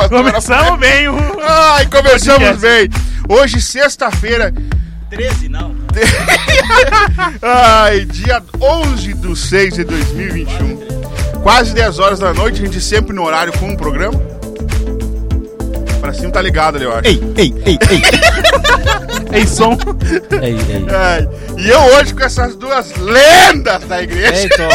[0.00, 1.16] era Começamos bem o.
[1.42, 2.88] Ai, começamos bem.
[3.28, 4.52] Hoje, sexta-feira,
[5.10, 5.74] 13, não.
[7.42, 10.80] ai, dia 11 de 6 de 2021.
[11.42, 14.18] Quase 10 horas da noite, a gente sempre no horário com um programa.
[16.00, 17.08] Pra cima tá ligado ali, eu acho.
[17.08, 18.02] Ei, ei, ei, ei.
[19.32, 19.78] Ei, som.
[20.42, 20.86] ei, ei.
[20.92, 24.34] Ai, e eu hoje com essas duas lendas da igreja.
[24.34, 24.68] Eita,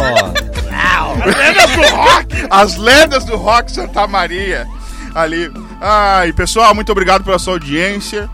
[1.25, 2.47] Lendas do rock.
[2.49, 4.65] As lendas do rock Santa Maria
[5.15, 5.51] ali.
[5.81, 8.29] Ai, pessoal, muito obrigado pela sua audiência.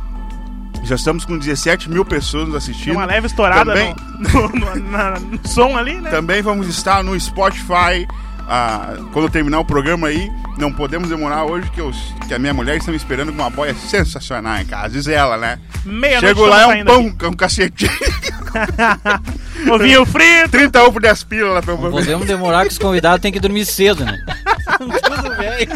[0.84, 2.96] Já estamos com 17 mil pessoas nos Tem assistindo.
[2.96, 3.96] uma leve estourada Também.
[4.18, 6.10] no, no- no- na- no som ali, né?
[6.10, 8.08] Também vamos estar no Spotify.
[8.54, 11.92] ah, quando terminar o programa aí, não podemos demorar hoje que, eu,
[12.28, 14.90] que a minha mulher está me esperando com uma boia sensacional em casa.
[14.90, 15.60] Diz ela, né?
[15.86, 17.92] Meia-noite Chego lá, é um pão, um cacetinho.
[19.72, 20.50] Ovinho frito.
[20.50, 23.66] 30 ovo 10 pila lá pra eu Podemos demorar que os convidados têm que dormir
[23.66, 24.18] cedo, né?
[24.78, 25.68] Tudo bem.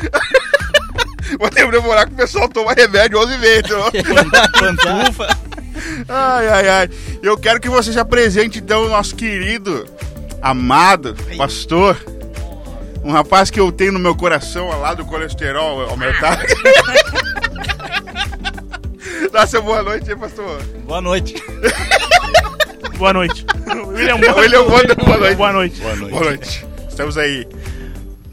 [1.38, 3.70] Vou ter que demorar que o pessoal toma remédio 11 vezes.
[4.58, 5.38] Pantufa.
[6.08, 6.90] Ai, ai, ai.
[7.22, 9.86] Eu quero que você se apresente, então, o nosso querido,
[10.42, 11.96] amado pastor.
[13.02, 16.42] Um rapaz que eu tenho no meu coração, ao lado do colesterol aumentado.
[19.32, 20.62] Dá seu boa noite aí, pastor.
[20.84, 21.42] Boa noite.
[22.98, 23.46] Boa noite.
[23.86, 24.64] William Bonner,
[24.96, 25.36] boa noite.
[25.36, 25.80] Boa noite.
[25.80, 26.10] Boa noite.
[26.10, 26.66] Boa noite.
[26.88, 27.46] Estamos aí.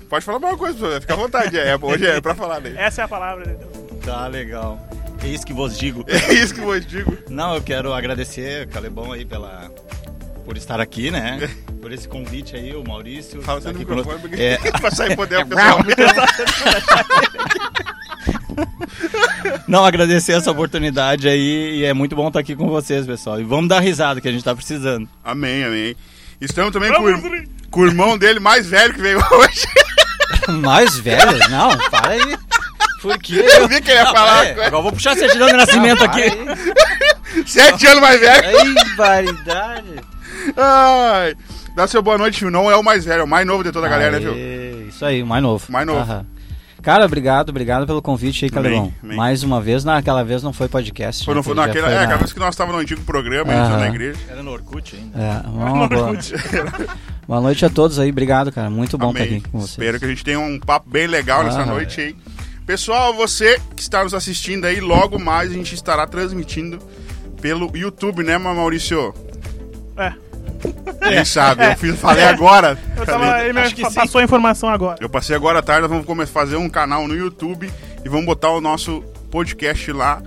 [0.09, 1.02] Pode falar alguma coisa.
[1.02, 1.58] Fica à vontade.
[1.58, 2.75] É, hoje é pra falar daí.
[2.77, 3.45] Essa é a palavra.
[3.45, 3.55] né?
[4.05, 4.80] Tá legal.
[5.23, 6.05] É isso que vos digo.
[6.08, 7.17] É isso que eu digo.
[7.30, 9.69] Não, eu quero agradecer, Calebão, aí, pela...
[10.45, 11.50] Por estar aqui, né?
[11.81, 13.41] Por esse convite aí, o Maurício.
[13.41, 15.80] Fala tá seu microfone, porque É, pra sair poder, pessoal.
[19.67, 23.39] Não, agradecer essa oportunidade aí e é muito bom estar aqui com vocês, pessoal.
[23.39, 25.08] E vamos dar risada que a gente tá precisando.
[25.23, 25.95] Amém, amém.
[26.39, 29.67] Estamos também com, o ir- com o irmão dele mais velho que veio hoje.
[30.62, 31.50] Mais velho?
[31.50, 32.38] Não, para aí.
[33.01, 33.44] Por quê?
[33.59, 34.39] Eu vi que ele ia Não, falar.
[34.41, 34.51] aí.
[34.51, 36.23] Agora vou puxar a certidão de nascimento aqui.
[37.45, 38.57] Sete anos mais velho.
[38.57, 39.95] Ai, baridade.
[40.56, 41.35] Ai.
[41.75, 42.50] Dá seu boa noite, viu?
[42.50, 44.31] Não é o mais velho, é o mais novo de toda a galera, né, viu?
[44.33, 45.66] Aê, Isso aí, o mais novo.
[45.69, 46.00] Mais novo.
[46.00, 46.25] Aham.
[46.88, 48.94] Cara, obrigado, obrigado pelo convite aí, amém.
[49.02, 51.25] Mais uma vez, naquela vez não foi podcast.
[51.25, 53.59] Foi, não foi naquela, foi é, aquela vez que nós estávamos no antigo programa, gente
[53.59, 53.78] Aham.
[53.78, 54.18] na igreja.
[54.30, 55.12] Era no Orkut ainda.
[55.14, 56.14] Ah, É, uma boa,
[57.28, 58.70] boa noite a todos aí, obrigado, cara.
[58.70, 59.40] Muito bom estar Amém.
[59.40, 59.72] aqui com vocês.
[59.72, 61.74] Espero que a gente tenha um papo bem legal nessa Aham.
[61.74, 62.16] noite aí.
[62.66, 66.80] Pessoal, você que está nos assistindo aí, logo mais a gente estará transmitindo
[67.42, 69.14] pelo YouTube, né, Maurício?
[69.98, 70.14] É.
[71.02, 71.66] Quem sabe?
[71.66, 72.78] Eu fiz, falei agora.
[72.96, 73.94] Eu tava, ele me Acho que sim.
[73.94, 74.97] passou a informação agora.
[75.00, 77.72] Eu passei agora à tarde, nós vamos começar a fazer um canal no YouTube
[78.03, 80.22] e vamos botar o nosso podcast lá.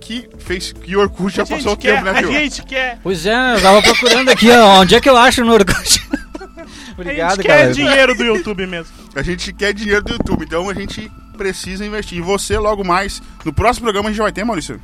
[0.00, 2.98] Que fez que o Orkut já A passou o quer, tempo, né, a gente quer.
[3.02, 6.02] Pois é, eu tava procurando aqui, ó, onde é que eu acho no Orkut?
[6.10, 7.72] a obrigado, gente quer cara.
[7.72, 8.92] dinheiro do YouTube mesmo.
[9.14, 12.18] A gente quer dinheiro do YouTube, então a gente precisa investir.
[12.18, 14.80] E você, logo mais, no próximo programa a gente vai ter, Maurício?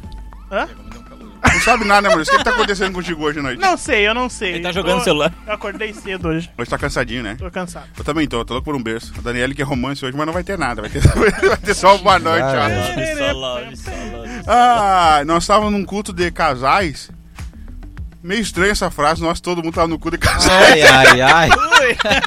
[0.52, 0.68] Hã?
[1.42, 2.32] Não sabe nada, né, Maurício?
[2.34, 3.60] O que, que tá acontecendo contigo hoje à noite?
[3.60, 4.54] Não sei, eu não sei.
[4.54, 5.32] Ele tá jogando Tô- celular.
[5.46, 6.50] Eu acordei cedo hoje.
[6.56, 7.36] Hoje tá cansadinho, né?
[7.38, 7.86] Tô cansado.
[7.96, 9.12] Eu também tô, tô louco por um berço.
[9.18, 10.80] A Daniele que é romance hoje, mas não vai ter nada.
[10.82, 11.00] Vai ter,
[11.46, 12.68] vai ter só uma boa noite, Ah,
[14.46, 14.50] ó.
[14.50, 17.10] Ah, nós estávamos num culto de casais.
[18.22, 20.50] Meio estranha essa frase, nós todo mundo tava no culto de casais.
[20.72, 21.48] Ai, ai, ai.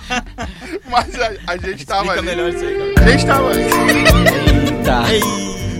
[0.90, 2.26] Mas a, a gente tava Explica ali.
[2.28, 3.64] melhor isso aí, A gente tava ali.
[4.86, 5.04] Tá.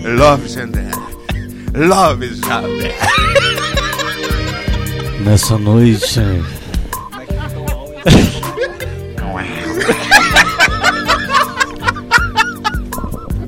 [0.08, 1.01] Love there.
[1.74, 2.94] Love is out there.
[5.24, 6.20] Nessa noite.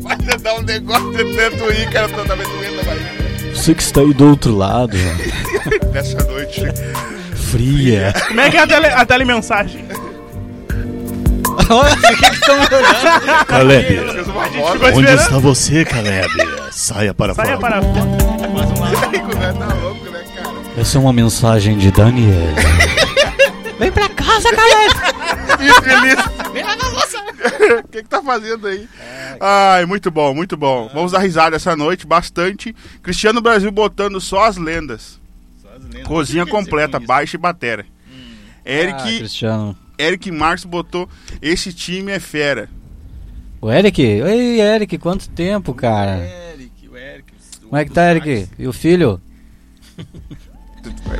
[0.01, 3.55] Vai dar um negócio de tanto ir, cara, também doendo a barriga.
[3.55, 4.97] Você que está aí do outro lado,
[5.93, 6.63] Nessa noite.
[7.51, 8.13] fria.
[8.29, 9.84] Como é que é a, tele, a telemensagem?
[13.47, 14.01] Caleb,
[14.95, 16.29] onde está você, Caleb?
[16.71, 17.81] Saia para Saia fora.
[17.81, 18.11] para fora.
[19.55, 20.55] Tá louco, né, cara?
[20.77, 22.55] Essa é uma mensagem de Daniel.
[23.79, 24.95] Vem pra casa, Caleb.
[25.61, 26.19] Infeliz.
[27.85, 28.89] O que que tá fazendo aí?
[29.41, 30.91] Ai, muito bom, muito bom.
[30.93, 32.75] Vamos dar risada essa noite, bastante.
[33.03, 35.21] Cristiano Brasil botando só as lendas.
[36.05, 37.87] Cozinha completa, baixa e batera.
[38.67, 39.77] Ah, Eric, Cristiano.
[39.99, 41.09] Eric Marques botou
[41.41, 42.69] esse time é fera.
[43.61, 44.03] O Eric?
[44.03, 46.19] Oi, Eric, quanto tempo, cara?
[46.53, 47.33] Eric, o Eric.
[47.63, 48.49] Como é que tá, Eric?
[48.59, 49.21] E o filho?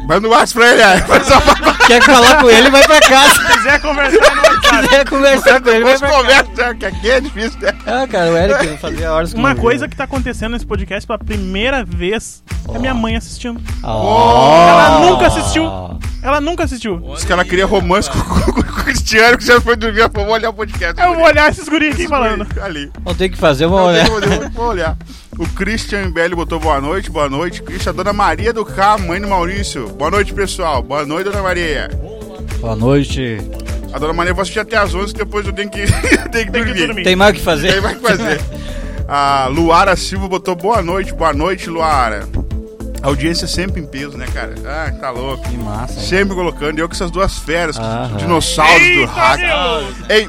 [0.03, 3.35] Manda um WhatsApp pra ele, pra Quer falar com ele, vai pra casa.
[3.35, 4.89] Se quiser conversar WhatsApp.
[4.89, 6.45] Quer conversar com ele, vai Depois pra casa.
[6.45, 7.73] conversa, que aqui é difícil, né?
[7.87, 10.67] Ah, cara, o Eric não fazia horas que Uma não coisa que tá acontecendo nesse
[10.67, 12.43] podcast pela primeira vez
[12.75, 13.61] é minha mãe assistindo.
[13.83, 14.69] Oh.
[14.69, 15.65] Ela nunca assistiu.
[16.23, 16.99] Ela nunca assistiu.
[17.15, 20.11] Diz que ela queria romance com, com- com o Cristiano, que já foi dormir, ela
[20.11, 21.01] falou, vou olhar o podcast.
[21.01, 22.47] Eu vou olhar esses guris aqui falando.
[22.63, 22.91] Ali.
[23.03, 24.05] Vou ter que fazer, vou Não, olhar.
[24.09, 24.97] tem que fazer, vou- olhar.
[25.39, 27.61] O Christian Belli botou boa noite, boa noite.
[27.61, 29.84] Christian, a dona Maria do K, mãe do Maurício.
[29.89, 30.83] Boa noite, pessoal.
[30.83, 31.89] Boa noite, dona Maria.
[32.61, 33.39] Boa noite.
[33.93, 35.93] A dona Maria vai assistir até as 11, depois eu tenho que, tenho
[36.23, 36.87] que Tem que dormir.
[36.87, 37.03] dormir.
[37.05, 37.81] Tem mais o que fazer?
[38.01, 38.41] fazer.
[39.07, 42.27] A Luara Silva botou boa noite, boa noite, Luara.
[43.03, 44.55] A audiência sempre em peso, né, cara?
[44.65, 45.47] Ah, tá louco.
[45.49, 46.01] Que massa.
[46.01, 46.07] hein?
[46.07, 46.79] Sempre colocando.
[46.79, 48.17] Eu com essas duas feras, Aham.
[48.17, 49.41] dinossauros do Eita, hack.
[49.41, 50.17] meu!
[50.17, 50.29] Ei,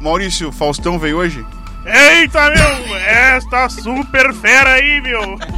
[0.00, 1.44] Maurício, Faustão veio hoje?
[1.86, 2.96] Eita, meu!
[2.96, 5.38] Esta super fera aí, meu!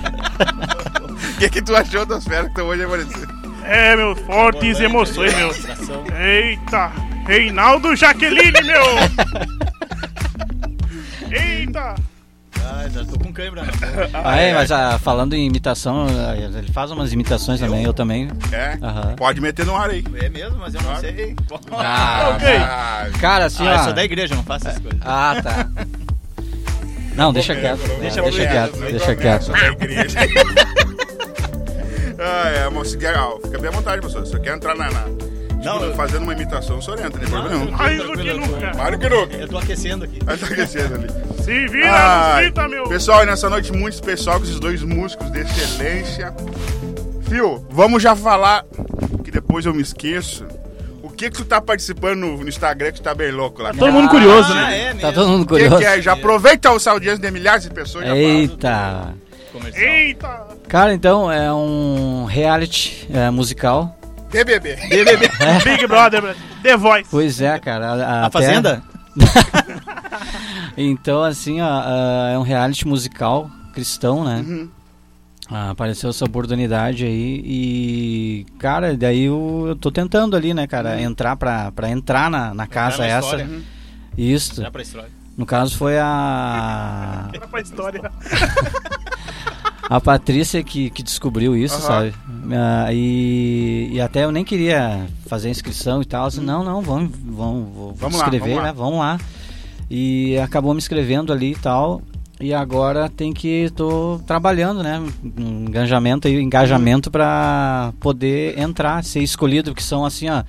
[1.34, 3.31] O que, que tu achou das feras que estão hoje aparecendo?
[3.64, 5.50] É, meu, fortes emoções, meu.
[6.18, 6.92] Eita!
[7.26, 8.82] Reinaldo Jaqueline, meu!
[11.30, 11.94] Eita!
[12.64, 13.62] Ah, já tô com câimbra.
[14.24, 18.28] Ah, é, mas ah, falando em imitação, ah, ele faz umas imitações também, eu também.
[18.52, 18.78] É?
[18.82, 19.14] Aham.
[19.16, 20.04] Pode meter no ar aí.
[20.20, 21.34] É mesmo, mas eu não sei.
[21.72, 22.48] Ah, Ok.
[22.56, 23.70] ah, Cara, assim, ó.
[23.70, 25.00] Ah, é eu da igreja, não faço essas coisas.
[25.02, 25.68] Ah, tá.
[27.14, 27.82] Não, deixa quieto.
[28.00, 29.52] Deixa Deixa quieto, deixa quieto.
[32.24, 34.24] Ah, é, moço, quer- ó, fica bem à vontade, professor.
[34.26, 34.90] Se você quer entrar na.
[34.90, 35.00] na
[35.62, 37.70] Não, tipo, eu- fazendo uma imitação, o senhor entra, não tem problema nenhum.
[37.76, 38.72] Mais do que nunca!
[38.76, 39.36] Mário que nunca.
[39.36, 40.18] Eu tô aquecendo aqui.
[40.18, 41.08] Estar aquecendo ali.
[41.42, 42.84] Se vira, Lucita, meu!
[42.88, 46.34] Pessoal, e nessa noite muito especial com esses dois músicos de excelência.
[47.28, 48.64] Fio, vamos já falar,
[49.24, 50.44] que depois eu me esqueço.
[51.02, 53.72] O que que tu tá participando no, no Instagram que tu tá bem louco lá?
[53.72, 54.78] Todo mundo curioso, Ah, né?
[54.78, 55.08] é O mesmo.
[55.08, 55.82] que, todo mundo que curioso.
[55.82, 56.00] é?
[56.02, 58.06] Já aproveita o audiência de milhares de pessoas.
[58.08, 59.14] Eita.
[59.74, 60.06] É.
[60.06, 60.46] Eita!
[60.68, 63.96] Cara, então é um reality é, musical.
[64.30, 64.76] BBB.
[65.64, 67.08] Big Brother, The Voice.
[67.10, 67.88] Pois é, cara.
[67.88, 68.26] a- a- é.
[68.26, 68.82] até- é Fazenda?
[70.76, 74.36] Então, assim, ó, é um reality musical cristão, né?
[74.46, 74.68] Uhum.
[75.50, 80.98] Ah, apareceu essa oportunidade aí e, cara, daí eu, eu tô tentando ali, né, cara,
[81.00, 83.18] entrar pra, pra entrar na, na casa na essa.
[83.26, 83.48] história.
[84.16, 84.62] Isso.
[84.62, 85.10] Já pra história.
[85.42, 88.12] No caso foi a Era pra história.
[89.90, 91.82] a Patrícia que, que descobriu isso, Aham.
[91.82, 92.14] sabe?
[92.54, 96.26] Ah, e, e até eu nem queria fazer inscrição e tal.
[96.26, 97.92] Assim, não, não, vamos, vamos, Uhum.
[97.96, 98.62] Vamos lá, inscrever, vamos lá.
[98.62, 98.72] né?
[98.72, 99.18] Vamos lá.
[99.90, 102.00] E acabou me inscrevendo ali e tal.
[102.40, 105.02] E agora tem que tô trabalhando, né?
[105.36, 110.44] Engajamento aí, engajamento para poder entrar, ser escolhido, porque são assim, ó,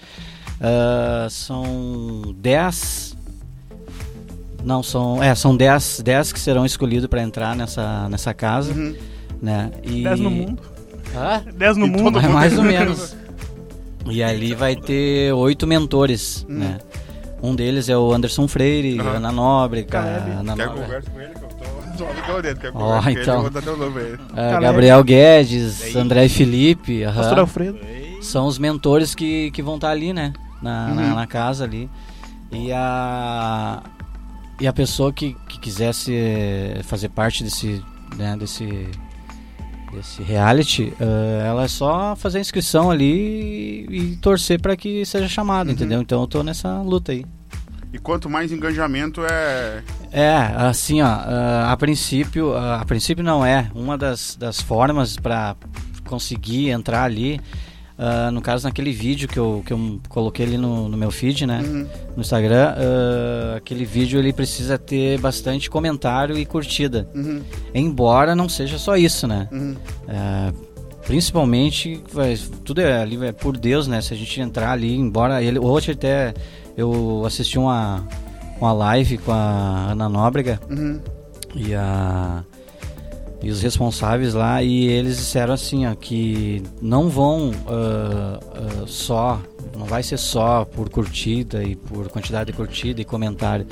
[0.62, 3.13] ah, são 10
[4.64, 8.96] não, são, é, são 10, 10 que serão escolhidos para entrar nessa, nessa casa, Uhum.
[9.42, 9.72] né?
[9.84, 10.62] E 10 no mundo.
[11.16, 11.44] Hã?
[11.56, 12.20] 10 no E mundo.
[12.20, 13.16] É mais ou menos.
[14.06, 16.56] E ali vai ter oito mentores, Hum.
[16.60, 16.78] né?
[17.42, 19.12] Um deles é o Anderson Freire, Aham.
[19.16, 20.00] Ana Nóbrega.
[20.00, 21.64] Ana Quer Nóbrega, conversa com ele que eu tô
[23.08, 23.46] ele, então.
[23.48, 24.62] eh, Caleb.
[24.62, 27.16] Gabriel Guedes, André Felipe, aham.
[27.16, 27.80] Pastor Alfredo.
[28.22, 30.34] são os mentores que, que vão estar ali, né?
[30.62, 31.16] Na, na, Uhum.
[31.16, 31.90] na casa ali.
[32.52, 33.82] E a,
[34.64, 37.84] e a pessoa que, que quisesse eh, fazer parte desse,
[38.16, 38.88] né, desse,
[39.92, 45.06] desse reality, eh, ela é só fazer a inscrição ali e, e torcer para que
[45.06, 45.74] seja chamado, Uhum.
[45.74, 46.02] entendeu?
[46.02, 47.26] Então eu tô nessa luta aí.
[47.92, 49.84] E quanto mais engajamento é.
[50.14, 53.70] É, assim, ó, ah, a princípio, a princípio não é.
[53.76, 55.58] Uma das, das formas para
[56.06, 57.42] conseguir entrar ali,
[58.06, 61.46] ah, no caso naquele vídeo que eu, que eu coloquei ali no, no meu feed,
[61.46, 61.88] né, Uhum.
[62.18, 67.08] no Instagram, ah, aquele vídeo ele precisa ter bastante comentário e curtida.
[67.16, 67.42] Uhum.
[67.74, 69.48] Embora não seja só isso, né?
[69.52, 69.76] Uhum.
[70.08, 70.52] É,
[71.08, 72.02] principalmente
[72.64, 75.92] tudo é ali é por Deus né se a gente entrar ali embora ele hoje
[75.92, 76.34] até
[76.78, 78.08] eu assisti uma
[78.60, 81.00] uma live com a Ana Nóbrega Uhum.
[81.56, 82.44] e a
[83.44, 89.40] e os responsáveis lá e eles disseram assim ó, que não vão ah, ah, só
[89.78, 93.68] não vai ser só por curtida e por quantidade de curtida e comentário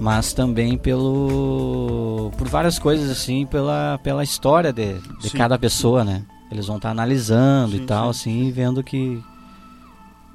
[0.00, 6.24] mas também pelo por várias coisas assim pela pela história de, de cada pessoa né
[6.50, 8.30] eles vão estar analisando Sim, e tal sim.
[8.30, 9.22] assim e vendo que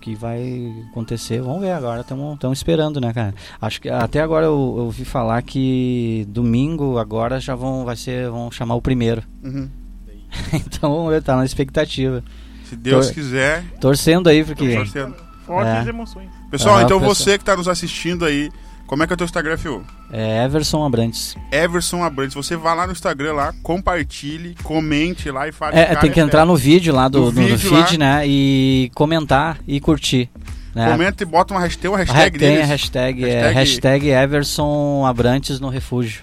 [0.01, 4.51] que vai acontecer vamos ver agora estamos esperando né cara acho que até agora eu,
[4.77, 9.69] eu ouvi falar que domingo agora já vão vai ser vão chamar o primeiro Uhum.
[10.53, 12.23] então vamos ver tá na expectativa
[12.65, 15.15] Se Deus Tô- quiser, torcendo aí porque torcendo.
[15.45, 15.89] Fortes É.
[15.89, 16.29] emoções.
[16.49, 17.15] Pessoal, Ah, então pessoal.
[17.15, 18.49] você que tá nos assistindo aí,
[18.91, 19.83] como é que é o teu Instagram, Fio?
[20.11, 22.35] é Everson Abrantes Everson Abrantes.
[22.35, 25.79] Você vai lá no Instagram lá, compartilhe, comente lá e fale.
[25.79, 28.17] É, cara, tem que entrar no vídeo lá do, No no, no vídeo feed, lá.
[28.17, 28.23] né?
[28.27, 30.29] E comentar e curtir.
[30.75, 30.89] Né?
[30.91, 32.67] Comenta e bota uma hashtag, uma Ha- hashtag tem a deles.
[32.69, 36.21] hashtag, é, Hashtag- hashtag Everson Abrantes no refúgio.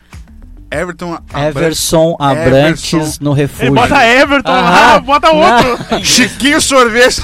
[0.70, 1.56] Everton Abrantes.
[1.56, 3.24] Everson Abrantes Everson.
[3.24, 3.74] no refúgio.
[3.74, 5.78] bota Everton Ah, lá, bota outro.
[5.90, 6.04] não.
[6.04, 7.22] Chiquinho Sorvete.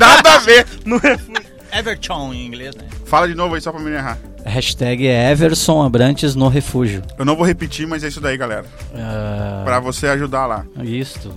[0.00, 0.66] Nada a ver.
[0.86, 1.47] No refúgio.
[1.72, 2.84] Everton em inglês, né?
[3.06, 4.18] Fala de novo aí só pra me errar.
[4.44, 7.02] Hashtag é Everson Abrantes no refúgio.
[7.18, 8.64] Eu não vou repetir, mas é isso daí, galera.
[8.94, 10.64] Ah, Pra você ajudar lá.
[10.82, 11.30] Isto.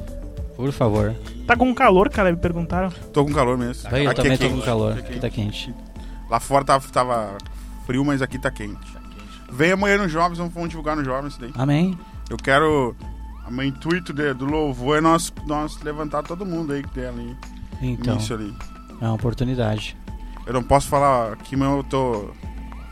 [0.55, 1.13] Por favor.
[1.47, 2.89] Tá com calor, cara, me perguntaram.
[3.11, 3.89] Tô com calor mesmo.
[3.91, 4.65] Aí, eu Aqui também é tô com quente.
[4.65, 4.91] calor.
[4.93, 5.21] Aqui é Aqui quente.
[5.21, 5.75] tá quente.
[6.29, 7.37] Lá fora tava, tava
[7.85, 8.79] frio, mas aqui tá quente.
[9.51, 11.51] Vem amanhã nos Jovens, vamos, divulgar nos Jovens isso daí.
[11.55, 11.97] Amém.
[12.29, 12.95] Eu quero.
[13.49, 17.35] O intuito de- do louvor é nós, nós levantar todo mundo aí que tem ali.
[17.81, 18.53] Então, Isso ali.
[19.01, 19.97] é uma oportunidade.
[20.45, 22.29] Eu não posso falar aqui, mas eu tô.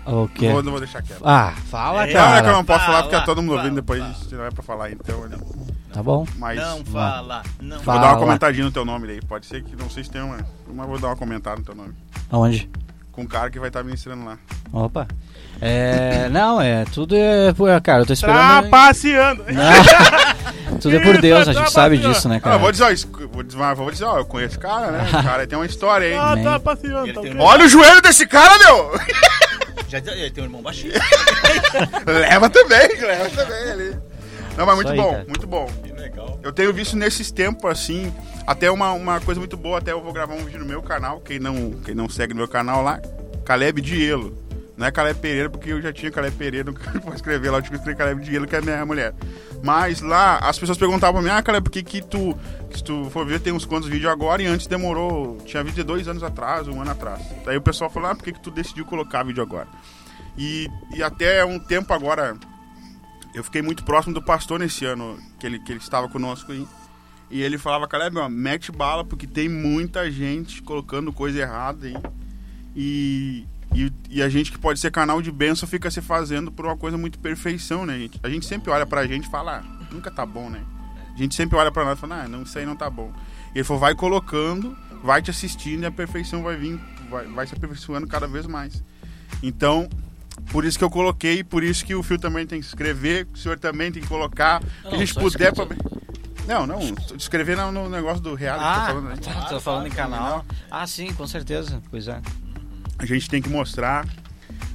[0.06, 0.50] O quê?
[0.52, 1.22] Vou, não vou deixar quieto.
[1.24, 2.52] Ah, fala, É, Não, é que eu cara.
[2.54, 4.38] não posso falar porque é Fala, todo mundo ouvindo fala, depois fala.
[4.38, 5.28] não é pra falar, então.
[5.28, 5.38] né?
[5.94, 6.26] Tá bom.
[6.38, 6.60] Mas.
[6.60, 8.02] Não fala, não Vou Fala.
[8.02, 9.22] dar uma comentadinha no teu nome aí.
[9.22, 10.38] Pode ser que não sei se tem uma.
[10.74, 11.94] Mas vou dar uma comentada no teu nome.
[12.32, 12.70] Aonde?
[13.12, 14.38] Com o cara que vai estar ministrando lá.
[14.72, 15.08] Opa.
[15.62, 18.38] É, não, é, tudo é, pô, cara, eu tô esperando.
[18.38, 19.44] Tá Trapaceando.
[19.50, 22.56] Não, tudo é por Deus, a gente sabe disso, né, Ah, cara?
[22.56, 25.08] eu vou dizer, ó, isso- vou dizer, vou dizer, ó, eu conheço esse cara, né?
[25.10, 26.14] O cara tem uma história aí.
[26.16, 27.14] Ah, tá passeando.
[27.14, 28.92] Tá um- Olha o joelho desse cara, meu!
[29.90, 30.94] Já ele tem um irmão baixinho.
[32.06, 33.98] leva também, leva também ali.
[34.56, 35.26] Não, mas muito aí, bom, cara.
[35.28, 35.66] muito bom.
[35.84, 36.40] Que legal.
[36.44, 38.14] Eu tenho visto nesses tempos, assim,
[38.46, 41.20] até uma, uma coisa muito boa, até eu vou gravar um vídeo no meu canal,
[41.20, 43.00] quem não, quem não segue no meu canal lá,
[43.44, 44.38] Caleb Dielo.
[44.80, 47.62] Não é Caleb Pereira, porque eu já tinha Caleb Pereira, não vou escrever lá, eu
[47.62, 49.14] tive que escrever Caleb Dielo, que é minha mulher.
[49.62, 52.34] Mas lá, as pessoas perguntavam pra mim, ah, Caleb, por que que tu,
[52.74, 55.84] se tu for ver, tem uns quantos vídeos agora, e antes demorou, tinha vídeo de
[55.84, 57.22] dois anos atrás, um ano atrás.
[57.44, 59.68] Daí o pessoal falou, ah, por que que tu decidiu colocar vídeo agora?
[60.38, 62.38] E, e até um tempo agora,
[63.36, 66.66] eu fiquei muito próximo do pastor nesse ano que ele, que ele estava conosco aí.
[67.30, 71.98] E ele falava, Caleb, ó, mete bala, porque tem muita gente colocando coisa errada aí.
[72.74, 76.66] E, e, e a gente que pode ser canal de bênção fica se fazendo por
[76.66, 78.20] uma coisa muito perfeição, né, gente?
[78.24, 80.62] A gente sempre olha pra gente e fala, ah, nunca tá bom, né?
[81.14, 83.12] A gente sempre olha pra nós e fala, ah, não, isso aí não tá bom.
[83.54, 87.46] E ele falou, vai colocando, vai te assistindo e a perfeição vai vir, vai, vai
[87.48, 88.84] se aperfeiçoando cada vez mais.
[89.44, 89.88] Então,
[90.52, 93.38] por isso que eu coloquei, por isso que o Fio também tem que escrever, o
[93.38, 95.68] senhor também tem que colocar, o que a gente puder pra...
[96.48, 96.80] Não, não,
[97.16, 99.16] escrever no, no negócio do reality que tá Ah, falando, né?
[99.18, 100.44] tá, tô falando em canal.
[100.72, 101.80] Ah, sim, com certeza.
[101.92, 102.20] Pois é.
[103.00, 104.06] A gente tem que mostrar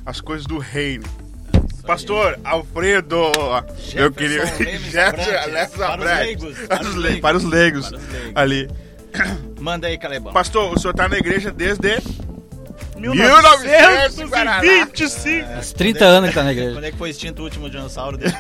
[0.05, 1.05] as coisas do reino.
[1.87, 3.31] Pastor Alfredo,
[3.95, 4.47] eu queria
[4.81, 8.33] Jefferson para os leigos, Para os le- para os leigos Para os leigos.
[8.35, 8.71] ali.
[9.61, 10.33] Manda aí, Calebão.
[10.33, 12.01] Pastor, o senhor tá na igreja desde
[12.97, 15.47] 1925.
[15.55, 16.73] Faz 30 anos que tá na igreja.
[16.75, 18.33] Quando é que foi extinto o último dinossauro dele?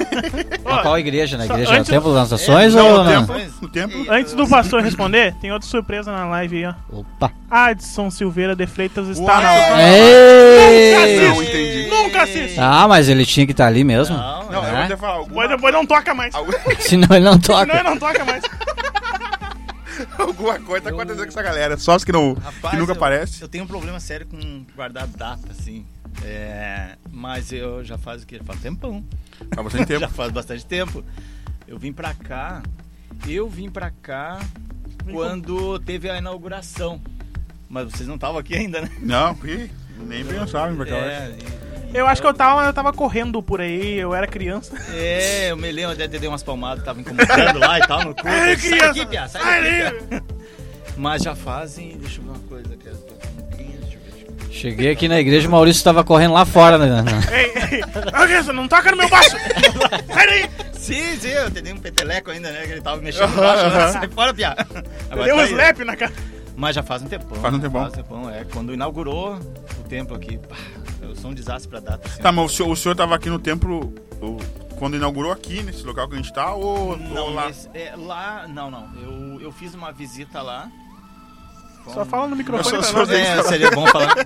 [0.64, 1.36] Na qual igreja?
[1.36, 3.26] Na igreja antes- do Templo das Nações Não, ou no não?
[3.26, 4.06] tempo, no tempo.
[4.08, 6.74] Antes do pastor responder, tem outra surpresa na live aí, ó.
[7.00, 7.32] Opa.
[7.50, 11.28] Adson Silveira de Freitas está na live.
[11.28, 11.86] Não entendi.
[11.88, 12.58] Nunca assiste.
[12.58, 14.16] Ah, mas ele tinha que estar ali mesmo.
[14.16, 14.86] Não, Não, eu É?
[14.86, 16.32] vou te falar, alguma, Depois, depois não toca mais.
[16.80, 17.82] Senão ele não Senão ele toca.
[17.82, 18.42] não toca mais.
[20.18, 21.76] alguma coisa tá acontecendo com essa galera.
[21.76, 23.42] Só os que, não, Rapaz, que nunca eu- aparece.
[23.42, 25.86] Eu tenho um problema sério com guardar data, assim.
[26.24, 28.38] É, mas eu já faz o que?
[28.44, 29.04] Faz tempão.
[29.56, 30.00] Há bastante tempo.
[30.00, 31.04] Já faz bastante tempo.
[31.66, 32.62] Eu vim pra cá.
[33.26, 34.38] Eu vim pra cá
[35.10, 37.00] quando teve a inauguração.
[37.68, 38.90] Mas vocês não estavam aqui ainda, né?
[39.00, 39.70] Não, ih,
[40.06, 40.94] nem pensavam pra cá.
[40.96, 41.63] É, e-
[41.94, 44.74] Eu acho que eu tava, eu tava correndo por aí, eu era criança.
[44.92, 48.22] É, eu me lembro, até dei umas palmadas, tava incomodando lá e tal no cu.
[48.26, 50.04] Ai, disse, Sai criança, daqui, Pia, sai sai daqui.
[50.06, 50.22] Pia.
[50.96, 52.86] Mas já fazem, deixa eu ver uma coisa aqui.
[52.88, 54.52] eu tô com 15, deixa eu ver, deixa eu ver.
[54.54, 56.78] Cheguei aqui na igreja, o Maurício estava correndo lá fora.
[56.78, 57.04] Né?
[57.32, 57.82] Ei, ei,
[58.26, 59.36] criança, não toca no meu baixo.
[60.12, 60.50] Sai daí.
[60.72, 62.66] Sim, sim, eu tenho um peteleco ainda, né?
[62.66, 63.92] Que ele tava mexendo embaixo, né?
[63.92, 64.30] Sai fora.
[65.10, 65.50] Agora Deu tá um aí.
[65.50, 66.12] slap na cara.
[66.56, 67.40] Mas já faz um tempão.
[67.40, 67.80] Faz um tempão.
[67.82, 68.44] Faz um tempão, é.
[68.44, 70.54] Quando inaugurou o templo aqui, pá,
[71.04, 72.06] eu sou um desastre pra data.
[72.08, 72.20] Assim.
[72.22, 74.38] Tá, mas o senhor, o senhor tava aqui no templo o-
[74.76, 77.44] quando inaugurou aqui, nesse local que a gente tá, ou, Não, ou lá?
[77.46, 78.88] mas, é, lá, não, não.
[79.00, 80.70] Eu, eu fiz uma visita lá.
[81.92, 83.10] Só fala no microfone Eu pra sou- nós.
[83.10, 84.14] É, seria bom falar.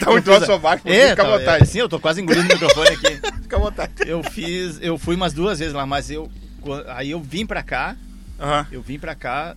[0.00, 0.26] Tá muito
[0.60, 1.62] baixo, É, fica à tá, vontade.
[1.62, 3.20] é, sim, eu tô quase engolindo o microfone aqui.
[3.42, 3.92] Fica à vontade.
[4.06, 6.30] Eu fiz, eu fui umas duas vezes lá, mas eu,
[6.88, 7.96] aí eu vim pra cá,
[8.38, 8.66] Aham.
[8.70, 9.56] eu vim pra cá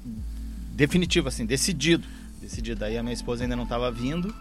[0.74, 2.08] definitivo, assim, decidido.
[2.42, 2.84] Decidido.
[2.86, 4.34] Aí a minha esposa ainda não tava vindo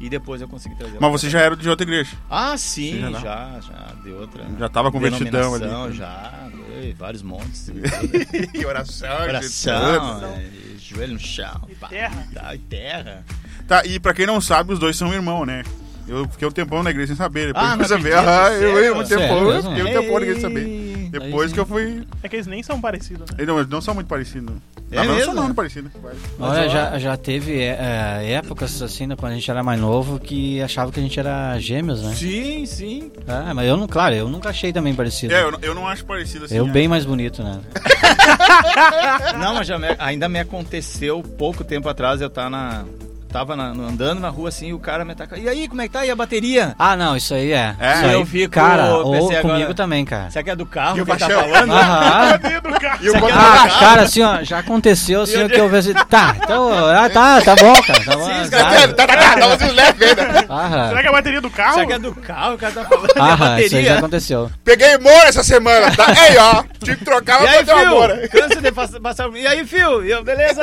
[0.00, 0.96] e depois eu consegui trazer.
[0.98, 2.16] Mas você já era de outra igreja.
[2.28, 3.20] Ah, sim, já não?
[3.20, 4.44] já, já, de outra.
[4.58, 5.60] Já tava convertidão ali.
[5.64, 6.48] denominação, Já,
[6.80, 7.70] ei, vários montes.
[8.54, 11.68] E oração, Oração, é, joelho no chão.
[11.78, 12.26] pá, terra.
[12.32, 13.24] Tá, e terra.
[13.68, 15.62] Tá, e pra quem não sabe, os dois são irmãos, né?
[16.08, 17.48] Eu fiquei um tempão na igreja sem saber.
[17.48, 18.14] Depois Ah, não saber.
[18.14, 20.40] acredito, Aham, eu eu um tempão, eu fiquei um tempão ninguém Ei.
[20.40, 20.89] saber.
[21.10, 22.04] Depois que eu fui.
[22.22, 23.36] É que eles nem são parecidos, né?
[23.38, 24.54] Eles não, eles não são muito parecidos.
[24.92, 25.18] É Tá mesmo?
[25.26, 25.90] funcionando, parecido.
[26.02, 26.12] Vai.
[26.40, 30.18] Olha, já, já teve é, é, épocas assim, né, quando a gente era mais novo,
[30.18, 32.12] que achava que a gente era gêmeos, né?
[32.14, 33.12] Sim, sim.
[33.26, 35.32] É, mas eu não, claro, eu nunca achei também parecido.
[35.32, 36.56] É, eu, não- eu não acho parecido assim.
[36.56, 36.72] eu né?
[36.72, 37.60] bem mais bonito, né?
[39.38, 42.84] Não, mas já me- ainda me aconteceu pouco tempo atrás, eu tava na.
[43.32, 45.38] Tava na- andando na rua assim e o cara me ataca.
[45.38, 46.04] E aí, como é que tá?
[46.04, 46.74] E a bateria?
[46.78, 47.76] Ah, não, isso aí é.
[47.78, 47.92] É?
[47.94, 50.30] Isso aí, Eu fico- cara, ou pensei comigo agora- também, cara.
[50.30, 51.72] Será que é do carro E o que ele tá falando?
[51.72, 52.38] Aham.
[52.60, 52.98] Do carro.
[53.00, 56.36] E o contra- Ah, cara, assim, ó, já aconteceu assim, o que eu pensei, tá,
[56.42, 58.24] então, ah, tá, tá bom, cara, tá bom.
[58.26, 58.94] Sim, os azar.
[58.94, 60.46] Tá, tá, tá, dá uns leve ainda.
[60.50, 61.74] Aham, Será que é a bateria do carro?
[61.74, 62.54] Será que é do carro?
[62.54, 64.50] O cara tá falando aham, isso aí já aconteceu.
[64.64, 66.06] Peguei Moura essa semana, tá?
[66.28, 68.28] Ei, ó, tive que trocar, E mas uma Moura.
[68.28, 69.28] Cansa de passar.
[69.34, 70.02] E aí, Fio?
[70.04, 70.62] Eu, beleza?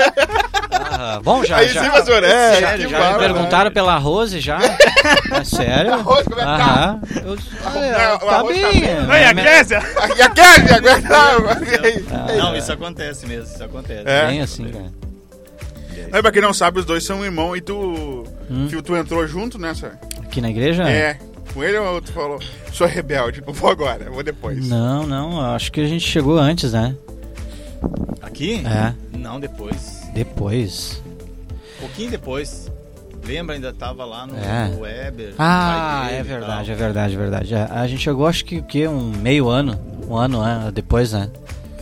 [0.72, 3.98] Aham, Bom, já, Aí já, sim, mas é, Sério, que já já me perguntaram pela
[3.98, 4.60] Rose já,
[5.34, 5.94] é sério?
[5.94, 7.00] A Rose, como é que tá?
[7.26, 8.62] Eu disse, olha, Não, a tá bem.
[8.62, 8.84] tá bem.
[8.86, 9.80] é, Não, e a Késia?
[10.18, 12.36] E a Kelly, aguenta.
[12.38, 14.04] Não, isso acontece mesmo, isso acontece.
[14.06, 14.28] É.
[14.28, 14.92] Bem assim, cara.
[16.12, 18.24] Mas pra quem não sabe, os dois são irmão e tu.
[18.50, 18.68] Hum.
[18.84, 20.00] Tu entrou junto nessa?
[20.24, 20.84] Aqui na igreja?
[20.84, 21.18] É.
[21.54, 22.40] Com ele ou tu falou,
[22.72, 24.68] sou rebelde, não vou agora, vou depois.
[24.68, 26.96] Não, não, acho que a gente chegou antes, né?
[28.22, 28.64] Aqui?
[28.66, 28.94] É.
[29.18, 30.04] Não, depois.
[30.14, 31.02] Depois.
[31.80, 32.72] Pouquinho depois.
[33.26, 34.68] Lembra, ainda tava lá no, É.
[34.70, 35.34] no Weber.
[35.38, 37.54] Ah, é e verdade, é verdade, é verdade.
[37.56, 38.88] É, A gente chegou, acho que o quê?
[38.88, 39.78] Um meio ano.
[40.08, 41.30] Um ano né, depois, né?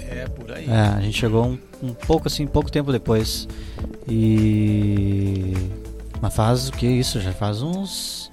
[0.09, 0.65] É, por aí.
[0.67, 3.47] É, a gente chegou um, um pouco assim, pouco tempo depois.
[4.07, 5.53] E.
[6.21, 7.19] Mas faz o que isso?
[7.21, 8.31] Já faz uns.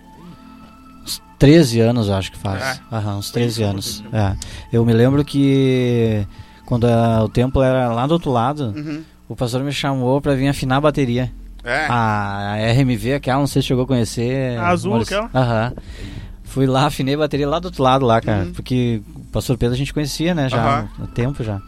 [1.04, 2.62] uns 13 anos, acho que faz.
[2.62, 2.95] É.
[2.97, 4.02] Aham, uns 13 anos.
[4.12, 4.35] É.
[4.73, 6.26] Eu me lembro que
[6.64, 9.02] quando a- o templo era lá do outro lado, Uhum.
[9.28, 11.31] o pastor me chamou pra vir afinar a bateria.
[11.64, 11.87] É.
[11.88, 14.59] A RMV, aquela, não sei se chegou a conhecer.
[14.59, 15.19] A azul, Maurício.
[15.25, 15.42] aquela?
[15.45, 15.73] Aham.
[16.45, 18.45] Fui lá, afinei a bateria lá do outro lado lá, cara.
[18.45, 18.52] Uhum.
[18.52, 21.61] Porque o pastor Pedro a gente conhecia, né, já no, no tempo já.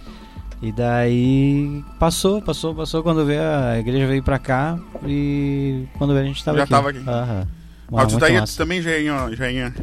[0.60, 6.24] E daí passou, passou, passou quando veio a igreja veio pra cá e quando veio
[6.24, 6.70] a gente tava Já aqui.
[6.72, 6.98] tava aqui.
[7.06, 7.46] Aham.
[7.92, 8.56] Ah, tu Muito tá aí massa.
[8.56, 9.74] também, Jainha, Jainha.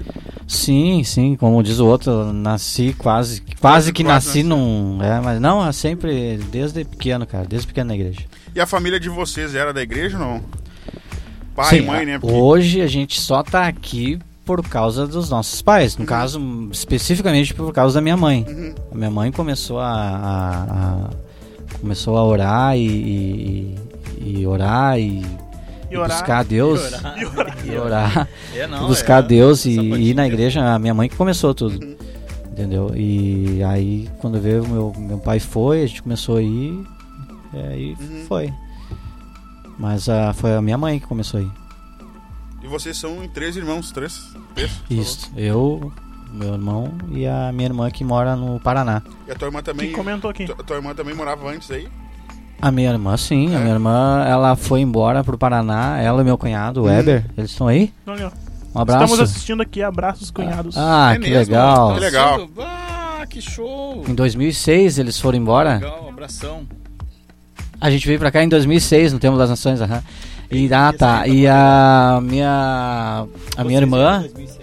[0.47, 4.57] Sim, sim, como diz o outro, nasci quase, quase que quase nasci nasceu.
[4.57, 8.21] num, é, mas não, é sempre desde pequeno, cara, desde pequeno na igreja.
[8.55, 10.43] E a família de vocês era da igreja ou não?
[11.55, 12.19] Pai Sim, e mãe, né?
[12.19, 15.95] Porque- Hoje a gente só tá aqui por causa dos nossos pais.
[15.97, 18.45] No caso, especificamente por causa da minha mãe.
[18.47, 18.75] Uhum.
[18.91, 23.75] A minha mãe começou a, a- a- começou a orar e, e-
[24.39, 25.25] e orar e, E
[25.91, 26.09] e orar.
[26.09, 26.81] buscar a Deus.
[26.81, 27.57] E orar.
[27.65, 28.27] E orar.
[28.55, 30.73] É, não, e buscar é, a Deus e, e ir na igreja.
[30.73, 31.83] A minha mãe que começou tudo.
[31.83, 31.95] Uhum.
[32.51, 32.91] Entendeu?
[32.95, 36.83] E aí, quando veio meu, meu pai foi, a gente começou a ir.
[37.53, 38.25] E aí Uhum.
[38.27, 38.53] foi.
[39.77, 41.51] Mas ah, foi a minha mãe que começou a ir.
[42.63, 44.21] E vocês são em três irmãos, três?
[44.53, 45.31] três Isso.
[45.35, 45.91] Eu,
[46.31, 49.01] meu irmão e a minha irmã que mora no Paraná.
[49.27, 49.89] E a tua irmã também.
[49.89, 50.45] Que comentou aqui.
[50.45, 51.87] tua, tua irmã também morava antes aí?
[52.61, 53.55] A minha irmã, sim.
[53.55, 53.61] A É?
[53.63, 55.97] minha irmã, ela foi embora pro Paraná.
[55.99, 57.91] Ela e meu cunhado, o Weber, eles estão aí?
[58.05, 58.31] Olha,
[58.73, 59.05] Um abraço.
[59.05, 60.77] Estamos assistindo aqui, abraços cunhados.
[60.77, 61.37] Ah, É que mesmo?
[61.39, 61.93] legal.
[61.95, 62.49] Que legal.
[62.59, 64.05] Ah, que show.
[64.07, 65.73] Em 2006 eles foram embora.
[65.73, 66.67] Legal, abração.
[67.81, 70.03] A gente veio pra cá em 2006, no Templo das Nações, aham.
[70.51, 71.27] E, ah, tá.
[71.27, 73.25] E tá a minha
[73.57, 74.61] a minha irmã, em 2006?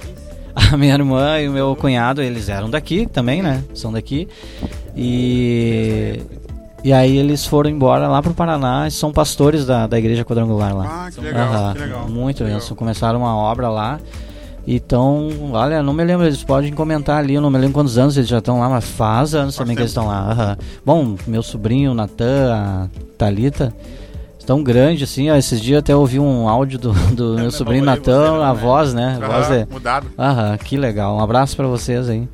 [0.72, 3.64] a minha irmã e o meu cunhado, eles eram daqui também, né?
[3.74, 4.28] São daqui.
[4.96, 6.20] E
[6.84, 10.76] e aí eles foram embora lá pro Paraná e são pastores da, da igreja quadrangular
[10.76, 11.06] lá.
[11.06, 12.08] Ah, que legal, que legal.
[12.08, 12.60] Muito legal.
[12.60, 12.76] legal.
[12.76, 13.98] Começaram uma obra lá.
[14.70, 18.16] Então, olha, não me lembro, eles podem comentar ali, eu não me lembro quantos anos
[18.18, 20.06] eles já estão lá, mas faz anos Faz também que eles tempo.
[20.06, 20.30] estão lá.
[20.30, 20.56] aham.
[20.84, 23.72] Bom, meu sobrinho, Natan, a Thalita,
[24.38, 28.44] estão grandes, assim, ó, esses dias até ouvi um áudio do, do meu sobrinho Natan,
[28.44, 28.60] a né?
[28.60, 29.18] voz, né?
[29.22, 29.66] A voz Aham, é.
[29.70, 30.06] Mudado.
[30.18, 31.16] Aham, que legal.
[31.16, 32.28] Um abraço pra vocês aí.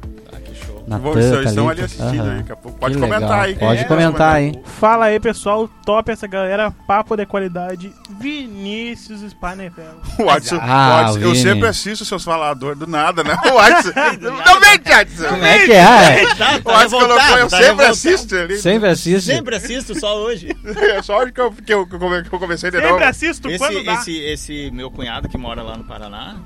[0.86, 2.30] Natan, eles estão ali assistindo aham.
[2.32, 2.78] aí, daqui a pouco.
[2.78, 3.40] Pode Que comentar legal.
[3.40, 3.54] aí.
[3.56, 4.62] Pode É, comentar aí.
[4.64, 5.68] Fala aí, pessoal.
[5.86, 6.70] Top essa galera.
[6.86, 7.92] Papo de qualidade.
[8.20, 9.84] Vinícius Spanefel.
[10.18, 13.36] O Watson, Ah, Watson, eu sempre assisto seus faladores do nada, né?
[13.46, 13.90] O Watson.
[14.20, 15.28] Não vem, Watson.
[15.28, 16.34] Como é que é?
[16.36, 17.90] Tá, O tá Watson colocou, eu tá sempre revoltado.
[17.90, 18.58] assisto ali.
[18.58, 19.26] Sempre assiste.
[19.26, 20.54] Sempre assisto, só hoje.
[20.94, 21.94] É só hoje que eu, que eu, que
[22.34, 22.88] eu comecei de novo.
[22.90, 23.94] Sempre assisto Esse, quando dá.
[23.94, 26.36] esse, esse meu cunhado que mora lá no Paraná,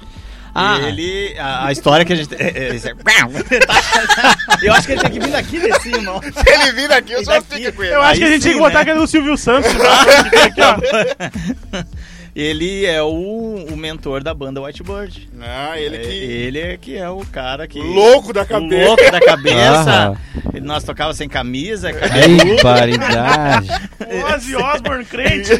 [0.58, 0.78] Ah.
[0.88, 1.34] ele.
[1.38, 2.34] A, a história que a gente.
[2.34, 2.94] é, é, esse é-
[4.62, 6.20] eu acho que ele tem que vir daqui de cima.
[6.22, 7.56] Se ele vir aqui, eu só daqui.
[7.64, 7.94] fico com ele.
[7.94, 8.80] Eu acho Aí que a gente sim, tinha que botar né?
[8.82, 9.70] aquele do Silvio Santos.
[10.30, 11.82] tem aqui, ó.
[12.36, 15.28] Ele é o, o mentor da banda Whitebird.
[15.40, 16.06] Ah, ele É, que...
[16.14, 17.80] Ele é que é o cara que.
[17.80, 18.86] Louco da cabeça.
[18.86, 20.16] louco da cabeça.
[20.54, 22.48] Ele- Nós tocava sem camisa, cabelo.
[22.52, 23.68] Ei, paridade.
[24.06, 25.50] O Ozzy Osbourne crente.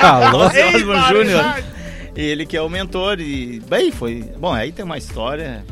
[0.00, 0.46] Tá louco.
[0.46, 1.24] Ozzy Osbourne.
[1.24, 1.64] Jr.
[2.16, 4.22] Ele que é o mentor e bem foi.
[4.38, 5.64] Bom, aí tem uma história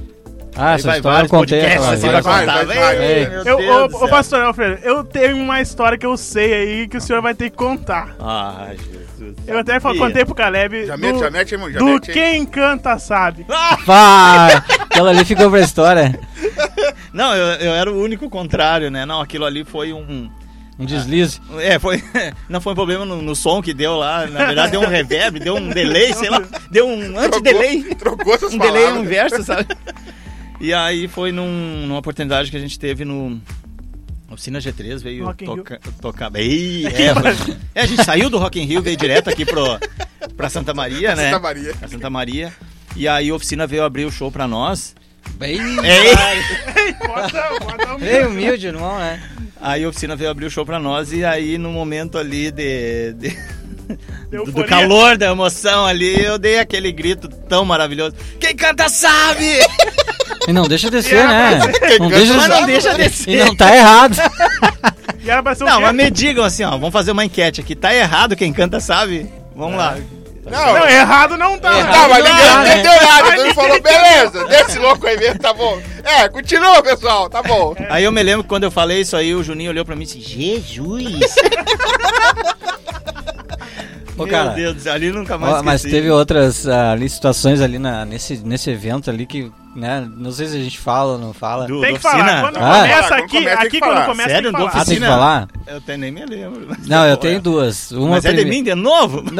[0.56, 1.60] Ah, essa vai história eu contei.
[1.60, 3.52] vai vai, vai, vai.
[3.92, 7.34] Ô, pastor Alfredo, eu tenho uma história que eu sei aí que o senhor vai
[7.34, 8.16] ter que contar.
[8.18, 9.36] Ai, Jesus.
[9.46, 10.00] Eu até Sabia.
[10.00, 11.70] contei pro Caleb Já do, mete, já mete, irmão.
[11.70, 12.12] Já do mete.
[12.12, 13.46] Quem Canta Sabe.
[13.86, 16.18] Pá, aquela ali ficou pra história.
[17.12, 19.06] Não, eu, eu era o único contrário, né?
[19.06, 20.28] Não, aquilo ali foi um...
[20.78, 21.40] Um deslize.
[21.60, 22.02] É, foi.
[22.48, 24.26] Não foi um problema no, no som que deu lá.
[24.26, 26.42] Na verdade, deu um reverb, deu um delay, sei lá.
[26.70, 27.94] Deu um anti-delay.
[27.94, 29.04] Trocou essas Um delay palavras.
[29.04, 29.66] inverso, sabe?
[30.60, 33.40] E aí foi num, numa oportunidade que a gente teve no.
[34.30, 36.34] Oficina G3 veio Rock toca, tocar.
[36.36, 37.12] Ei, é,
[37.74, 39.78] é, a gente saiu do Rock in Rio, veio direto aqui pro,
[40.38, 41.26] pra Santa Maria, né?
[41.26, 41.74] Santa Maria.
[41.74, 42.52] Pra Santa Maria.
[42.96, 44.94] E aí a oficina veio abrir o show pra nós.
[45.34, 46.94] Bem, Ei!
[47.06, 47.98] Bota, bota um...
[47.98, 49.22] bem humilde, irmão, né?
[49.62, 53.12] Aí a oficina veio abrir o show pra nós e aí no momento ali de,
[53.12, 53.38] de-
[54.30, 58.16] do, do calor, da emoção ali, eu dei aquele grito tão maravilhoso.
[58.40, 59.58] Quem canta sabe!
[60.48, 61.60] E não deixa descer, né?
[62.00, 62.66] Não deixa Mas não descer.
[62.66, 63.30] deixa descer.
[63.36, 64.16] E não tá errado.
[65.24, 67.60] E era pra ser o Não, mas me digam assim, ó, vamos fazer uma enquete
[67.60, 67.76] aqui.
[67.76, 69.30] Tá errado quem canta sabe?
[69.54, 69.96] Vamos lá.
[70.50, 71.70] Não, Não, errado não tá.
[71.70, 72.72] Tá, mas ninguém Ah, né?
[72.72, 73.28] entendeu nada.
[73.32, 75.80] Então ele falou, beleza, desse louco aí mesmo, tá bom.
[76.02, 77.74] É, continua, pessoal, tá bom.
[77.88, 80.02] Aí eu me lembro que quando eu falei isso aí, o Juninho olhou pra mim
[80.02, 81.34] e disse, Jesus!
[84.18, 87.78] Ô, Meu cara, Deus, ali nunca mais Ó, mas teve outras ah, ali, situações ali
[87.78, 90.06] na, nesse, nesse evento ali que, né?
[90.16, 91.66] Não sei se a gente fala ou não fala.
[91.66, 92.42] Do- Tem que falar.
[92.42, 92.80] Quando Ah.
[92.82, 94.52] começa Quando aqui, começa, tem aqui quando começa Sério?
[94.52, 94.82] tem que Do falar.
[94.82, 95.48] Ah, tem que falar?
[95.66, 96.68] Eu até nem me lembro.
[96.86, 97.90] Não, eu tenho duas.
[97.92, 99.24] Uma Mas é de mim de novo?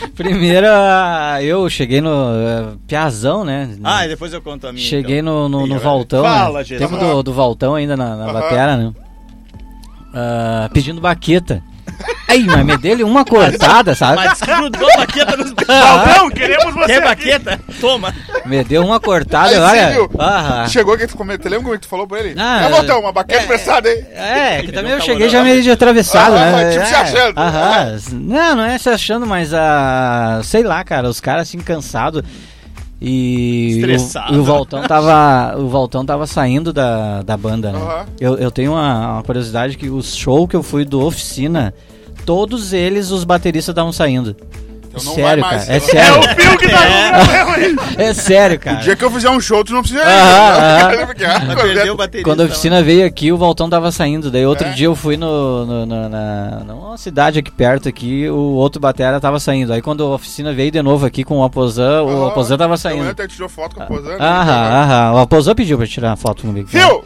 [0.14, 3.76] Primeira, eu cheguei no eh, Piazão, né?
[3.82, 4.84] Ah, e depois eu conto a minha.
[4.84, 5.48] Cheguei então.
[5.48, 6.64] no, no, no Valtão, fala, né?
[6.64, 8.32] Tempo do, do Valtão ainda na, na Aham.
[8.32, 8.92] batera, né?
[10.14, 11.62] Ah, pedindo baqueta.
[12.28, 14.16] Aí, mas me dele uma cortada, sabe?
[14.16, 17.30] Mas grudou a baqueta nos Valdão, queremos você Quer aqui.
[17.30, 17.60] baqueta?
[17.80, 18.14] Toma.
[18.44, 19.90] Me deu uma cortada, Aí você olha.
[19.92, 20.10] viu?
[20.18, 20.68] Aham.
[20.68, 22.34] Chegou aqui, tu comentou, lembra como é que tu falou pra ele?
[22.38, 24.04] Ah, Ah, Voltão, uma baqueta emprestada aí.
[24.14, 26.70] É, que também eu um cheguei já meio de atravessado, Aham, né?
[26.70, 27.38] tipo é, se achando.
[27.38, 27.98] Aham.
[28.12, 30.40] Não, não é se achando, mas a.
[30.44, 32.22] Sei lá, cara, os caras assim cansados.
[33.00, 34.36] E Estressado.
[34.36, 35.56] o, o Valtão tava.
[35.58, 37.78] O Valtão tava saindo da, da banda, né?
[37.78, 38.06] Aham.
[38.18, 41.72] Eu, eu tenho uma, uma curiosidade que os shows que eu fui do oficina,
[42.26, 44.36] todos eles os bateristas estavam saindo.
[45.00, 45.64] Então não sério, vai mais.
[45.64, 45.74] cara.
[45.74, 46.18] É É sério.
[46.20, 47.76] o Phil que tá com problema aí.
[47.98, 48.76] É sério, cara.
[48.76, 50.06] O dia que eu fizer um show, tu não precisa ir.
[50.06, 51.06] Aham, né?
[51.06, 52.30] Porque, ah, quando é- o baterista.
[52.30, 54.30] Quando a oficina veio aqui, o Valtão tava saindo.
[54.30, 54.70] Daí outro É?
[54.72, 59.20] dia eu fui no, no- na, na- numa cidade aqui perto aqui, o outro batera
[59.20, 59.72] tava saindo.
[59.72, 62.28] Aí quando a oficina veio de novo aqui com o Aposan, o Aham.
[62.28, 63.08] Aposan tava Eu saindo.
[63.08, 64.22] até tirou foto com a posando.
[64.22, 65.12] Aham, aham.
[65.14, 66.68] O Aposan pediu pra tirar foto comigo.
[66.70, 67.04] Viu?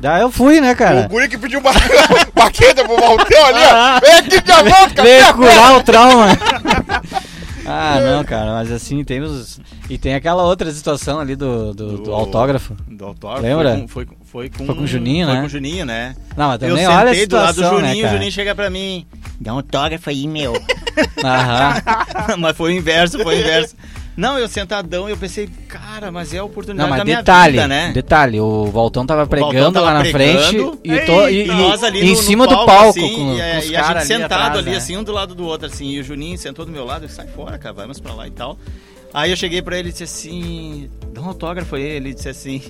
[0.00, 1.08] Daí eu fui, né, O cara?
[1.08, 1.72] guri que pediu ba-
[2.34, 4.00] baqueta pro Valtão ali, ó.
[4.00, 5.32] Vem aqui de volta, cara.
[5.34, 6.26] curar o trauma.
[7.66, 9.60] ah, não, cara, mas assim, tem os.
[9.88, 12.74] E tem aquela outra situação ali do, do, do Do- autógrafo.
[12.88, 13.42] Do autógrafo.
[13.42, 13.84] Lembra?
[13.88, 15.40] Foi com, foi, com, Foi com o Juninho, foi né?
[15.40, 16.14] com o Juninho, né?
[16.36, 18.16] Não, mas Eu também olha a sentei do lado do situação, né, Juninho, o cara?
[18.16, 19.06] Juninho chega pra mim.
[19.40, 20.52] Dá um autógrafo aí, meu.
[21.24, 22.36] Aham.
[22.38, 23.74] mas foi o inverso, foi o inverso.
[24.16, 27.52] Não, eu sentadão, eu pensei, cara, mas é a oportunidade Não, mas da minha detalhe,
[27.54, 27.90] vida, né?
[27.92, 31.46] detalhe, o Valtão tava Valtão pregando tava lá na pregando, frente e, to- e- E
[31.46, 33.42] nós ali e em no, no cima do palco assim, com, e, com os e
[33.42, 34.76] a gente caras ali sentado atrás, ali, né?
[34.76, 37.08] assim, um do lado do outro, assim, e o Juninho sentou do meu lado, eu
[37.08, 38.56] sai fora, cara, vamos pra lá e tal.
[39.12, 42.60] Aí eu cheguei pra ele e disse assim, dá um autógrafo aí, ele disse assim,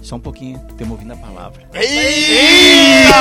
[0.00, 1.62] só um pouquinho, temos ouvindo a palavra.
[1.74, 3.14] Eita,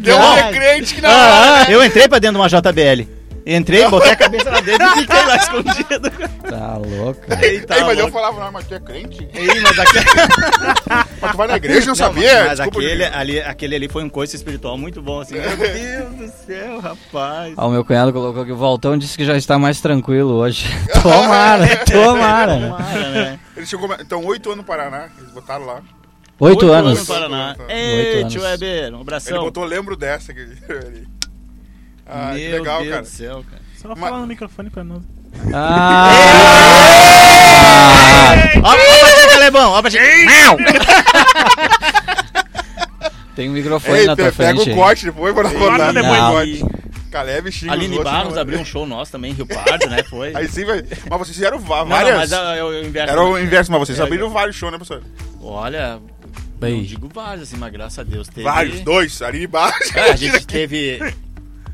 [0.00, 0.42] Deu um barbaridade.
[0.52, 1.14] recrente que não Ah,
[1.60, 1.74] era, né?
[1.74, 3.08] eu entrei pra dentro de uma JBL.
[3.44, 6.10] Entrei, botei a cabeça lá dentro e fiquei lá escondido.
[6.48, 7.20] Tá louco.
[7.26, 7.44] cara.
[7.46, 8.12] Eita, Aí, mas eu louco.
[8.12, 9.28] falava, não, mas tu é crente?
[9.34, 10.04] Ei, mas aquele...
[11.22, 12.44] Mas tu vai na igreja, não, Não, sabia?
[12.46, 15.34] Mas Desculpa, aquele, ali, aquele ali foi um coice espiritual muito bom, assim.
[15.34, 17.54] Meu Deus do céu, rapaz.
[17.56, 20.66] Ah, o meu cunhado colocou que o Valtão disse que já está mais tranquilo hoje.
[21.00, 22.58] Tomara, tomara.
[22.58, 23.38] Tomara, né?
[23.56, 25.80] Ele chegou, então, oito anos no Paraná, eles botaram lá.
[26.40, 26.98] Oito Oito anos.
[26.98, 27.56] no Paraná.
[27.68, 28.32] Ei, anos.
[28.32, 29.44] tio Weber, um Ele abração.
[29.44, 30.34] botou, lembro dessa.
[30.34, 31.06] Que ele...
[32.06, 33.02] Ah, Meu que legal, Deus cara.
[33.02, 33.62] do céu, cara.
[33.80, 35.02] Só Mas- fala no microfone pra nós.
[35.54, 36.10] Ah!
[38.62, 38.76] Ó, pra
[39.22, 39.98] ti, Calebão, ó pra ti.
[43.34, 44.70] Tem um microfone Ei, na tua pe- pega frente.
[44.70, 45.92] o corte depois pra não Corta botar.
[45.92, 46.18] depois.
[46.20, 46.32] Não.
[46.32, 46.64] corte.
[47.10, 50.02] Caleb xinga Aline outros, Barros não- abriu um show nosso também, Rio Pardo, né?
[50.02, 50.34] Foi.
[50.34, 50.82] Aí sim, vai...
[51.10, 52.10] Mas vocês fizeram va- Não, várias...
[52.12, 53.12] não, mas ah, eu, eu inverso.
[53.12, 55.02] Era o inverso, mas vocês É, abriram vários shows, né, professor?
[55.42, 55.98] Olha,
[56.58, 56.76] Bem.
[56.78, 58.42] não digo vários, assim, mas graças a Deus teve.
[58.44, 59.94] Vários, dois, Aline Barros.
[59.94, 61.00] É, a gente teve.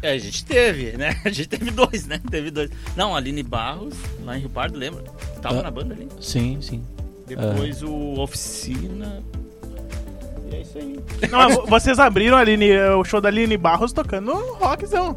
[0.03, 1.17] É, a gente teve, né?
[1.25, 2.21] A gente teve dois, né?
[2.31, 2.71] Teve dois.
[2.97, 5.03] Não, a Aline Barros, lá em Rio Pardo, lembra?
[5.43, 5.63] Tava Ah.
[5.65, 6.09] na banda ali.
[6.21, 6.83] Sim, sim.
[7.27, 9.23] Depois o Oficina.
[10.51, 10.99] E é isso aí.
[11.31, 15.17] Não, vocês abriram a Aline, o show da Aline Barros tocando rockzão.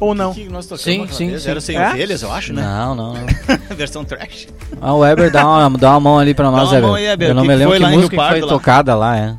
[0.00, 0.32] Ou não?
[0.32, 1.42] Que nós tocamos Sim, sim, vez?
[1.42, 1.50] sim.
[1.50, 1.88] Era sem É?
[1.90, 2.62] ovelhas, eu acho, né?
[2.62, 3.26] Não, não, não.
[3.76, 4.48] Versão trash.
[4.80, 6.88] Ah, o Weber, dá uma, dá uma mão ali pra nós, Weber.
[6.88, 6.96] mão.
[6.98, 8.48] Eu não que me lembro que música foi lá?
[8.48, 9.36] tocada lá, é.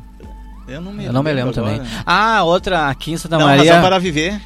[0.68, 1.74] Eu não me Eu não me lembro também.
[1.76, 1.88] agora.
[2.06, 3.72] Ah, outra aqui em Santa Não, Maria.
[3.74, 4.40] Razão para Viver.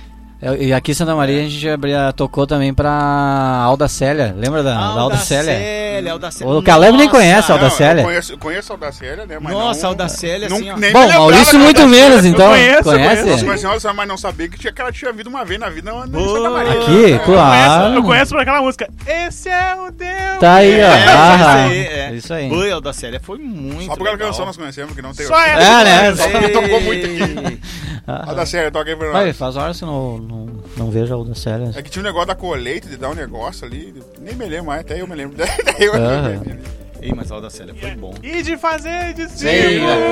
[0.45, 4.35] Eu- E aqui em Santa Maria a gente abria, tocou também pra Alda Célia.
[4.37, 5.55] Lembra da, da Alda Célia?
[5.55, 6.53] Célia, Aldacélia.
[6.53, 8.03] O Caleb nem conhece a Alda Célia.
[8.03, 9.39] Eu conheço, conheço a Aldacélia, né?
[9.41, 10.75] Mas Nossa, não, Aldacélia, não, assim, ó.
[10.93, 12.51] Bom, Maurício muito menos, então.
[12.51, 13.29] conheço, Conhece?
[13.29, 13.33] A
[13.71, 16.29] Aldacélia, mas não sabia que, tinha, que ela tinha vindo uma vez na vida em
[16.29, 16.73] Santa Maria.
[16.73, 17.95] Aqui, É, claro.
[17.95, 18.89] Eu conheço por aquela música.
[19.07, 20.39] Esse é o Deus.
[20.41, 20.87] Tá aí, ó.
[20.87, 22.13] É, Ah, isso aí, é.
[22.15, 22.51] Isso aí.
[22.51, 25.41] Oi, Aldacélia foi muito Só por aquela canção nós conhecemos, que não tem Só.
[25.41, 26.15] É, né?
[26.15, 27.07] Só que tocou muito
[28.07, 28.15] Ei.
[28.15, 28.29] aqui.
[28.31, 29.37] Aldacélia, toca aí pra Vai, nós.
[29.37, 31.71] faz horas que eu não, não, não vejo a Alda Célia.
[31.75, 33.95] É que tinha um negócio da colheita, de dar um negócio ali.
[34.21, 35.37] Nem me lembro mais, até eu me lembro.
[35.39, 36.43] Daí eu Aham.
[37.03, 38.15] Ei, mas a Aldacélia foi bom.
[38.23, 39.47] E de fazer de Sim.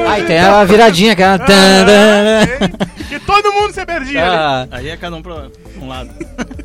[0.06, 2.68] Ai, tem a viradinha, tan, tan.
[3.08, 4.36] Que todo mundo se perdia ali.
[4.36, 5.48] Ah, Aí é cada um pra
[5.80, 6.10] um lado.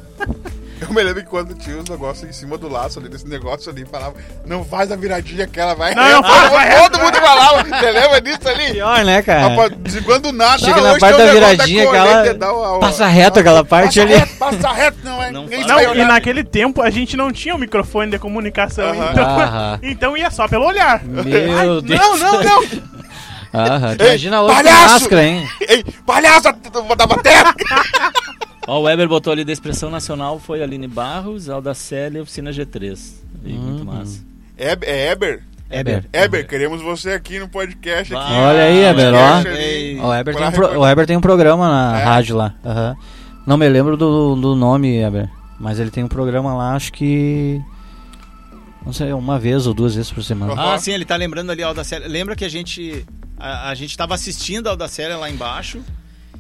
[0.80, 3.72] Eu me lembro que quando tinha os negócios em cima do laço ali, desse negócio
[3.72, 4.14] ali, falava,
[4.46, 5.96] não faz a viradinha aquela, vai.
[5.96, 8.72] Não, faz, vai Todo mundo falava, você lembra disso ali?
[8.74, 9.48] pior, né, cara?
[9.50, 12.78] Rapaz, de quando nada, Chega na hoje parte um da viradinha, colheita, aquela- dá o-
[12.78, 14.14] o- Passa reto aquela parte passa ali.
[14.20, 15.32] Reto, passa reto, não é?
[15.32, 20.18] Não Não, e naquele tempo a gente não tinha o microfone de comunicação, então, então
[20.18, 21.04] ia só pelo olhar.
[21.04, 22.00] Meu Deus.
[22.00, 22.64] Não, não, não.
[23.54, 24.94] Aham, imagina hoje com palhaço!
[24.94, 25.50] máscara, hein?
[25.68, 27.44] Ei, palhaço, eu vou dar bateria.
[28.68, 33.14] Ó, o Weber botou ali da Expressão Nacional, foi Aline Barros, Aldacélia e Oficina G3.
[33.46, 34.22] E muito massa.
[34.58, 35.44] É, é Eber?
[35.70, 36.06] Eber.
[36.14, 38.14] Eber, queremos você aqui no podcast.
[38.14, 38.34] Aqui.
[38.34, 40.08] Olha aí, Eber, ó.
[40.08, 42.04] O Eber, tem um pro- o Eber tem um programa na É?
[42.04, 42.54] rádio lá.
[42.66, 42.96] aham.
[43.46, 45.30] Não me lembro do, do nome, Eber.
[45.60, 47.62] Mas ele tem um programa lá, acho que.
[48.86, 50.54] Não sei, uma vez ou duas vezes por semana.
[50.54, 50.74] Aham.
[50.74, 52.08] Ah, sim, ele tá lembrando ali a Aldacélia.
[52.08, 53.06] Lembra que a gente.
[53.40, 55.82] A, a gente tava assistindo a Aldacélia lá embaixo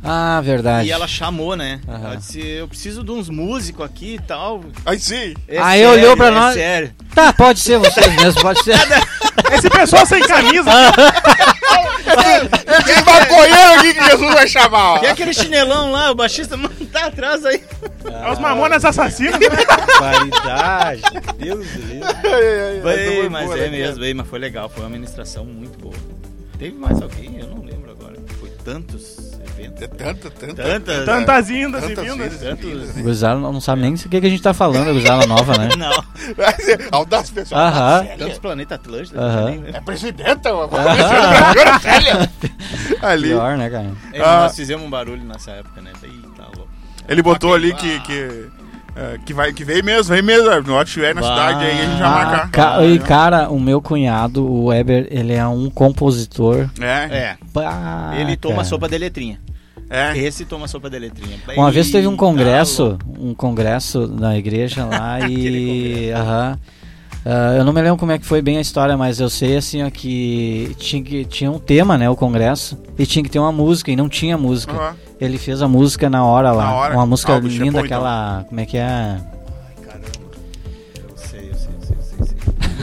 [0.03, 0.87] Ah, verdade.
[0.87, 1.81] e ela chamou, né?
[1.87, 2.05] Aham.
[2.05, 4.63] Ela disse: Eu preciso de uns músicos aqui e tal.
[4.85, 5.33] Aí sim.
[5.47, 6.53] É Aí olhou pra é nós.
[6.53, 6.95] Sério.
[7.13, 8.75] Tá, pode ser vocês mesmo, pode ser.
[9.51, 10.69] Esse pessoal sem camisa.
[12.87, 15.03] Esse maconheiro aqui que Jesus vai chamar, ó.
[15.03, 17.61] E aquele chinelão lá, o baixista mano, tá atrás aí.
[18.05, 19.37] É os mamonas assassinos.
[19.97, 21.01] Qualidade.
[21.37, 22.83] Deus do céu.
[22.83, 25.77] Bem, foi mas boa, é né, mesmo, bem, mas foi legal, foi uma administração muito
[25.79, 25.95] boa.
[26.57, 27.39] Teve mais alguém?
[27.39, 28.15] Eu não lembro agora.
[28.39, 30.63] Foi tantos É tanta, tanta.
[30.63, 31.05] Tantas.
[31.05, 32.17] Tantas indas e Tantas vindas.
[32.17, 32.39] vezes.
[32.41, 33.01] Tantos.
[33.01, 35.69] Guzala não sabe nem o que, que a gente tá falando, a Guzala nova, né?
[35.77, 36.03] Não,
[36.91, 37.61] Audaz pessoal.
[37.67, 38.05] Aham.
[38.17, 39.19] tantos planetas Atlântida.
[39.19, 39.45] Aham.
[39.45, 39.75] nem lembro.
[39.77, 40.67] É presidenta, mano.
[40.69, 42.29] Presidenta, velha.
[43.01, 43.29] Ali.
[43.29, 43.91] Pior, né, cara?
[44.13, 44.41] É, Ah.
[44.41, 45.91] Nós fizemos um barulho nessa época, né?
[46.03, 46.69] Eita, louco.
[47.07, 47.75] Ele botou ali Ah.
[47.75, 47.99] que.
[48.01, 48.45] que
[48.99, 50.49] é, que, vai, que vem mesmo, vem mesmo.
[50.63, 51.27] No estiver na Bah.
[51.29, 52.47] cidade, aí a gente já Ah, marca.
[52.47, 56.67] ca- e cara, o meu cunhado, o Weber, ele é um compositor.
[56.81, 58.67] É, É, Pá, ele toma cara.
[58.67, 59.39] sopa de letrinha.
[59.89, 60.17] É.
[60.17, 61.37] Esse toma sopa de letrinha.
[61.55, 66.11] Uma vez teve um congresso, um congresso na igreja lá e.
[66.11, 66.57] Aham.
[67.29, 69.57] Ah, eu não me lembro como é que foi bem a história, mas eu sei
[69.57, 73.37] assim ó, que tinha, que tinha um tema, né, o congresso, e tinha que ter
[73.39, 74.71] uma música, e não tinha música.
[74.73, 74.95] Aham.
[75.19, 76.63] Ele fez a música na hora lá.
[76.63, 76.93] Na hora?
[76.93, 77.81] Uma música Ah, é linda, bom, então.
[77.83, 78.45] aquela.
[78.47, 79.17] Como é que é?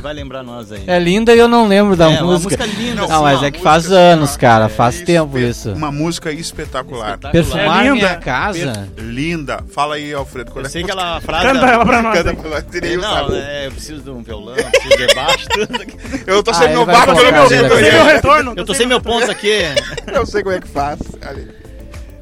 [0.05, 0.85] Vai lembrar nós aí.
[0.87, 2.57] É linda e eu não lembro da É, uma música.
[2.65, 4.65] música linda, Não, assim, mas é que música faz assim, anos, cara.
[4.67, 5.73] é Faz tempo isso.
[5.73, 7.15] Uma música espetacular.
[7.15, 7.33] Espetacular.
[7.33, 7.95] Perfumar É linda.
[7.95, 8.89] minha casa.
[8.99, 9.65] Linda.
[9.73, 10.51] Fala aí, Alfredo.
[10.53, 11.09] Qual Eu é sei a que música?
[11.11, 11.47] ela frase.
[11.47, 12.15] Canta ela pra nós.
[12.19, 12.65] Canta pra nós,
[13.01, 15.85] Não, é, eu preciso de um violão, preciso de baixo, tudo.
[16.27, 17.63] Eu tô Ah, sendo ele meu barco, eu como Sem
[17.93, 18.53] meu retorno.
[18.57, 19.51] Eu tô sem meu ponto aqui.
[20.13, 20.99] Eu sei como é que faz.
[21.23, 21.64] Ali.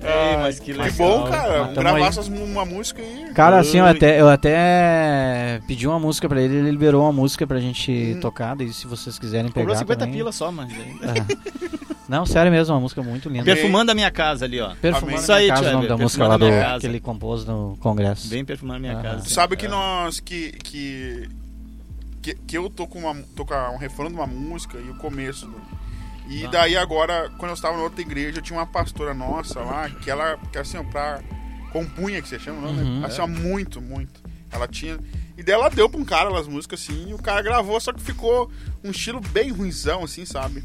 [0.05, 0.93] Ei, mas que Que legal.
[0.97, 1.65] bom, cara.
[1.67, 3.31] Mas gravar essas, uma música aí.
[3.35, 7.47] Cara, assim, eu até, eu até pedi uma música pra ele, ele liberou uma música
[7.47, 7.61] pra Hum.
[7.61, 10.15] gente tocar, daí se vocês quiserem pegar Cobrou 50 também.
[10.17, 10.73] pila só, mas.
[10.73, 11.53] Ah.
[12.09, 13.45] Não, sério mesmo, uma música muito linda.
[13.45, 14.75] Perfumando a minha casa ali, ó.
[14.75, 16.81] Perfumando Isso a aí, minha casa, o nome da música lá do, casa.
[16.81, 18.29] que ele compôs no congresso.
[18.29, 19.03] Bem perfumando a minha Aham.
[19.03, 19.23] casa.
[19.25, 20.21] Tu sabe que nós.
[20.21, 21.29] Que, que,
[22.21, 24.95] que, que eu tô com, uma, tô com um refrão de uma música e o
[24.97, 25.47] começo.
[25.47, 25.82] do-
[26.29, 26.49] E Tá.
[26.51, 30.39] daí agora, quando eu estava na outra igreja, tinha uma pastora nossa lá, que ela,
[30.51, 31.21] que assim, pra.
[31.73, 33.01] Compunha, que você chama, não, Uhum.
[33.01, 33.07] né?
[33.07, 34.23] Assim, ó, muito, muito.
[34.51, 34.99] Ela tinha.
[35.39, 37.93] E daí ela deu pra um cara as músicas assim, e o cara gravou, só
[37.93, 38.51] que ficou
[38.85, 40.63] um estilo bem ruimzão, assim, sabe?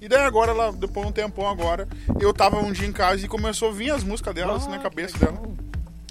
[0.00, 1.86] E daí agora, ela, depois de um tempão agora,
[2.18, 4.78] eu tava um dia em casa e começou a vir as músicas dela, assim, na
[4.78, 5.40] cabeça dela.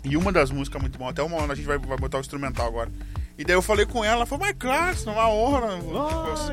[0.03, 2.21] E uma das músicas muito boa, até uma hora a gente vai, vai botar o
[2.21, 2.91] instrumental agora.
[3.37, 5.81] E daí eu falei com ela, ela falou, mas claro, isso é uma honra né,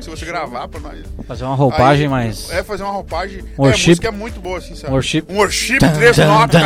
[0.01, 0.99] se você gravar pra nós.
[1.25, 2.49] Fazer uma roupagem mais.
[2.49, 3.39] É, fazer uma roupagem.
[3.39, 3.89] É, a Worship.
[3.91, 4.91] música é muito boa, assim, sabe?
[4.91, 5.23] Worship.
[5.29, 6.61] Um worship, Tan, três notas.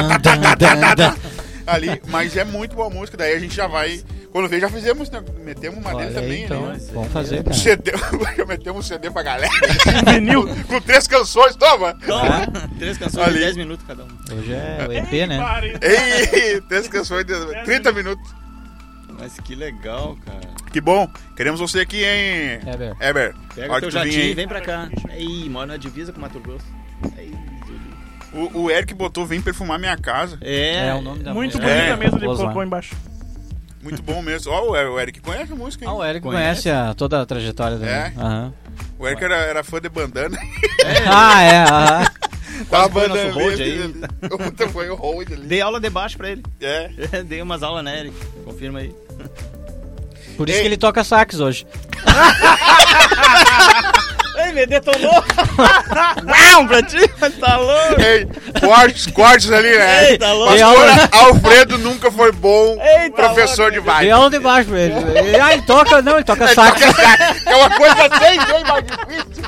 [1.67, 4.01] Ali, mas é muito boa a música, daí a gente já vai.
[4.31, 5.21] Quando veio, já fizemos, né?
[5.43, 6.79] Metemos uma dele também, então, né?
[6.93, 7.55] vamos fazer, Um cara.
[7.55, 7.91] CD,
[8.47, 9.51] metemos um CD pra galera.
[10.13, 10.47] Vinil.
[10.65, 11.93] com três canções, toma!
[12.05, 12.47] Toma,
[12.79, 13.33] três canções Ali.
[13.39, 14.07] de 10 minutos cada um.
[14.37, 15.39] Hoje é o EP, né?
[15.81, 17.33] Ei, três canções de
[17.65, 18.46] 30 minutos.
[19.19, 20.39] Mas que legal, cara.
[20.71, 21.09] Que bom.
[21.35, 22.59] Queremos você aqui, hein?
[22.71, 22.95] Eber.
[22.99, 23.35] Eber.
[23.55, 24.31] Pega Hora teu jatinho aí.
[24.31, 24.89] e vem pra cá.
[25.09, 26.65] Aí, mora na divisa com Mato Grosso.
[27.17, 27.33] Aí,
[27.65, 28.51] Júlio.
[28.53, 30.37] O, o Eric botou Vem Perfumar Minha Casa.
[30.41, 32.35] é, É o nome da Muito bonita É, mesmo, ele lá.
[32.35, 32.95] colocou embaixo.
[33.81, 34.51] Muito bom mesmo.
[34.51, 35.89] Ó, o o Eric conhece a música, hein?
[35.91, 36.63] Ah, o Eric Conhece?
[36.63, 37.91] conhece, a- toda a trajetória dele.
[37.91, 38.13] É?
[38.17, 38.53] Aham.
[38.99, 40.37] O Eric era, era fã de bandana.
[41.07, 41.57] Ah, é.
[41.63, 42.05] aham.
[42.71, 43.93] Tava nosso hold aí.
[44.73, 45.45] Foi o hold ali.
[45.47, 46.43] Dei aula de baixo pra ele.
[46.59, 46.89] É.
[47.23, 48.15] Dei umas aulas, né, Eric?
[48.43, 48.93] Confirma aí.
[50.37, 50.61] Por isso Ei.
[50.63, 51.65] que ele toca sax hoje.
[54.37, 55.11] Ei, me detonou!
[55.11, 57.07] Uau, pra ti?
[57.39, 57.99] Tá louco?
[57.99, 58.27] Ei,
[58.61, 60.11] cortes, cortes ali, né?
[60.11, 60.53] Ei, tá louco?
[60.55, 64.11] Pastor Alfredo nunca foi bom Ei, tá professor louco, de Dei baile.
[64.11, 64.93] aula de baixo ele.
[64.93, 66.79] Ele- Ah, ele toca, não, ele toca sax.
[67.47, 69.43] É uma coisa seis vezes mais difícil.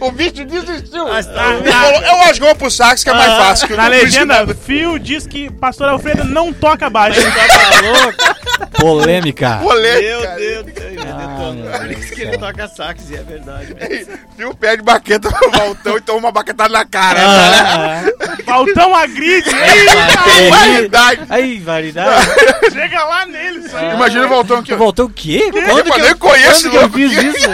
[0.00, 1.06] O bicho desistiu.
[1.08, 1.42] Ah, tá.
[1.70, 3.66] Falou, eu acho que eu vou pro sax que é mais fácil.
[3.66, 4.46] Que eu Na legenda.
[4.54, 7.20] Fio diz que Pastor Alfredo não toca baixo.
[7.20, 8.72] Tá louco?
[8.80, 9.56] Polêmica.
[9.56, 10.20] Rolê, Meu.
[10.36, 13.74] Deus do céu, Ah, Por isso que ele toca sax, e é verdade.
[13.74, 14.12] mesmo.
[14.36, 17.20] Viu, pede baqueta pro Valtão e toma uma baquetada na cara.
[17.24, 18.02] Ah,
[18.44, 19.50] Faltão agride.
[19.50, 21.20] ah, Variedade.
[21.28, 22.26] Aí, variedade.
[22.72, 23.94] Chega lá nele, isso aí.
[23.94, 24.74] Imagina o Valtão aqui.
[24.74, 25.50] Voltou o quê?
[25.54, 27.48] Eu Quando que nem eu, conheço quando que eu fiz isso?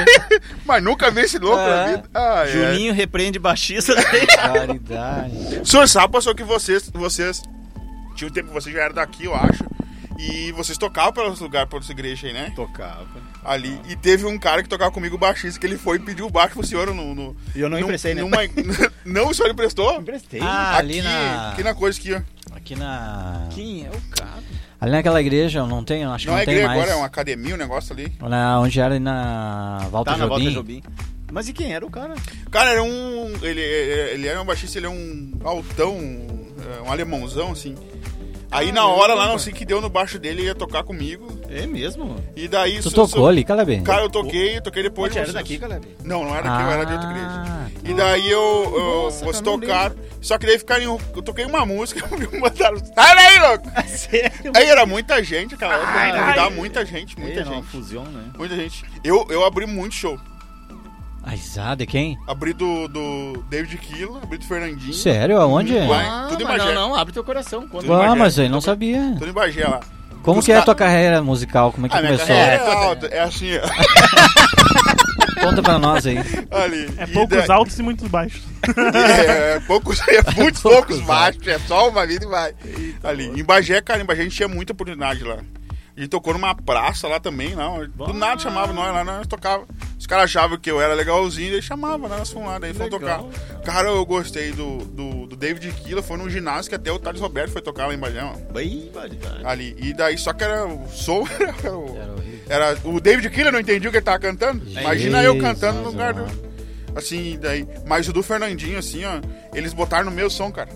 [0.68, 1.88] Mas nunca vi esse louco na É.
[1.96, 2.10] vida.
[2.14, 2.48] Ah, é.
[2.52, 3.94] Juninho repreende baixista.
[4.46, 5.60] Variedade.
[5.62, 7.42] O senhor sabe, pastor, que vocês, vocês.
[8.14, 9.64] Tinha um tempo que vocês já eram daqui, eu acho.
[10.18, 12.52] E vocês tocavam pelos lugares, pelas igrejas aí, né?
[12.54, 13.06] Tocava.
[13.44, 13.80] Ali.
[13.88, 16.54] E teve um cara que tocava comigo baixista, que ele foi e pediu o baixo
[16.54, 17.14] pro senhor no.
[17.14, 18.20] no E eu não num- emprestei, né?
[18.22, 18.38] numa-
[19.06, 20.00] não, o senhor emprestou?
[20.00, 20.40] Emprestei.
[20.42, 21.50] Ah, aqui, ali na.
[21.52, 22.20] aqui na coisa aqui, ó.
[22.56, 23.46] Aqui na.
[23.54, 24.42] Quem é o cara?
[24.80, 26.80] Ali naquela igreja, não tem, acho que Não não, é tem igreja mais.
[26.80, 28.12] agora, é uma academia, um negócio ali.
[28.20, 30.54] Na, onde era ali na Walter Tá na volta Jobim.
[30.54, 30.82] Jobim.
[31.32, 32.14] Mas e quem era o cara?
[32.50, 33.32] Cara, era um.
[33.42, 37.74] Ele, ele era um baixista, ele é um altão, um alemãozão, assim.
[38.50, 41.38] Aí na hora lá, não sei o que deu no baixo dele, ia tocar comigo.
[41.50, 42.16] É mesmo?
[42.34, 42.80] E daí.
[42.80, 43.80] Tu tocou ali, Caleb?
[43.82, 45.12] Cara, eu toquei, toquei depois.
[45.12, 45.86] Pode era daqui, Caleb?
[46.02, 47.28] Não, não era daqui, eu era de outra igreja.
[47.46, 49.96] Ah, E daí eu, eu Nossa, cara, tocaram.
[50.20, 50.98] Só que daí ficaram.
[51.14, 52.78] Eu toquei uma música, me mandaram.
[52.78, 53.70] Sai daí, louco!
[53.86, 54.52] Sério?
[54.54, 55.90] Aí era muita gente, aquela época.
[55.92, 56.50] Ai, ai.
[56.50, 57.66] muita gente, muita gente.
[57.66, 58.30] fusion, né?
[58.36, 58.84] Muita gente.
[59.04, 60.18] Eu, eu abri muito show.
[61.28, 62.18] Aizá, de quem?
[62.26, 64.94] Abri do, do David Killa, abri do Fernandinho.
[64.94, 65.38] Sério?
[65.38, 65.76] Aonde?
[65.78, 66.74] Ah, tudo em mas Bagé.
[66.74, 67.68] não, não, abre teu coração.
[67.68, 68.14] Tudo em Ah, Bagé.
[68.14, 69.12] mas aí não sabia.
[69.18, 69.80] Tudo em Bagé lá.
[70.22, 71.70] Como Os que é a tua carreira musical?
[71.70, 72.34] Como é que Ah, minha começou?
[72.34, 73.06] carreira é alta.
[73.08, 73.60] É assim, ó.
[75.44, 76.18] Conta pra nós aí.
[76.50, 76.88] ali.
[76.98, 78.42] É E poucos da- altos e muitos baixos.
[79.28, 82.54] É, poucos, é muitos Poucos poucos machos, é só uma vida e vai.
[83.04, 83.26] Ali.
[83.38, 85.36] Em Bagé, cara, em Bagé a gente tinha muita oportunidade lá.
[85.98, 87.84] A gente tocou numa praça lá também, não.
[87.88, 89.66] Do nada chamava nós lá, nós tocava.
[89.98, 92.16] Os caras achavam que eu era legalzinho, eles chamavam, né?
[92.16, 93.20] Nós fomos lá, daí fomos tocar.
[93.64, 97.20] Cara, eu gostei do, do, do David Killa, foi num ginásio que até o Thales
[97.20, 98.52] Roberto foi tocar lá em ó.
[98.52, 98.92] Bem.
[99.44, 99.74] Ali.
[99.76, 101.26] E daí, só que era o som.
[101.58, 101.98] Era o,
[102.48, 104.64] Era o David Killa não entendia o que ele tava cantando.
[104.70, 106.24] Imagina eu cantando no lugar do.
[106.94, 107.66] Assim, daí.
[107.84, 109.20] Mas o do Fernandinho, assim, ó,
[109.52, 110.70] eles botaram no meu som, cara.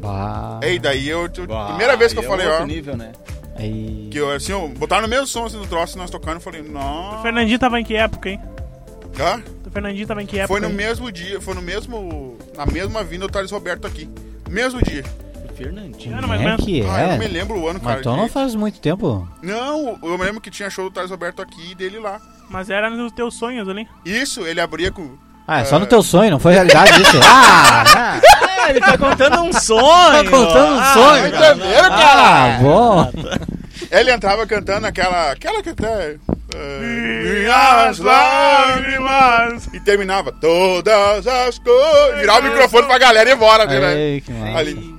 [0.00, 0.58] Bah.
[0.64, 1.30] Ei, daí eu.
[1.36, 2.66] eu- Bah, primeira vez que eu é falei, ó.
[2.66, 3.12] nível, né?
[3.56, 4.08] Aí.
[4.10, 6.60] Que eu, assim, ó, botaram no meu som assim, do troço, nós tocando, eu falei,
[6.60, 7.22] O não.
[7.22, 8.40] Fernandinho tava em que época, hein?
[9.18, 9.42] Hã?
[9.66, 10.48] O Fernandinho tava em que época?
[10.48, 10.74] Foi no hein?
[10.74, 12.36] mesmo dia, foi no mesmo.
[12.56, 14.08] Na mesma vinda o Thales Roberto aqui.
[14.50, 15.04] Mesmo dia.
[15.48, 16.16] O Fernandinho.
[16.16, 16.64] Mais ou é menos.
[16.64, 17.28] que Ah, eu não me é?
[17.28, 18.00] lembro o ano, Mas cara.
[18.00, 19.28] então não faz muito tempo.
[19.40, 22.20] Não, eu me lembro que tinha show do Thales Roberto aqui e dele lá.
[22.50, 23.86] Mas era nos teus sonhos ali.
[24.04, 25.16] Isso, ele abria com.
[25.46, 27.18] Ah, é só no teu sonho, não foi realidade isso?
[27.22, 28.20] Ah!
[28.66, 30.24] Ah, ele tá contando um sonho.
[30.24, 31.54] Tá contando um Ah, sonho, cara.
[31.54, 32.58] Entenderam, Ah, cara?
[32.62, 33.12] bom.
[33.90, 35.32] Ele entrava cantando aquela.
[35.32, 36.16] Aquela que até.
[36.54, 39.68] eh, Minhas lágrimas.
[39.72, 42.20] E terminava todas as coisas.
[42.20, 43.94] Virava o microfone pra galera e ir embora, né?
[44.00, 44.58] Ei, que massa.
[44.58, 44.94] Ali.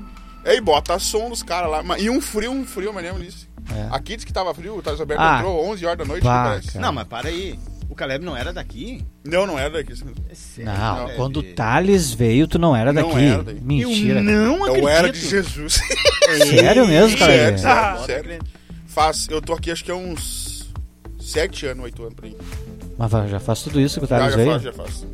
[0.45, 1.81] Ei, bota som dos caras lá.
[1.97, 3.47] E um frio, um frio, mas lembro disso.
[3.75, 3.87] É.
[3.95, 5.37] Aqui disse que tava frio, o Thales Alberto Ah.
[5.39, 6.61] entrou 11 horas da noite, cara.
[6.75, 7.59] Não, mas para aí.
[7.95, 9.01] O Caleb não era daqui?
[9.23, 9.93] Não, não era daqui.
[10.29, 11.15] É sério, Não, Caleb?
[11.15, 13.23] quando o Thales veio, tu não era Não daqui.
[13.25, 13.61] era daí.
[13.61, 14.19] Mentira.
[14.19, 14.83] Eu não acredito.
[14.83, 15.79] Eu era de Jesus.
[16.49, 17.31] Sério mesmo, cara?
[17.31, 18.03] Sério, sério, Ah.
[18.05, 18.39] sério.
[18.85, 20.69] Faz, eu tô aqui acho que é uns
[21.21, 22.35] 7 anos, 8 anos por aí.
[22.97, 24.51] Mas já faz tudo isso que o Já, Thales já veio?
[24.51, 25.07] faz, já faz.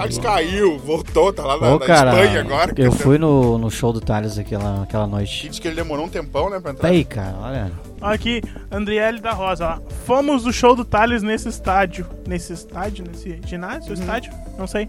[0.00, 2.74] Thales caiu, voltou, tá lá na, Ô, na cara, Espanha agora.
[2.76, 5.48] eu fui no, no show do Thales aquela, aquela noite.
[5.48, 6.88] disse que ele demorou um tempão, né, pra entrar.
[6.88, 7.72] Aí, cara, olha.
[8.00, 9.66] Olha aqui, Andriele da Rosa.
[9.66, 9.90] Ó.
[10.06, 12.06] Fomos do show do Thales nesse estádio.
[12.26, 13.04] Nesse estádio?
[13.06, 13.88] Nesse ginásio?
[13.94, 14.00] Uhum.
[14.00, 14.32] Estádio?
[14.58, 14.88] Não sei.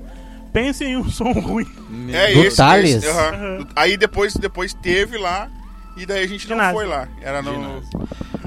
[0.54, 1.66] Pense em um som ruim.
[2.12, 2.96] É Do esse, Thales?
[2.96, 3.30] esse, aham.
[3.36, 3.68] Aham.
[3.76, 5.50] Aí depois, depois teve lá
[5.98, 7.08] E daí a gente não foi lá.
[7.22, 7.82] Era no.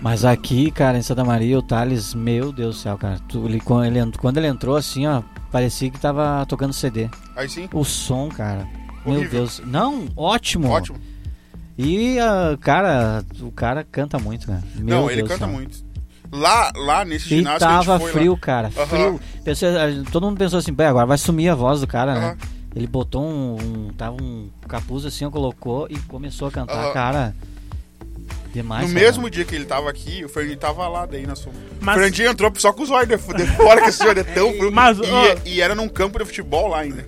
[0.00, 3.18] Mas aqui, cara, em Santa Maria, o Thales, meu Deus do céu, cara.
[3.28, 7.08] Tu, ele, quando, ele, quando ele entrou assim, ó, parecia que tava tocando CD.
[7.36, 8.66] Aí sim, O som, cara.
[9.04, 9.40] Meu Horrível.
[9.40, 9.62] Deus.
[9.66, 10.68] Não, ótimo.
[10.68, 10.98] ótimo.
[11.76, 14.62] E, ah, cara, o cara canta muito, cara.
[14.76, 15.48] Meu não, ele Deus canta céu.
[15.48, 15.84] muito.
[16.32, 18.38] Lá, lá nesse E ginásio que a tava gente foi frio, lá.
[18.38, 18.70] cara.
[18.76, 18.86] Aham.
[18.86, 19.20] Frio.
[19.44, 19.68] Pensei,
[20.10, 22.36] todo mundo pensou assim, "Bem, agora vai sumir a voz do cara, né?
[22.74, 26.74] Ele botou um, um- Tava um capuz assim, ó, colocou e começou a cantar.
[26.86, 26.92] Aham.
[26.92, 27.34] Cara.
[28.52, 28.88] Demais.
[28.88, 29.06] No cara.
[29.06, 31.58] mesmo dia que ele tava aqui, o Fernandinho tava lá daí na sombra.
[31.80, 34.24] Mas- O Fernandinho entrou só com os olhos de, de fora, que esse olho é
[34.24, 34.72] tão frio.
[34.72, 35.36] Mas, e, ó.
[35.44, 37.04] e era num campo de futebol lá ainda.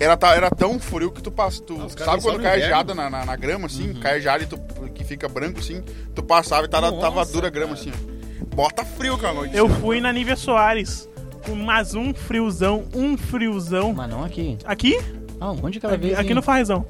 [0.00, 1.62] Era, era tão frio que tu passa.
[1.62, 3.94] Tu, Ah, sabe quando cai geada na, na, na grama, assim?
[3.94, 4.58] Cai geada e tu,
[4.94, 5.82] que fica branco assim.
[6.14, 7.88] Tu passava e tava, Nossa, tava dura a grama cara.
[7.88, 8.46] assim, ó.
[8.56, 9.56] Bota frio aquela noite.
[9.56, 11.08] Eu fui na Nívia Soares.
[11.44, 13.92] Com mais um friozão, um friozão.
[13.92, 14.56] Mas não aqui.
[14.64, 14.98] Aqui?
[15.40, 16.20] Ah, onde que ela Aqui, veio?
[16.20, 16.86] aqui no Farrezão.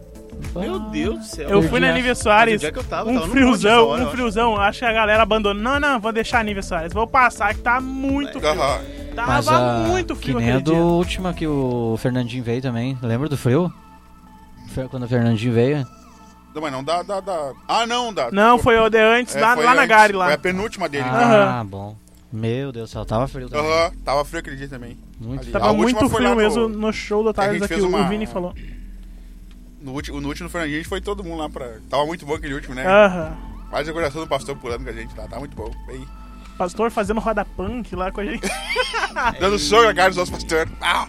[0.55, 1.49] Meu Deus do céu.
[1.49, 2.61] Eu fui na Nívia Soares.
[2.61, 4.57] que eu tava, um tava friozão, monte hora, um friozão.
[4.61, 5.63] Acho que a galera abandonou.
[5.63, 6.93] Não, não, vou deixar a Nívia Soares.
[6.93, 8.51] Vou passar que tá muito frio.
[8.51, 8.81] Aham.
[9.15, 10.81] Mas Tava ah, muito que frio nem a do dia.
[10.83, 12.99] última que o Fernandinho veio também.
[13.03, 13.73] Lembra do frio?
[14.91, 15.87] Quando o Fernandinho veio.
[16.55, 17.53] Não, mas não dá, dá, dá.
[17.69, 18.31] Ah, não, dá.
[18.31, 19.97] Não, foi o de antes, É, lá, foi lá na antes.
[19.97, 20.25] Gari, lá.
[20.27, 21.05] Foi a penúltima dele.
[21.07, 21.97] Ah, bom.
[22.33, 23.71] Meu Deus do céu, tava frio também.
[23.71, 24.99] Aham, tava frio aquele dia também.
[25.21, 25.51] Muito Ali.
[25.53, 28.27] Tava muito frio no- mesmo no show da que tarde aqui, fez o uma- Vini
[28.27, 28.55] falou.
[29.81, 31.79] No último, no último Fernandinho, a gente foi todo mundo lá pra.
[31.91, 32.87] Tava muito bom aquele último, né?
[32.87, 33.37] Aham.
[33.71, 35.27] Mais a coração do pastor pulando com a gente lá.
[35.29, 35.71] Tá muito bom.
[35.89, 36.07] Aí.
[36.57, 38.43] Pastor fazendo roda punk lá com a gente.
[39.41, 40.73] Dando soco na cara dos nossos pastores.
[40.81, 41.09] Ah!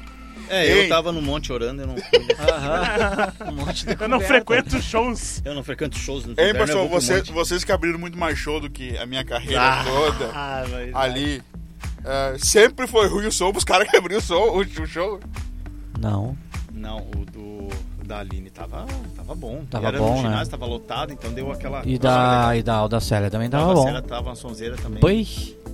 [0.49, 0.85] É, Ei.
[0.85, 2.27] eu tava no monte orando, eu não fui.
[2.39, 3.33] Aham.
[3.51, 5.41] um monte de Eu não frequento shows.
[5.45, 8.69] Eu não frequento shows no Ei, pro você, vocês que abriram muito mais show do
[8.69, 10.31] que a minha carreira Ah, toda
[10.69, 11.41] mas- ali.
[12.03, 15.19] é, sempre foi ruim o som pros caras que abriram o, som, o, o show.
[15.99, 16.37] Não.
[16.71, 17.69] Não, o do
[18.04, 18.86] da Aline tava,
[19.16, 19.64] tava bom.
[19.70, 20.22] Tava Era bom, no né?
[20.30, 21.82] ginásio, tava lotado, então deu aquela...
[21.86, 23.88] E da, e da Alda Célia também tava bom.
[23.88, 24.99] Ela tava uma sonzeira também.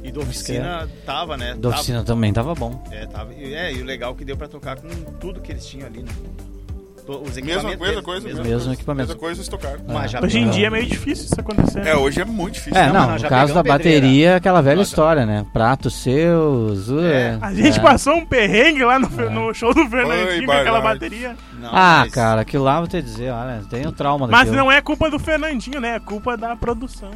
[0.02, 1.56] E da oficina tava, né?
[1.56, 2.76] Da oficina também tava bom.
[2.76, 3.34] Tava, é, tava.
[3.34, 4.88] É, e o legal que deu pra tocar com
[5.20, 6.12] tudo que eles tinham ali, né?
[7.10, 8.74] To- Os Mesma coisa, coisa, mesma Mesmo coisa.
[8.74, 9.08] equipamento.
[9.08, 9.44] Mesma coisa,
[10.08, 10.52] já Hoje em Não.
[10.52, 11.80] dia é meio difícil isso acontecer.
[11.80, 11.90] né?
[11.90, 12.80] É, hoje é muito difícil.
[12.80, 12.94] É, né?
[12.94, 14.00] não, nós no caso da pedreira.
[14.02, 14.84] bateria, aquela velha tá.
[14.84, 15.44] história, né?
[15.52, 16.88] Pratos seus.
[16.90, 17.38] uh, É.
[17.42, 17.82] A gente é.
[17.82, 21.36] passou um perrengue lá no, no show do Fernandinho com aquela bateria.
[21.60, 24.58] Não, Ah, mas- cara, aquilo lá vou te dizer, olha, tem o trauma Mas daquilo.
[24.58, 25.96] não é culpa do Fernandinho, né?
[25.96, 27.10] É culpa da produção.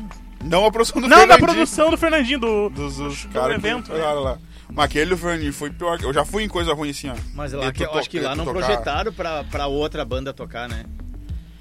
[0.44, 1.46] Não a produção do não da Fernandinho.
[1.48, 3.92] produção do Fernandinho, do, Dos, dos do que evento.
[3.94, 4.00] né?
[4.00, 4.38] tocaram lá.
[4.72, 6.00] Mas aquele foi pior.
[6.02, 7.16] Eu já fui em coisa ruim assim, ó.
[7.36, 10.68] Mas lá que, eu acho que lá não tocar- projetaram pra, pra outra banda tocar,
[10.70, 10.84] né?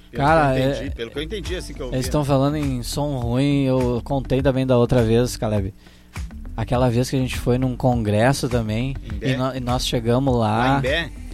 [0.09, 1.95] Pelo Cara, que eu entendi, é- pelo que eu entendi, assim que eu vi.
[1.95, 5.73] Eles estão falando em som ruim, eu contei também da outra vez, Caleb.
[6.55, 10.75] Aquela vez que a gente foi num congresso também, e, nó- e nós chegamos Lá
[10.75, 10.81] lá.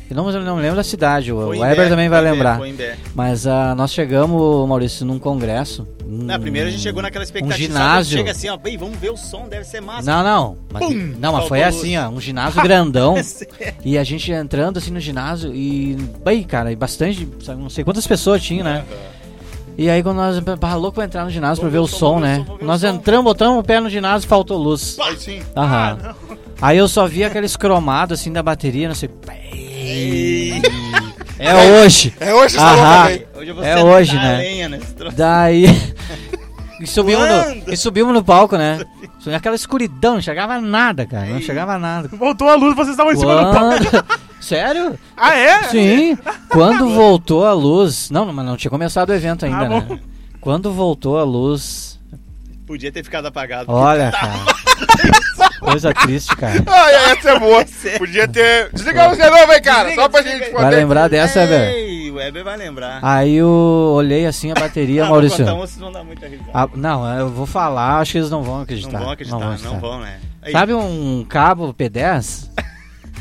[0.10, 2.60] Eu não, não lembro da cidade, o Foi em Weber Bé, também vai lembrar.
[2.60, 2.98] Bé.
[3.14, 5.88] Mas ah, nós chegamos, Maurício, num congresso.
[6.04, 7.56] Na hum, primeira a gente chegou naquela expectativa.
[7.56, 8.18] Um ginásio.
[8.18, 10.10] Chega assim, ó, vamos ver o som, deve ser massa.
[10.10, 10.58] Não, não.
[10.74, 11.14] Mas, Pum!
[11.20, 13.16] não, mas foi assim, ó, um ginásio grandão.
[13.86, 15.96] e a gente entrando assim no ginásio e.
[16.26, 17.28] Bem, cara, e bastante.
[17.48, 18.84] Não sei quantas pessoas tinha, né?
[19.78, 20.40] E aí quando nós.
[20.40, 22.44] Bah, louco pra entrar no ginásio pra ver o som, o né?
[22.48, 22.96] som, ver Nós o som.
[22.96, 24.98] entramos, botamos o pé no ginásio e faltou luz.
[25.00, 25.42] Aí sim.
[25.56, 26.16] Aham.
[26.60, 29.10] Aí eu só vi aqueles cromados assim da bateria, não sei.
[31.40, 32.14] É hoje!
[32.20, 33.06] É hoje Aham.
[33.36, 34.38] Hoje eu vou É sentar hoje, né?
[34.38, 35.16] lenha nesse troço.
[35.16, 35.66] Daí.
[36.82, 37.74] E subimos, no, Quando?
[37.74, 38.80] e subimos no palco, né?
[39.36, 41.26] Aquela escuridão, não chegava nada, cara.
[41.26, 42.08] Não chegava nada.
[42.08, 43.86] Voltou a luz, vocês estavam em cima do palco.
[43.90, 44.06] Quando...
[44.40, 44.98] Sério?
[45.18, 45.64] Ah, é?
[45.64, 46.18] Sim.
[46.48, 48.10] Quando voltou a luz.
[48.10, 50.00] Não, mas não tinha começado o evento ainda, Ah, né?
[50.40, 52.00] Quando voltou a luz.
[52.66, 53.70] Podia ter ficado apagado.
[53.70, 54.46] Olha, cara.
[55.60, 56.64] Coisa triste, cara.
[56.68, 57.66] Ai, essa é boa.
[57.98, 58.70] Podia ter.
[58.72, 59.80] Desliga a luz de novo aí, cara.
[59.90, 60.62] Desliga, Só pra desliga gente aí.
[60.62, 62.10] Vai lembrar dessa, velho?
[62.14, 63.00] O Weber vai lembrar.
[63.02, 63.48] Aí eu
[63.96, 65.46] olhei assim a bateria, Ah, Maurício.
[65.46, 66.50] Vou contar um, vocês vão dar muita risada.
[66.54, 69.00] Ah, não, eu vou falar, acho que eles não vão não acreditar.
[69.00, 70.18] vão acreditar, não vão, né?
[70.42, 72.50] Aí, Sabe um cabo P10?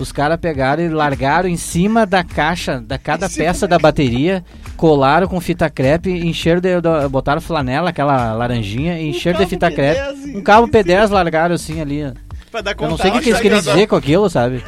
[0.00, 4.44] Os caras pegaram e largaram em cima da caixa, da cada peça da bateria,
[4.76, 9.50] colaram com fita crepe, encheram de, do- botaram flanela, aquela laranjinha, e encheram de cabo
[9.50, 10.36] fita P10, crepe.
[10.38, 12.12] Um cabo P10 largaram assim ali.
[12.48, 14.64] Pra dar Eu não sei o que, que eles queriam que- dizer com aquilo, sabe?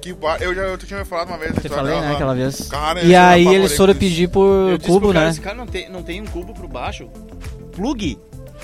[0.00, 1.54] Que ba- Eu já eu tinha me falado uma vez.
[1.60, 2.68] Te falei, né, aquela vez.
[2.68, 5.30] Cara, E aí eles foram pedir Eu por disse pro cubo, cara, né?
[5.30, 7.08] Esse cara não tem, não tem um cubo pro baixo.
[7.72, 8.18] Plug.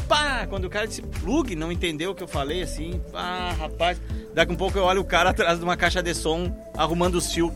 [0.07, 0.47] Pá!
[0.49, 3.01] Quando o cara disse plug, não entendeu o que eu falei assim.
[3.15, 3.99] Ah, rapaz.
[4.35, 7.33] Daqui um pouco eu olho o cara atrás de uma caixa de som arrumando os
[7.33, 7.53] fios.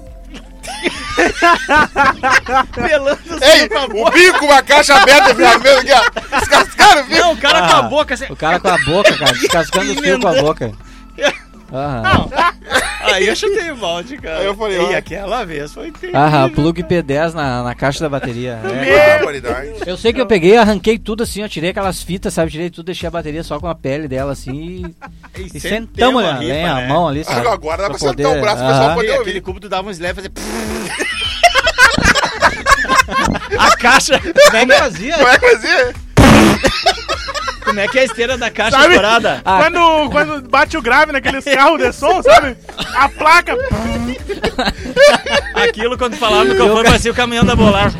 [2.75, 6.39] Pelando os Ei, com o bico com a caixa aberta, viado, mesmo aqui, ó.
[6.39, 7.19] Descascaram o bico.
[7.21, 8.27] Não, o cara com Ah, a boca assim.
[8.31, 10.73] O cara com a boca, cara, descascando os fios com a boca.
[11.73, 12.29] Aham.
[13.15, 14.39] Aí eu chutei o balde, cara.
[14.39, 14.97] Aí eu falei, e ó.
[14.97, 16.21] aquela vez foi terrível.
[16.21, 18.61] Ah, plug P10 na, na caixa da bateria.
[18.75, 19.21] É.
[19.87, 22.51] Eu sei que eu peguei, arranquei tudo assim, eu tirei aquelas fitas, sabe?
[22.51, 24.95] Tirei tudo, deixei a bateria só com a pele dela assim
[25.37, 26.71] e, e sentamos a ali, ripa, né?
[26.71, 26.89] a né?
[26.89, 27.47] mão ali, sabe?
[27.47, 29.23] Agora dá pra Pra sentar o braço pro pessoal poder E ouvir.
[29.23, 30.31] aquele cubo tu dava um slap e fazia...
[33.59, 34.21] a caixa...
[34.21, 35.17] Como é, que, fazia?
[35.17, 35.95] Como é que fazia?
[37.65, 38.89] Como é que é a esteira da caixa Sabe?
[38.95, 39.41] estourada?
[39.45, 39.61] Ah.
[39.65, 42.57] Quando, quando bate o grave naqueles carros de som, sabe?
[42.95, 43.55] A placa.
[45.55, 47.97] Aquilo quando falava no microfone parecia o caminhão da bolacha.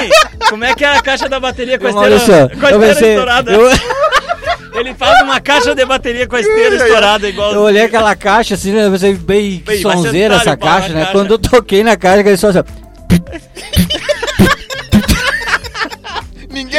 [0.00, 0.10] Ei,
[0.48, 2.82] como é que é a caixa da bateria com a esteira, só, com a eu
[2.82, 3.52] esteira pensei, estourada?
[3.52, 3.70] eu,
[4.74, 7.52] Ele faz uma caixa de bateria com a esteira estourada igual...
[7.52, 11.00] eu olhei aquela caixa assim, né, eu pensei, bem, Bem, sonzeira essa caixa, né?
[11.00, 11.12] caixa.
[11.12, 12.62] Quando eu toquei na caixa, aquele só assim,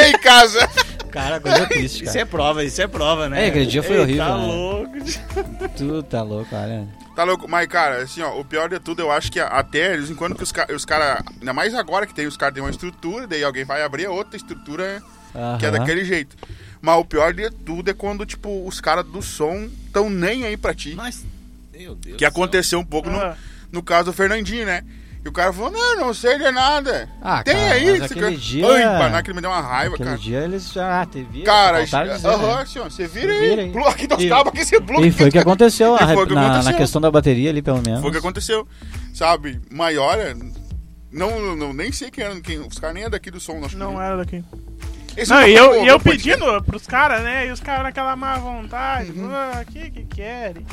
[0.10, 0.68] em casa.
[1.12, 2.20] cara, coisa triste, Isso cara.
[2.22, 3.46] é prova, isso é prova, né?
[3.46, 4.46] É, aquele dia foi Ei, horrível, Tá né?
[4.46, 4.92] louco.
[5.78, 6.88] Tu tá louco, cara.
[7.16, 9.98] Tá louco, mas cara, assim, ó, o pior de tudo, eu acho que até, de
[9.98, 12.54] vez em quando, que os caras, os cara, ainda mais agora que tem, os caras
[12.54, 15.02] têm uma estrutura, daí alguém vai abrir a outra estrutura
[15.60, 16.36] que é daquele jeito.
[16.80, 20.56] Mas o pior de tudo é quando, tipo, os caras do som tão nem aí
[20.56, 20.94] pra ti.
[20.96, 21.26] Mas,
[21.74, 23.36] meu Deus Que aconteceu um pouco no, Ah.
[23.72, 24.84] no caso do Fernandinho, né?
[25.26, 27.10] E o cara falou, não, não sei de nada.
[27.22, 28.36] Ah, tem cara, aí, aquele cara...
[28.38, 28.66] dia-
[29.14, 30.22] Ai, que ele me deu uma raiva, Aquele cara.
[30.22, 31.42] dia eles já teve.
[31.42, 32.62] Cara, faltaram dizer, aham, né?
[32.62, 33.88] assim, ó, você vira Se vira aí, aí.
[33.88, 35.06] aqui dos E- cabos, aqui você pluga.
[35.06, 36.72] E foi o que aconteceu, E na, foi o que na- aconteceu.
[36.72, 38.00] na questão da bateria ali, pelo menos.
[38.00, 38.66] Foi o que aconteceu,
[39.14, 39.60] sabe?
[39.70, 40.34] Maior, é-
[41.12, 43.70] não, não, nem sei quem era, quem, os caras nem é daqui do som, acho
[43.70, 44.02] que Não nem.
[44.02, 44.44] era daqui.
[45.18, 47.48] Esse Não, e eu, e eu pedindo pros caras, né?
[47.48, 49.12] E os caras naquela má vontade.
[49.12, 49.30] Uhum.
[49.34, 50.66] Ah, que que querem?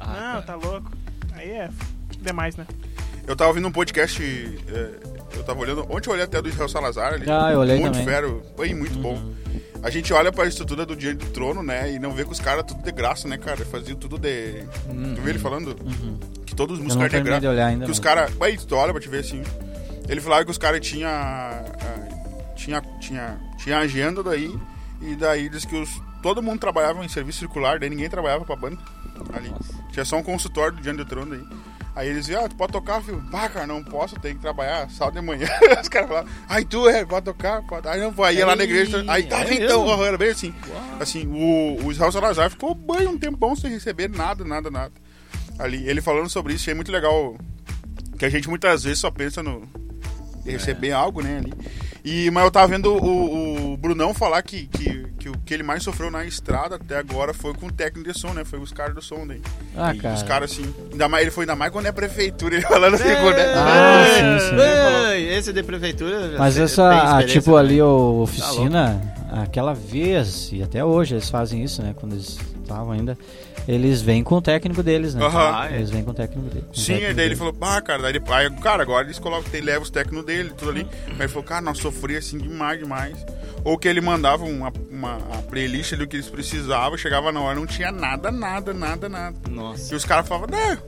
[0.00, 0.90] Ah, não, tá louco.
[1.36, 1.68] Aí é
[2.20, 2.66] demais, né?
[3.26, 4.22] Eu tava ouvindo um podcast,
[4.68, 4.90] é,
[5.36, 7.24] eu tava olhando, ontem eu olhei até do Israel Salazar ali.
[7.30, 8.06] Ah, eu olhei Muito também.
[8.06, 9.32] fero, foi muito bom.
[9.82, 12.38] A gente olha pra estrutura do Diante do Trono, né, e não vê que os
[12.40, 14.64] caras tudo de graça, né, cara, faziam tudo de...
[15.14, 15.74] Tu viu ele falando?
[16.46, 17.40] Que todos os músicos de graça.
[17.40, 17.84] de olhar ainda.
[17.84, 18.32] que os mas- caras.
[18.40, 19.42] Aí tu olha pra te ver assim.
[20.08, 21.64] Ele falava que os caras tinha, ah,
[22.54, 22.80] tinha.
[23.00, 23.40] Tinha.
[23.58, 24.54] Tinha agenda daí.
[25.00, 25.88] E daí diz que os,
[26.22, 28.78] todo mundo trabalhava em serviço circular, daí ninguém trabalhava pra banda.
[29.32, 29.52] Ali.
[29.92, 31.44] Tinha só um consultório do Diante do Trono daí.
[31.94, 33.22] Aí eles diziam, ah, tu pode tocar, filho?
[33.32, 35.46] Ah, cara, não posso, tem que trabalhar sábado de manhã.
[35.80, 37.86] Os caras falavam, ai, tu é, pode tocar, pode.
[37.86, 39.04] Aí não, vai, ia lá na igreja.
[39.08, 40.54] Aí tá, é então, ó, era bem assim.
[40.98, 44.92] Assim, o, o Israel Salazar ficou banho um tempão sem receber nada, nada, nada.
[45.58, 47.36] Ali, ele falando sobre isso, achei muito legal
[48.18, 49.68] que a gente muitas vezes só pensa no
[50.46, 51.52] receber algo, né, ali.
[52.04, 54.91] E, mas eu tava vendo o, o Brunão falar que, que,
[55.44, 58.18] que o que ele mais sofreu na estrada até agora foi com o técnico de
[58.18, 58.44] som, né?
[58.44, 59.40] Foi os caras do som daí.
[59.76, 60.14] Ah, E cara.
[60.14, 60.74] Os caras assim.
[60.90, 63.54] Ainda mais, ele foi ainda mais quando é prefeitura, ele falando assim, quando é.
[63.54, 65.12] Ah, sim, sim.
[65.12, 66.34] Ei, esse é de prefeitura.
[66.38, 67.58] Mas essa, a, experiência tipo também.
[67.60, 69.00] ali, o oficina,
[69.32, 71.94] aquela vez, e até hoje eles fazem isso, né?
[71.98, 73.18] Quando eles estavam ainda,
[73.66, 75.24] eles vêm com o técnico deles, né?
[75.24, 75.52] Aham.
[75.54, 75.76] Ah, é.
[75.76, 76.68] Eles vêm com o técnico deles.
[76.72, 79.50] Sim, e técnico daí ele falou, ah, cara, daí ele, aí, cara, agora eles colocam,
[79.50, 80.86] tem, leva os técnicos dele, tudo ali.
[81.06, 83.16] Aí ele falou, cara, nós sofria assim demais, demais.
[83.64, 87.54] Ou que ele mandava uma, uma playlist ali, o que eles precisavam, chegava na hora,
[87.54, 89.36] não tinha nada, nada, nada, nada.
[89.48, 89.94] E Nossa.
[89.94, 90.78] os caras falavam, não,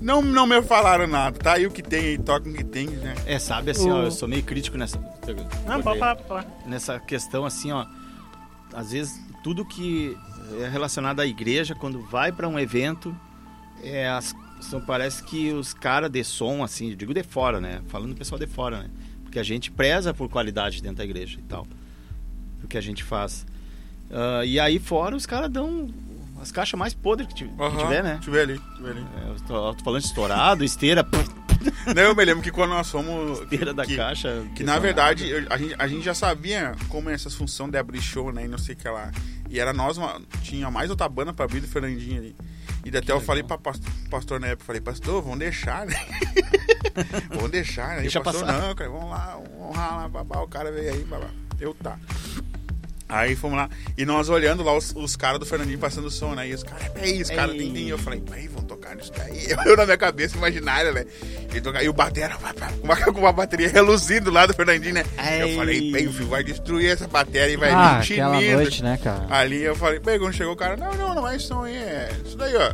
[0.00, 2.88] não, não me falaram nada, tá aí o que tem aí, toca o que tem,
[2.88, 3.14] né?
[3.24, 4.98] É, sabe assim, ó, eu sou meio crítico nessa.
[5.66, 6.46] Não, pode falar, pode falar.
[6.66, 7.86] Nessa questão assim, ó.
[8.74, 10.14] Às vezes, tudo que
[10.60, 13.14] é relacionado à igreja, quando vai pra um evento,
[13.82, 17.80] é, as, são, parece que os caras de som, assim, eu digo de fora, né?
[17.88, 18.90] Falando do pessoal de fora, né?
[19.22, 21.66] Porque a gente preza por qualidade dentro da igreja e tal.
[22.62, 23.44] O que a gente faz.
[24.10, 25.88] Ah, e aí fora os caras dão
[26.40, 28.18] as caixas mais podres que, ti- que Aham, tiver, né?
[28.22, 29.06] Tiver ali, tiver ali.
[29.24, 31.06] É, eu tô, eu tô falando de estourado, esteira,
[31.94, 33.40] Não, eu me lembro que quando nós fomos.
[33.42, 34.44] esteira da que, caixa.
[34.54, 37.78] Que na verdade eu- a, gente, a gente já sabia como é essas funções de
[37.78, 38.44] abrir show, né?
[38.44, 39.10] E não sei o que lá.
[39.54, 42.36] E era nós, uma, tinha mais outra banda pra abrir do Fernandinho ali.
[42.84, 45.94] E até eu falei pra pastor, pastor na época, falei, pastor, vamos deixar, né?
[47.30, 48.00] vamos deixar, né?
[48.00, 48.60] Deixa e o pastor, passar.
[48.60, 51.28] não, cara, vamos lá, vamos honrar lá, babá, o cara veio aí, babá.
[51.60, 51.96] Eu tá.
[53.08, 56.34] Aí fomos lá, e nós olhando lá os, os caras do Fernandinho passando o som,
[56.34, 56.48] né?
[56.48, 57.88] E os caras, é isso, cara, tem, tem.
[57.88, 59.46] Eu falei, pai, vamos tocar nisso daí.
[59.66, 61.04] Eu na minha cabeça imaginária, né?
[61.54, 65.04] E, tocar, e o batera com uma, com uma bateria reluzindo lá do Fernandinho, né?
[65.38, 65.56] Eu Ei.
[65.56, 68.56] falei, bem, filho, vai destruir essa bateria e vai Ah, tinindo.
[68.56, 69.26] noite, né, cara?
[69.28, 72.10] Ali eu falei, bem, quando chegou o cara, não, não, não é isso aí, é
[72.24, 72.72] isso daí, ó.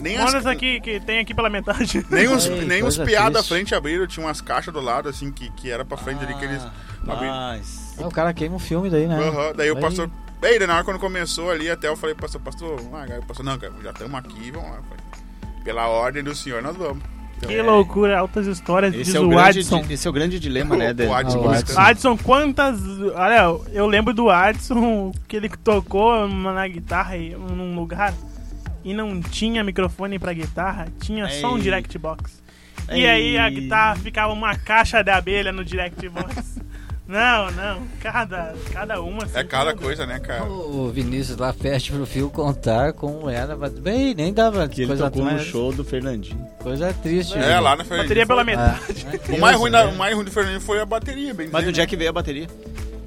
[0.00, 2.04] Nem as, Olha essa aqui que tem aqui pela metade.
[2.10, 5.30] nem os, Ei, nem os piados à frente abriram, tinha umas caixas do lado, assim,
[5.30, 6.62] que, que era pra frente ali que eles
[7.06, 7.34] abriram.
[7.34, 7.89] Mas.
[8.04, 9.16] Ah, o cara queima o filme daí, né?
[9.16, 10.10] Aham, daí o Aí- pastor.
[10.40, 13.44] Bem, daí na hora quando começou ali, até eu falei pastor, pastor, ah, cara, pastor,
[13.44, 14.76] não, cara, já estamos aqui, vamos lá.
[14.82, 15.04] Falei,
[15.64, 17.02] Pela ordem do senhor, nós vamos.
[17.46, 19.82] Que loucura, altas histórias, Esse diz é, o o grande, Adson.
[19.82, 20.94] di- esse é o grande dilema, né?
[21.08, 21.52] O Adson Ah, o gostando.
[21.52, 21.80] Adson.
[21.80, 22.80] Adson, quantas.
[23.14, 28.12] Olha, eu lembro do Adson que ele tocou na guitarra em- num lugar
[28.84, 31.62] e não tinha microfone pra guitarra, tinha só um Ei.
[31.62, 32.42] direct box.
[32.90, 33.54] E aí a Ei.
[33.60, 36.60] guitarra ficava uma caixa de abelha no direct box.
[37.10, 39.24] Não, não, cada, cada uma.
[39.24, 40.44] assim, É cada coisa, né, cara?
[40.44, 43.56] O Vinícius lá pede pro Fio contar como era.
[43.56, 46.46] mas, Bem, nem dava Que ele coisa, tocou no show do Fernandinho.
[46.62, 47.36] coisa triste.
[47.36, 48.80] É, lá na Bateria pela metade.
[49.12, 51.62] Ah, O mais, ruim da, o mais ruim do Fernando foi a bateria, bem Mas
[51.62, 52.46] dizer, onde é que veio a bateria?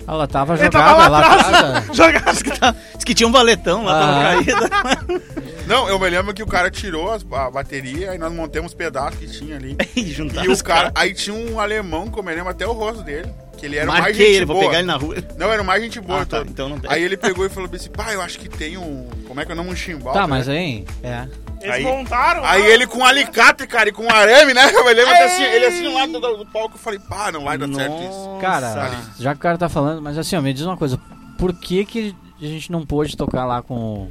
[0.05, 1.89] Ela tava Ele jogada tava lá lá atrás.
[1.89, 1.93] ó.
[1.93, 4.33] Jogar Diz que tinha um valetão lá, tava Ah.
[4.33, 5.23] caído.
[5.65, 8.75] Não, eu me lembro que o cara tirou as- a bateria e nós montamos os
[8.75, 9.77] pedaços que tinha ali.
[9.95, 10.27] e E o
[10.61, 10.91] cara, caras.
[10.93, 13.29] aí tinha um alemão, que eu me lembro até o rosto dele.
[13.57, 14.67] Que ele era o mais Marquei gente ele, vou boa.
[14.67, 15.15] pegar ele na rua.
[15.37, 16.21] Não, era mais gente boa.
[16.21, 16.51] Ah, tá, então.
[16.51, 16.91] então não tem.
[16.91, 19.07] Aí ele pegou e falou assim, pá, eu acho que tem um...
[19.27, 19.69] Como é que é o nome?
[19.71, 20.13] Um chimbal.
[20.13, 20.27] Tá, né?
[20.27, 20.85] mas aí.
[21.01, 21.27] É.
[21.61, 22.43] Eles Aí- montaram.
[22.43, 24.65] Aí ele com um alicate, cara, e com um arame, né?
[24.73, 27.45] Eu me lembro até assim, ele assim lá do, do palco, eu falei, pá, não
[27.45, 28.09] vai dar certo isso.
[28.09, 28.41] Nossa.
[28.41, 30.99] Cara, já que o cara tá falando, mas assim, ó, me diz uma coisa.
[31.37, 34.09] Por que que a gente não pôde tocar lá com.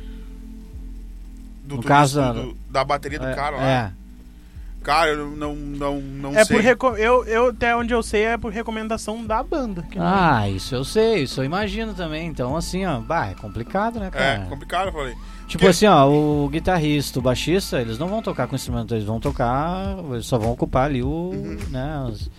[1.65, 3.63] Do, No do- caso, do- do- da bateria do é, cara lá.
[3.71, 3.93] É.
[4.83, 6.57] Cara, eu não, não, não É sei.
[6.57, 9.85] por reco- eu, eu, até onde eu sei, é por recomendação da banda.
[9.95, 12.27] não- Ah, isso eu sei, isso eu imagino também.
[12.27, 14.47] Então, assim, ó, bah, é complicado, né, É, cara?
[14.49, 15.15] complicado, eu falei.
[15.47, 19.05] Tipo Porque- assim, ó, o guitarrista, o baixista, eles não vão tocar com instrumento, eles
[19.05, 21.59] vão tocar, eles só vão ocupar ali o, Uhum.
[21.71, 22.31] né, os-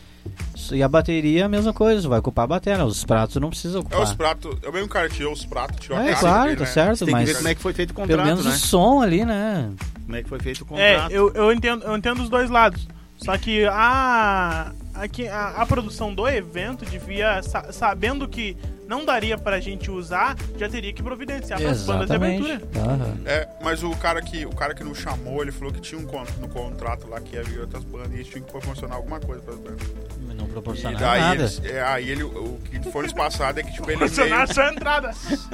[0.72, 3.78] e a bateria é a mesma coisa, vai ocupar a bateria, os pratos não precisa
[3.78, 4.02] É ocupar.
[4.02, 4.58] os pratos.
[4.64, 6.66] Eu mesmo, cara, tirou os pratos, tirou a É, claro, tá né?
[6.66, 8.52] certo, Tem que mas ver como é que foi feito o pelo contrato, menos né?
[8.52, 9.70] o som ali, né?
[10.06, 11.12] Como é que foi feito o É, contrato.
[11.12, 12.88] eu, eu, entendo, eu entendo os dois lados.
[13.18, 19.62] Só que a, a, a produção do evento devia, sa- sabendo que não daria pra
[19.62, 22.62] gente usar, já teria que providenciar para as bandas de abertura.
[22.76, 23.18] Aham.
[23.26, 26.06] É, mas o cara que o cara que nos chamou, ele falou que tinha um
[26.06, 29.42] con- no contrato lá que havia outras bandas e eles tinham que proporcionar alguma coisa
[29.42, 29.88] para as bandas.
[30.36, 31.36] Não proporcionar nada.
[31.36, 34.48] eles, é, aí ele, o que foi nos passado é que tipo ele meio, Funcionar
[34.54, 35.12] só a entrada.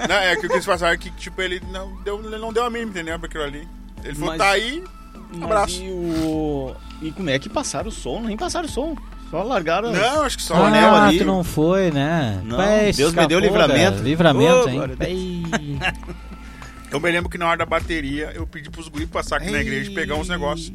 [0.07, 2.51] não, é que o que eles passaram é que tipo ele não deu, ele não
[2.51, 3.19] deu a mínima, entendeu?
[3.19, 3.67] Pra aquilo ali.
[4.03, 4.83] Ele falou, Mas- tá aí,
[5.31, 5.81] Mas abraço.
[5.83, 6.75] E, o...
[7.01, 8.21] e como é que passaram o som?
[8.21, 8.95] Nem passaram o som.
[9.29, 9.91] Só largaram.
[9.93, 11.19] não, acho que só o anel ah, ali.
[11.19, 12.41] tu não foi, né?
[12.43, 13.91] Não, Pai, Deus me deu livramento.
[13.97, 14.03] cara.
[14.03, 14.81] Livramento, Ô, hein?
[15.01, 15.43] Ei.
[16.91, 19.59] Eu me lembro que na hora da bateria eu pedi pros guris passar aqui na
[19.61, 20.71] igreja e pegar uns negócios.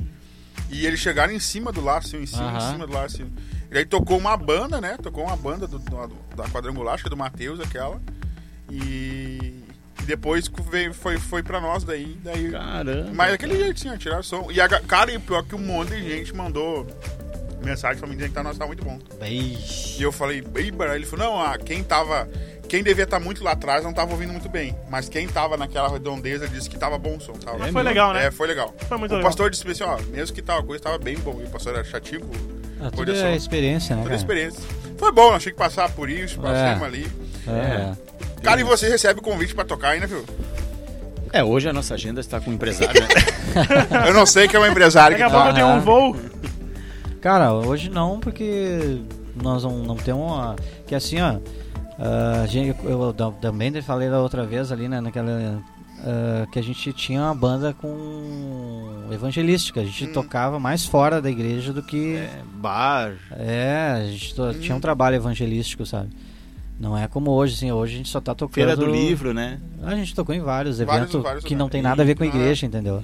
[0.70, 2.68] E eles chegaram em cima do laço, assim, em cima, Aham.
[2.68, 3.16] em cima do laço.
[3.16, 3.33] Assim.
[3.72, 4.97] E aí tocou uma banda, né?
[5.03, 8.01] Tocou uma banda do, do- da quadrangular, acho que é do Matheus, aquela.
[8.70, 9.64] E
[10.05, 12.16] depois veio, foi, foi pra nós daí.
[12.22, 13.11] daí Caramba.
[13.14, 14.48] mas daquele jeitinho, tirar o som.
[14.50, 16.86] E a, cara, e pior que um monte de gente mandou
[17.62, 18.98] mensagem pra mim dizendo que tá, nós tá muito bom.
[19.22, 22.28] E eu falei, ei, Bara", ele falou, não, ah, quem tava.
[22.68, 24.74] Quem devia estar muito lá atrás não tava ouvindo muito bem.
[24.90, 27.34] Mas quem tava naquela redondeza disse que tava bom o som.
[27.34, 27.59] Tava.
[27.59, 28.26] Mas foi legal, né?
[28.26, 28.74] É, foi legal.
[28.88, 29.28] Foi muito o legal.
[29.30, 31.40] pastor disse assim, ó, mesmo que tal coisa tava bem bom.
[31.40, 32.26] E o pastor era chatico,
[32.80, 34.20] Ah, tudo é experiência, né, toda a cara?
[34.20, 34.62] experiência.
[34.98, 36.86] Foi bom, achei que passar por isso, passamos É.
[36.86, 37.07] ali.
[37.47, 37.92] É.
[38.42, 40.24] Cara, e você recebe o convite pra tocar ainda, viu?
[41.32, 43.09] É, hoje a nossa agenda está com o empresário, né?
[44.07, 45.61] Eu não sei que é um empresário Daqui que a pouco eu tá.
[45.61, 46.16] tenho um voo.
[47.20, 49.01] Cara, hoje não, porque
[49.42, 50.55] nós não, não temos uma.
[50.86, 51.38] Que assim, ó.
[52.42, 55.61] a gente, eu também falei da outra vez ali, né, naquela.
[56.05, 60.12] ah, que a gente tinha uma banda com evangelística, a gente Hum.
[60.12, 62.16] tocava mais fora da igreja do que.
[62.16, 63.14] É, bar.
[63.32, 64.53] É, a gente Hum.
[64.61, 66.11] tinha um trabalho evangelístico, sabe?
[66.79, 68.55] Não é como hoje, assim, hoje a gente só tá tocando.
[68.55, 69.61] Feira do livro, né?
[69.83, 72.25] A gente tocou em vários Vários- eventos vários que não tem nada a ver com
[72.25, 72.29] a Ah.
[72.31, 73.03] igreja, entendeu?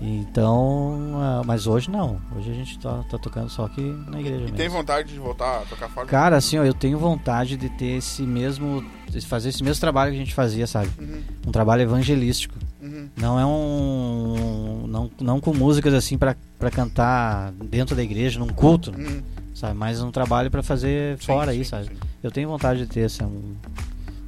[0.00, 2.20] Então, ah, mas hoje não.
[2.36, 4.56] Hoje a gente tá, tá tocando só aqui na igreja E mesmo.
[4.56, 6.06] tem vontade de voltar a tocar fora?
[6.06, 8.84] Cara, assim, ó, eu tenho vontade de ter esse mesmo.
[9.08, 10.90] de fazer esse mesmo trabalho que a gente fazia, sabe?
[11.00, 12.54] Uhum, Um trabalho evangelístico.
[12.80, 13.08] uhum.
[13.16, 14.86] Não é um.
[14.86, 19.22] Não, não com músicas assim pra, pra cantar dentro da igreja, num culto, Uhum.
[19.54, 19.74] sabe?
[19.76, 21.84] Mas um trabalho pra fazer Sim, fora aí, sim, sabe?
[21.86, 21.92] sim.
[22.22, 23.54] Eu tenho vontade de ter esse, um,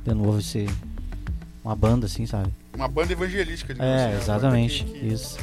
[0.05, 0.69] de novo esse.
[1.65, 2.49] Uma banda assim, sabe?
[2.75, 4.85] Uma banda evangelística, digamos É, assim, banda exatamente.
[4.85, 5.39] Que, que, Isso.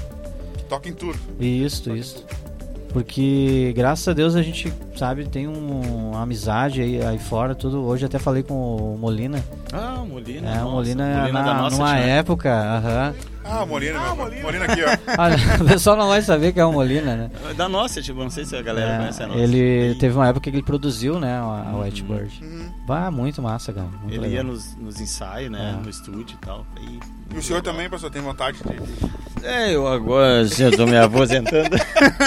[0.58, 1.20] que toca em tudo.
[1.40, 2.16] Isso, isso.
[2.24, 2.48] tudo.
[2.94, 7.82] Porque graças a Deus a gente, sabe, tem um- uma amizade aí, aí fora, tudo.
[7.84, 8.54] Hoje até falei com
[8.94, 9.44] o Molina.
[9.72, 10.48] Ah, o Molina.
[10.50, 13.14] É, o nossa, Molina, Molina na, da nossa numa época, aham.
[13.50, 14.16] Ah, Molina, Ah.
[14.16, 14.42] Molina.
[14.42, 15.22] Molina aqui, ó.
[15.22, 17.32] Olha, o pessoal não vai saber que é o Molina, né?
[17.56, 19.40] Da nossa, tipo, não sei se a galera É, conhece a nossa.
[19.40, 22.40] ele teve uma época que ele produziu, né, a, a White Bird.
[22.44, 22.70] Uhum.
[22.86, 23.88] Bah, muito massa, cara.
[23.88, 24.32] muito Ele legal.
[24.38, 25.76] ia nos, nos ensaios, né?
[25.80, 25.84] É.
[25.84, 26.66] No estúdio e tal.
[26.82, 27.00] E,
[27.36, 29.46] E o senhor também, pastor, tem vontade de.
[29.46, 31.76] É, eu agora já tô me aposentando.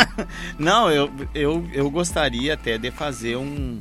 [0.58, 3.80] Não, eu, eu, eu gostaria até de fazer um.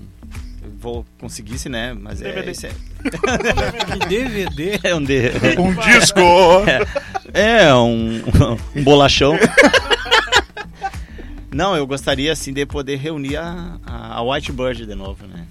[0.79, 1.93] Vou conseguisse, né?
[1.93, 2.67] Mas é, DVD.
[2.67, 2.71] é,
[3.99, 4.79] Que DVD?
[4.83, 5.19] é um de,
[5.59, 6.19] Um disco!
[7.33, 8.21] é um,
[8.75, 9.37] um bolachão.
[11.51, 15.45] Não, eu gostaria assim de poder reunir a, a, a White Bird de novo, né?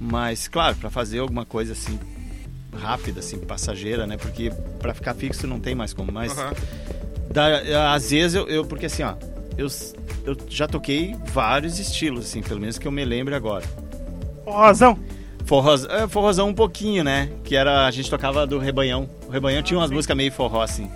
[0.00, 1.98] Mas, claro, para fazer alguma coisa assim
[2.74, 4.16] rápida, assim, passageira, né?
[4.16, 4.50] Porque
[4.80, 6.10] para ficar fixo não tem mais como.
[6.10, 6.34] Mas
[7.30, 9.14] da- às vezes eu, eu- porque assim, ó,
[9.58, 9.68] eu,
[10.24, 13.64] eu já toquei vários estilos, assim, pelo menos que eu me lembre agora.
[14.46, 14.98] Rosão.
[15.44, 17.28] Forroz, é, forrozão um pouquinho, né?
[17.44, 19.08] Que era a gente tocava do Rebanhão.
[19.28, 19.94] O Rebanhão tinha umas sim.
[19.94, 20.90] músicas meio forró assim.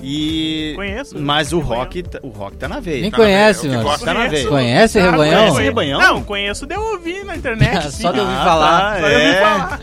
[0.00, 1.18] E Conheço.
[1.18, 3.00] mas o rock, tá- o rock tá na veia.
[3.02, 3.98] Nem Tá na conhece, veia, o que mano.
[4.04, 4.46] Tá na veia.
[4.48, 5.38] Conhece Cara, Rebanhão?
[5.40, 6.00] conheço Rebanhão?
[6.00, 7.82] Não, conheço de ouvir na internet.
[7.90, 8.24] Só de sim.
[8.24, 8.80] ouvir Ah, falar.
[8.94, 9.40] tá, Só de ouvir é.
[9.40, 9.80] falar.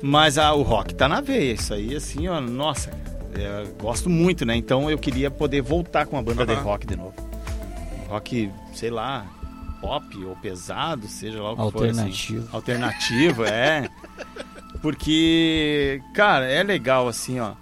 [0.00, 2.90] Mas a, o rock tá na veia, isso aí assim, ó, nossa,
[3.38, 4.56] é, eu gosto muito, né?
[4.56, 6.62] Então eu queria poder voltar com a banda de Aham.
[6.62, 7.14] rock de novo.
[8.08, 9.26] Rock, sei lá,
[9.82, 11.84] pop ou pesado, seja lá o que for.
[11.88, 12.00] assim.
[12.00, 12.48] Alternativo.
[12.52, 13.90] Alternativo, é.
[14.80, 17.52] Porque, cara, é legal assim, ó.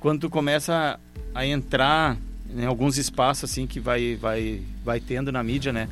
[0.00, 0.98] Quando tu começa
[1.32, 2.16] a entrar
[2.54, 5.88] em alguns espaços assim que vai, vai, vai tendo na mídia, né?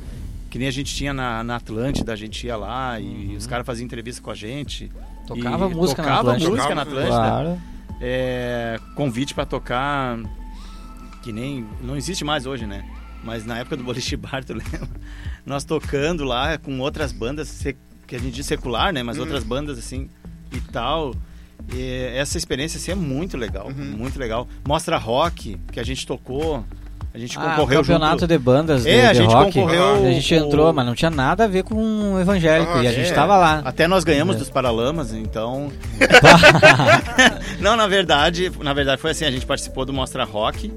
[0.49, 3.65] Que nem a gente tinha na, na Atlântida, a gente ia lá e os caras
[3.65, 4.91] faziam entrevista com a gente.
[5.25, 6.49] Tocava música na tocava Atlântida.
[6.51, 7.07] música na Atlântida.
[7.15, 7.61] Claro.
[8.01, 10.19] É, convite pra tocar
[11.23, 12.83] que nem não existe mais hoje, né?
[13.23, 14.89] Mas na época do Boliche Bar, tu lembra?
[15.45, 17.63] Nós tocando lá com outras bandas
[18.07, 19.01] que a gente diz secular, né?
[19.03, 19.23] Mas Uhum.
[19.23, 20.09] outras bandas assim
[20.51, 21.13] e tal.
[21.73, 23.95] E essa experiência assim é muito legal, Uhum.
[23.97, 24.47] muito legal.
[24.67, 26.65] Mostra rock que a gente tocou,
[27.13, 28.27] a gente Ah, concorreu o campeonato junto.
[28.27, 29.53] de bandas É, de, a de gente rock.
[29.53, 31.75] concorreu A gente o- entrou, mas não tinha nada a ver com
[32.15, 32.71] o evangélico.
[32.73, 33.61] Ah, e a gente É, tava lá.
[33.63, 34.39] Até nós ganhamos É.
[34.39, 35.71] dos Paralamas, então.
[37.59, 40.71] não, na verdade, na verdade foi assim, a gente participou do Mostra Rock,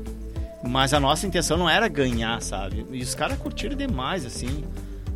[0.66, 2.86] mas a nossa intenção não era ganhar, sabe?
[2.90, 4.64] E os caras curtiram demais, assim,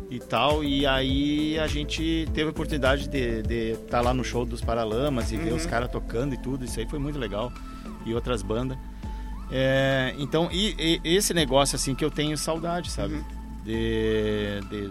[0.09, 0.63] e tal.
[0.63, 5.37] E aí a gente teve a oportunidade de estar lá no show dos Paralamas e
[5.37, 5.57] ver Uhum.
[5.57, 6.65] os caras tocando e tudo.
[6.65, 7.51] Isso aí foi muito legal.
[8.05, 8.77] E outras bandas.
[9.51, 13.15] É, então, e, e esse negócio, assim, que eu tenho saudade, sabe?
[13.15, 13.23] Uhum.
[13.65, 14.89] De, de,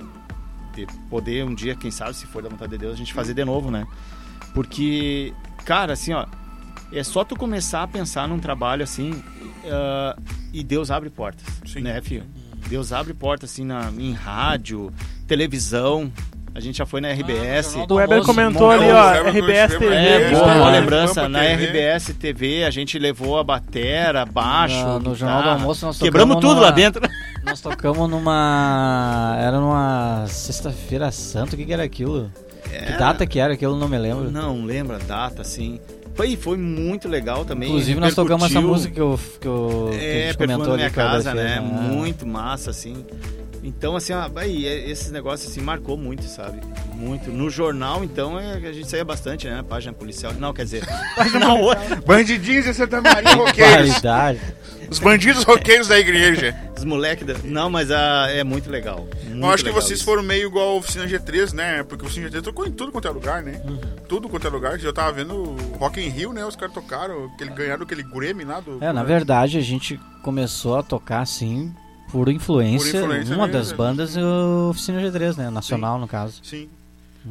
[0.74, 3.34] de poder um dia, quem sabe, se for da vontade de Deus, a gente fazer
[3.34, 3.86] de novo, né?
[4.54, 5.32] Porque,
[5.64, 6.26] cara, assim, ó,
[6.92, 9.22] é só tu começar a pensar num trabalho assim
[9.70, 10.16] ah,
[10.52, 11.80] e Deus abre portas, Sim.
[11.80, 12.24] né, filho?
[12.68, 14.92] Deus abre portas assim na, em rádio,
[15.26, 16.12] televisão.
[16.54, 17.66] A gente já foi na RBS.
[17.68, 19.94] Jornal do O Weber comentou ali, ó, RBS TV.
[19.94, 21.28] É, boa, boa É, lembrança.
[21.28, 21.40] Na.
[21.42, 25.48] RBS TV a gente levou a batera, baixo, No- no Jornal do.
[25.50, 27.02] Almoço nós Quebramos tudo lá numa- dentro.
[27.44, 29.36] Nós tocamos numa.
[29.40, 32.30] Era numa Sexta-feira Santa, o que, que era aquilo?
[32.64, 33.76] Que data que era aquilo?
[33.76, 34.30] Não me lembro.
[34.30, 35.80] Não lembro a data, assim.
[36.18, 37.68] Foi, foi muito legal também.
[37.68, 41.32] Inclusive, nós tocamos essa música que, eu, que, eu, que É, comentou na minha casa,
[41.32, 41.60] né?
[41.60, 41.60] né?
[41.60, 43.06] Muito massa, assim.
[43.68, 46.58] Então, assim, ó, aí, é- esses negócios, assim, marcou muito, sabe?
[46.94, 47.30] Muito.
[47.30, 49.62] No jornal, então, é, que a gente saía bastante, né?
[49.68, 50.32] Página policial.
[50.34, 50.84] Não, quer dizer,
[51.38, 53.90] na outra, Bandidinhos de Santa Maria roqueiros.
[53.90, 54.40] Qualidade.
[54.90, 56.56] Os bandidos roqueiros da igreja.
[56.74, 57.26] os moleques...
[57.26, 57.34] Da...
[57.44, 59.06] Não, mas ah, é muito legal.
[59.26, 60.04] Muito Eu acho que vocês isso.
[60.06, 61.82] foram meio igual a Oficina G3, né?
[61.82, 63.60] Porque a Oficina G3 tocou em tudo quanto é lugar, né?
[64.08, 64.82] Tudo quanto é lugar.
[64.82, 66.42] Eu tava vendo o Rock in Rio, né?
[66.42, 68.82] Os caras tocaram, aquele, ganharam aquele Grammy lá do...
[68.82, 71.70] É, na verdade, a gente começou a tocar assim,
[72.10, 73.00] por influência.
[73.00, 73.76] Por influência uma das né?
[73.76, 75.50] bandas é o Oficina G3, né?
[75.50, 76.40] Nacional, no caso.
[76.42, 76.68] Sim.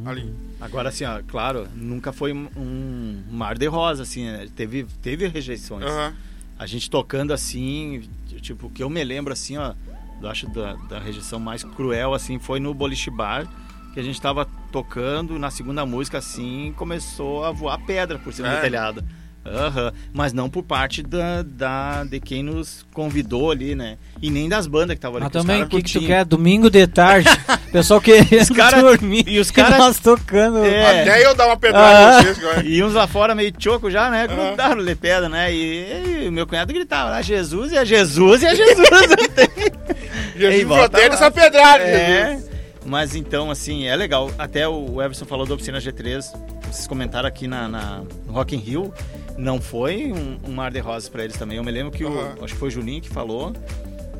[0.04, 0.32] Ali.
[0.60, 4.46] Agora, assim, ó, claro, nunca foi um- mar de rosa, assim, né?
[4.54, 5.84] Teve, teve rejeições.
[5.84, 6.12] Aham.
[6.58, 8.02] A gente tocando assim,
[8.40, 9.74] tipo, o que eu me lembro assim, ó,
[10.20, 13.46] eu acho da, da rejeição mais cruel assim, foi no Boliche Bar,
[13.94, 18.48] que a gente tava tocando, na segunda música assim, começou a voar pedra por cima
[18.48, 18.56] É.
[18.56, 19.04] do telhado.
[19.46, 23.96] Aham, Mas não por parte da, da, de quem nos convidou ali, né?
[24.20, 25.24] E nem das bandas que estavam ali.
[25.24, 26.24] Mas que os também, o que, que tu quer?
[26.24, 27.28] Domingo de tarde,
[27.72, 29.24] pessoal querendo cara- dormir.
[29.26, 30.58] e os caras- nós tocando.
[30.64, 31.02] É.
[31.02, 32.22] Até eu dar uma pedrada Ah.
[32.22, 32.62] vocês, cara.
[32.64, 34.26] E uns lá fora meio choco já, né?
[34.28, 34.48] Aham.
[34.48, 35.52] Grudaram de pedra, né?
[35.54, 38.88] E, e o meu cunhado gritava, ah, Jesus e a Jesus e a Jesus.
[40.36, 40.88] Jesus lá.
[41.00, 42.44] essa pedrada, Jesus.
[42.44, 42.58] É.
[42.84, 44.30] Mas então, assim, é legal.
[44.38, 46.22] Até o Everson falou da oficina G3.
[46.70, 48.92] Vocês comentaram aqui na, na no Rock in Rio.
[49.38, 51.56] Não foi um, um mar de rosas pra eles também.
[51.56, 52.34] Eu me lembro que o, Aham.
[52.42, 53.52] acho que foi o Juninho que falou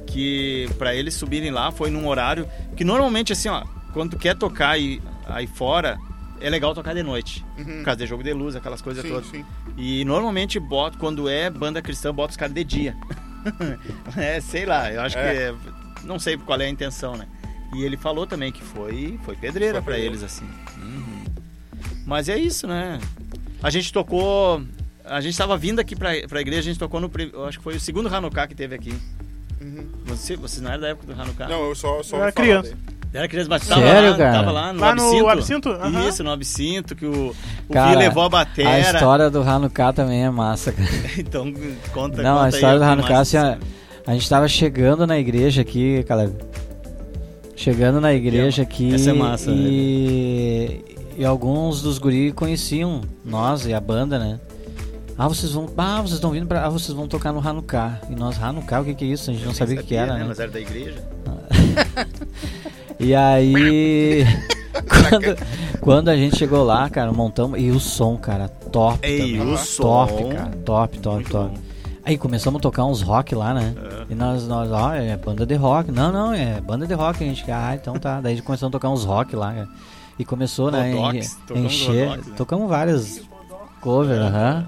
[0.07, 3.63] que pra eles subirem lá foi num horário que normalmente assim, ó,
[3.93, 5.99] quando tu quer tocar aí, aí fora,
[6.41, 7.45] é legal tocar de noite.
[7.59, 7.65] Uhum.
[7.65, 9.27] Por causa de jogo de luz, aquelas coisas Sim, todas.
[9.29, 9.45] sim.
[9.77, 12.97] E normalmente bota, quando é banda cristã, bota os caras de dia.
[14.17, 15.33] é, sei lá, eu acho É.
[15.35, 15.39] que.
[15.41, 15.55] é-
[16.05, 17.27] não sei qual é a intenção, né?
[17.75, 20.07] E ele falou também que foi, foi pedreira pedreira.
[20.07, 20.47] eles, assim.
[20.81, 21.25] Uhum.
[22.07, 22.99] Mas é isso, né?
[23.63, 24.63] A gente tocou.
[25.11, 27.11] A gente tava vindo aqui pra, pra igreja, a gente tocou no.
[27.47, 28.95] Acho que foi o segundo Hanukkah que teve aqui.
[29.61, 29.87] Uhum.
[30.07, 31.49] Você, você não era da época do Hanukkah?
[31.49, 32.71] Não, eu só, só Eu era criança.
[32.71, 32.99] daí.
[33.11, 34.33] Era criança, mas Sério, tava lá, cara?
[34.33, 35.29] tava lá no Lá no Absinto.
[35.29, 35.69] Absinto?
[35.71, 36.09] Aham.
[36.09, 37.35] Isso, no Absinto, que o,
[37.69, 38.81] o Cara, Vi levou a A batera.
[38.81, 40.89] história do Hanukkah também é massa, cara.
[41.19, 41.51] Então,
[41.95, 43.59] conta Não, conta a história aí, do Hanukkah, assim, ó, você-
[44.07, 46.35] a gente tava chegando na igreja aqui, Caleb.
[47.57, 48.95] Chegando na igreja aqui.
[48.95, 50.85] Essa é massa, e,
[51.17, 54.39] e alguns dos guri conheciam nós e a banda, né?
[55.19, 55.67] Ah, vocês vão.
[55.77, 56.65] Ah, vocês estão vindo pra.
[56.65, 58.01] Ah, vocês vão tocar no Hanukkah.
[58.09, 59.31] E nós, Hanukkah, o que, que é isso?
[59.31, 60.25] A gente não sabia o que, que era, né?
[60.27, 61.03] Mas era da igreja.
[63.01, 64.25] E aí.
[65.09, 67.61] quando, quando a gente chegou lá, cara, montamos.
[67.61, 68.99] E o som, cara, top.
[69.07, 69.55] Ei, também.
[69.55, 70.29] o Top, som.
[70.31, 70.51] cara.
[70.65, 71.55] Top, top, Muito top.
[71.57, 71.63] bom.
[72.05, 73.73] Aí começamos a tocar uns rock lá, né?
[73.77, 74.13] É.
[74.13, 75.93] E nós, nós, ó, é banda de rock.
[75.93, 77.23] Não, não, é banda de rock.
[77.23, 78.21] A gente, ah, então tá.
[78.21, 79.69] Daí começamos a tocar uns rock lá, cara.
[80.19, 80.93] E começou, né?
[80.93, 82.09] Rodox, tocamos encher.
[82.09, 82.35] Rodox, né?
[82.37, 83.21] Tocamos várias
[83.81, 84.67] covers, aham.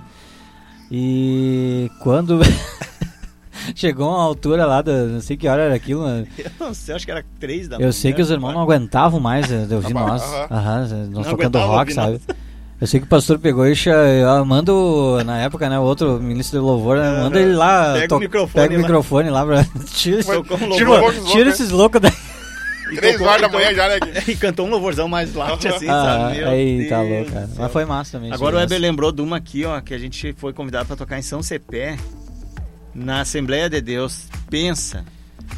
[0.91, 2.41] E quando
[3.74, 6.26] chegou uma altura lá, da, não sei que hora era aquilo, né?
[6.36, 7.88] Eu não sei, acho que era três da manhã.
[7.88, 10.22] Eu sei que os irmãos não aguentavam mais eh, de ouvir nós.
[10.22, 10.47] aham.
[10.51, 12.20] Aham, nós Não tocando rock, sabe?
[12.80, 13.74] Eu sei que o pastor pegou e
[14.47, 18.16] manda o, na época, né, o outro ministro de louvor, né, manda ele lá, Pega
[18.16, 18.82] o microfone pega o lá.
[18.82, 22.12] microfone lá pra tira, Tira o tira esses loucos daí.
[22.91, 23.99] E Três tocou- horas da e tocou- manhã já, né?
[24.28, 26.38] E cantou um louvorzão mais light, assim, Ah, sabe?
[26.38, 27.49] Meu aí tá louco, cara.
[27.57, 28.32] Mas foi massa também.
[28.32, 31.18] Agora o Weber lembrou de uma aqui, ó, que a gente foi convidado para tocar
[31.18, 31.97] em São Cepé,
[32.95, 34.24] na Assembleia de Deus.
[34.49, 35.05] Pensa,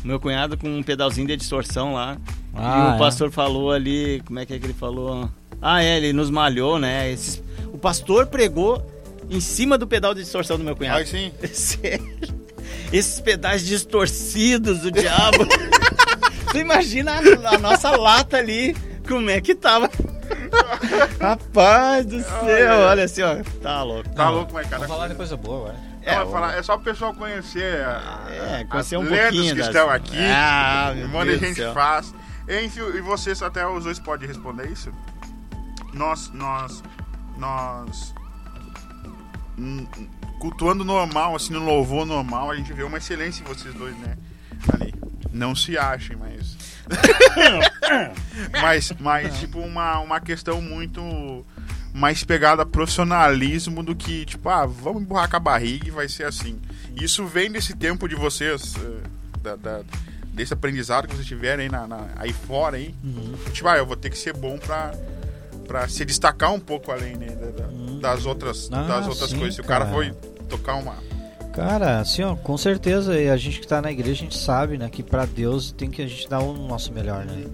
[0.05, 2.17] meu cunhado com um pedalzinho de distorção lá.
[2.55, 2.99] Ah, e o é.
[2.99, 5.31] pastor falou ali, como é que é que ele falou?
[5.61, 7.11] Ah, é, ele nos malhou, né?
[7.11, 8.85] Esses- o pastor pregou
[9.31, 10.99] em cima do pedal de distorção do meu cunhado.
[10.99, 11.33] Aí sim.
[11.53, 12.05] Sério.
[12.93, 15.47] Esses pedais distorcidos do diabo.
[16.53, 18.77] tu imagina a, a nossa lata ali,
[19.09, 19.91] como é que tava.
[21.21, 23.37] Rapaz do céu, olha assim, ó.
[23.63, 24.09] Tá louco.
[24.11, 24.79] Tá louco, mas cara.
[24.83, 25.93] Vamos falar de coisa boa agora.
[26.05, 29.55] É, É, falar, é só o pessoal conhecer a- É, as conhecer um lendas pouquinho
[29.55, 30.17] que das- estão aqui.
[30.19, 31.73] Ah, um meu monte Deus de gente céu.
[31.75, 32.15] faz.
[32.49, 34.91] Enfim, e vocês até os dois podem responder isso?
[35.95, 36.83] Nós, nós,
[37.39, 38.13] nós
[39.57, 39.87] hum,
[40.41, 44.17] cultuando normal, assim, no louvor normal, a gente vê uma excelência em vocês dois, né?
[44.73, 44.92] Ali.
[45.33, 46.57] Não se achem, mas.
[48.61, 51.45] mas, mas tipo, uma, uma questão muito
[51.95, 56.09] mais pegada a profissionalismo do que, tipo, ah, vamos empurrar com a barriga e vai
[56.09, 56.59] ser assim.
[57.01, 59.09] Isso vem desse tempo de vocês, eh,
[59.43, 59.81] da, da-
[60.33, 62.95] desse aprendizado que vocês tiverem aí, na, na- aí fora, aí.
[63.53, 64.95] Tipo, ah, eu vou ter que ser bom pra,
[65.67, 67.73] pra se destacar um pouco além, né, da- da-
[68.15, 69.55] das outras, Ah, das outras sim, coisas.
[69.55, 69.95] Se o cara cara.
[69.97, 70.13] foi
[70.49, 70.97] tocar uma...
[71.53, 74.79] Cara, assim, ó, com certeza, e a gente que tá na igreja, a gente sabe,
[74.79, 77.45] né, que pra Deus tem que a gente dar o nosso melhor, né?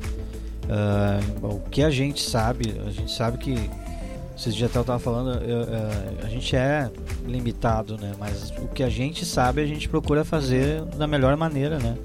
[0.71, 3.55] Ah, o que a gente sabe, a gente sabe que,
[4.65, 6.89] até eu tava falando, eu, ah, a gente é
[7.27, 8.13] limitado, né?
[8.19, 11.97] Mas o que a gente sabe, a gente procura fazer da melhor maneira, né?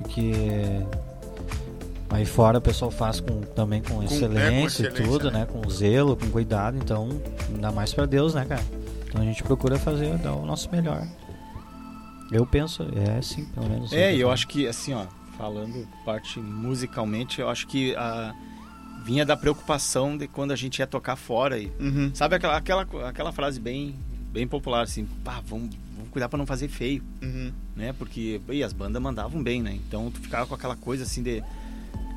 [0.00, 0.32] Porque
[2.10, 5.40] aí fora o pessoal faz com, também com, é, com excelência, excelência, e tudo, né?
[5.40, 5.46] né?
[5.50, 7.08] Com zelo, com cuidado, então,
[7.52, 8.62] ainda mais pra Deus, né, cara?
[9.08, 11.04] Então a gente procura fazer, dar o nosso melhor.
[12.30, 13.92] Eu penso, é sim, pelo menos.
[13.92, 15.06] É, e eu acho que, assim, ó,
[15.36, 18.34] falando parte musicalmente, eu acho que a,
[19.04, 21.58] vinha da preocupação de quando a gente ia tocar fora.
[21.58, 22.10] E, Uhum.
[22.14, 23.94] sabe aquela, aquela, aquela frase bem,
[24.32, 27.52] bem popular, assim, pá, vamos, vamos cuidar pra não fazer feio, Uhum.
[27.76, 27.92] né?
[27.92, 29.74] Porque e as bandas mandavam bem, né?
[29.86, 31.42] Então tu ficava com aquela coisa assim de.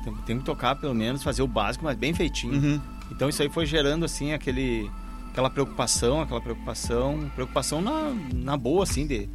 [0.04, 2.54] Tem, tem que tocar pelo menos, fazer o básico, mas bem feitinho.
[2.54, 2.80] Uhum.
[3.10, 4.90] Então isso aí foi gerando assim aquele
[5.30, 9.28] aquela preocupação, aquela preocupação, preocupação na, na boa assim de,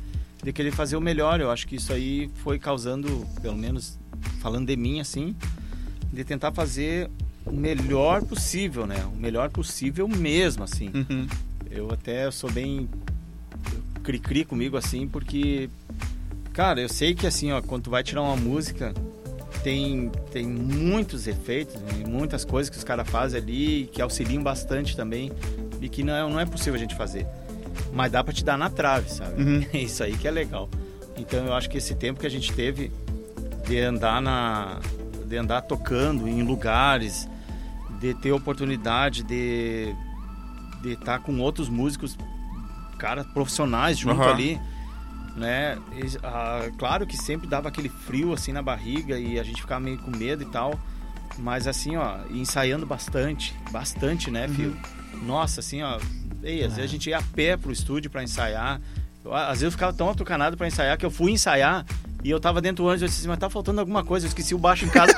[0.44, 1.40] de querer fazer o melhor.
[1.40, 3.98] Eu acho que isso aí foi causando, pelo menos
[4.40, 5.36] falando de mim assim,
[6.12, 7.10] de tentar fazer
[7.46, 9.04] o melhor possível, né?
[9.06, 10.92] O melhor possível mesmo assim.
[10.94, 11.28] Uhum.
[11.72, 12.90] Eu até sou bem
[14.04, 15.70] cri-cri comigo assim, porque
[16.52, 18.94] cara, eu sei que assim, ó, quando tu vai tirar uma música,
[19.64, 24.96] tem tem muitos efeitos, né, muitas coisas que os caras fazem ali que auxiliam bastante
[24.96, 25.32] também
[25.82, 27.26] e que não é, não é possível a gente fazer.
[27.92, 29.42] Mas dá pra te dar na trave, sabe?
[29.42, 29.66] Uhum.
[29.74, 30.70] É isso aí que é legal.
[31.18, 32.92] Então eu acho que esse tempo que a gente teve
[33.68, 34.80] de andar na
[35.26, 37.28] de andar tocando em lugares,
[38.00, 39.94] de ter oportunidade de
[40.82, 42.18] de estar com outros músicos,
[42.98, 44.32] cara, profissionais junto Aham.
[44.32, 44.62] ali,
[45.36, 45.78] né?
[45.94, 49.80] E, ah, claro que sempre dava aquele frio assim na barriga e a gente ficava
[49.80, 50.78] meio com medo e tal,
[51.38, 54.78] mas assim, ó, ensaiando bastante, bastante, né, filho?
[55.22, 56.00] Nossa, assim, ó,
[56.44, 58.80] ei, às vezes a gente ia a pé pro estúdio para ensaiar.
[59.24, 61.86] Eu, às vezes eu ficava tão atucanado para ensaiar que eu fui ensaiar
[62.24, 64.26] e eu tava dentro do ônibus e eu disse assim, mas tá faltando alguma coisa,
[64.26, 65.14] eu esqueci o baixo em casa.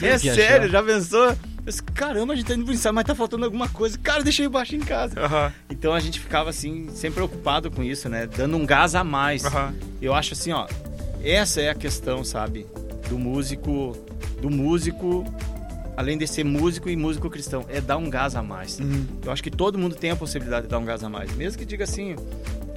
[0.00, 0.18] é, sério.
[0.18, 1.36] É sério, já pensou?
[1.66, 3.98] Eu disse, Caramba, a gente tá indo pro ensaio, mas tá faltando alguma coisa.
[3.98, 5.20] Cara, deixei o baixo em casa.
[5.20, 5.52] Aham.
[5.68, 8.26] Então a gente ficava assim, sempre preocupado com isso, né?
[8.26, 9.44] Dando um gás a mais.
[9.44, 9.74] Aham.
[10.00, 10.66] Eu acho assim, ó,
[11.22, 12.66] essa é a questão, sabe?
[13.08, 13.96] Do músico,
[14.40, 15.24] do músico,
[15.96, 18.78] além de ser músico e músico cristão, é dar um gás a mais.
[18.78, 19.06] Uhum.
[19.24, 21.34] Eu acho que todo mundo tem a possibilidade de dar um gás a mais.
[21.34, 22.14] Mesmo que diga assim,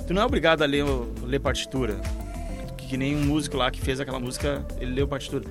[0.07, 0.85] tu não é obrigado a ler,
[1.23, 1.99] ler partitura.
[2.77, 5.43] que nem um músico lá que fez aquela música, ele leu partitura.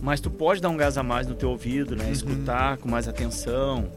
[0.00, 1.98] Mas tu pode dar um gás a mais no teu ouvido, Uhum.
[1.98, 2.10] né?
[2.10, 3.90] Escutar com mais atenção.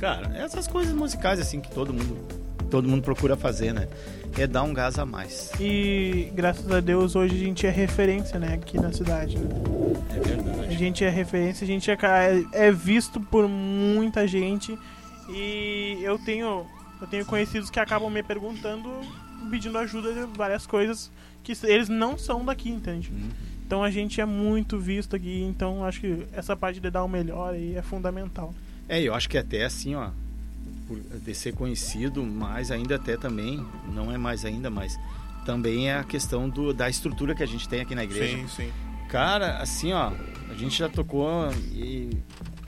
[0.00, 2.16] Cara, essas coisas musicais assim que todo mundo
[2.70, 3.88] todo mundo procura fazer, né?
[4.38, 5.50] É dar um gás a mais.
[5.58, 9.38] E graças a Deus hoje a gente é referência, né, aqui na cidade.
[9.38, 9.48] né?
[10.10, 10.78] É A verdade.
[10.78, 14.78] gente é referência, a gente é, ca- é visto por muita gente
[15.28, 16.66] e eu tenho
[17.00, 18.90] eu tenho conhecidos que acabam me perguntando,
[19.50, 21.10] pedindo ajuda de várias coisas
[21.42, 23.10] que eles não são daqui, entende?
[23.12, 23.28] Uhum.
[23.66, 27.08] Então a gente é muito visto aqui, então acho que essa parte de dar o
[27.08, 28.54] melhor aí é fundamental.
[28.88, 30.08] É, eu acho que até assim, ó,
[31.22, 34.98] de ser conhecido, mais ainda até também, não é mais ainda, mas
[35.44, 38.36] também é a questão do, da estrutura que a gente tem aqui na igreja.
[38.36, 38.72] Sim, sim.
[39.08, 40.12] Cara, assim, ó,
[40.50, 42.10] a gente já tocou e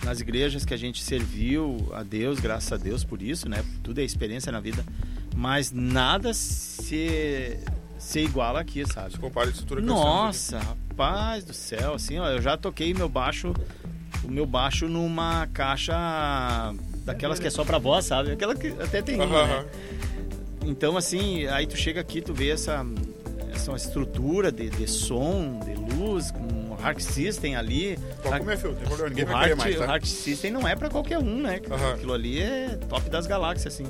[0.05, 3.65] nas igrejas que a gente serviu a Deus, graças a Deus por isso, né?
[3.83, 4.85] Tudo é experiência na vida,
[5.37, 7.59] mas nada se
[7.99, 9.13] se iguala aqui, sabe?
[9.13, 13.09] Se compara a estrutura que Nossa, rapaz do céu, assim, ó, eu já toquei meu
[13.09, 13.53] baixo,
[14.23, 16.73] o meu baixo numa caixa
[17.09, 18.33] daquelas que é só pra voz, sabe?
[18.33, 19.65] Aquela que até tem Aham, né?
[20.65, 22.85] Então, assim, aí tu chega aqui, tu vê essa,
[23.53, 27.99] essa estrutura de, de som, de luz, com um Hark System ali.
[28.23, 28.73] Pode comer, filho.
[28.73, 29.09] Não tem problema.
[29.09, 29.87] Ninguém o vai Hark, mais, o tá?
[29.87, 31.61] Hark System não é pra qualquer um, né?
[31.71, 31.95] Aham.
[31.95, 33.87] Aquilo ali é top das galáxias, assim.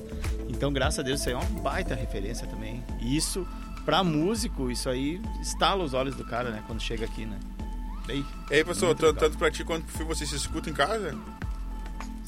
[0.49, 2.85] Então, graças a Deus, isso aí é uma baita referência também.
[3.03, 3.45] Isso,
[3.85, 6.63] pra músico, isso aí estala os olhos do cara, né?
[6.67, 7.39] Quando chega aqui, né?
[8.09, 11.15] E aí, professor, tanto pra ti quanto pro filho, você se escuta em casa?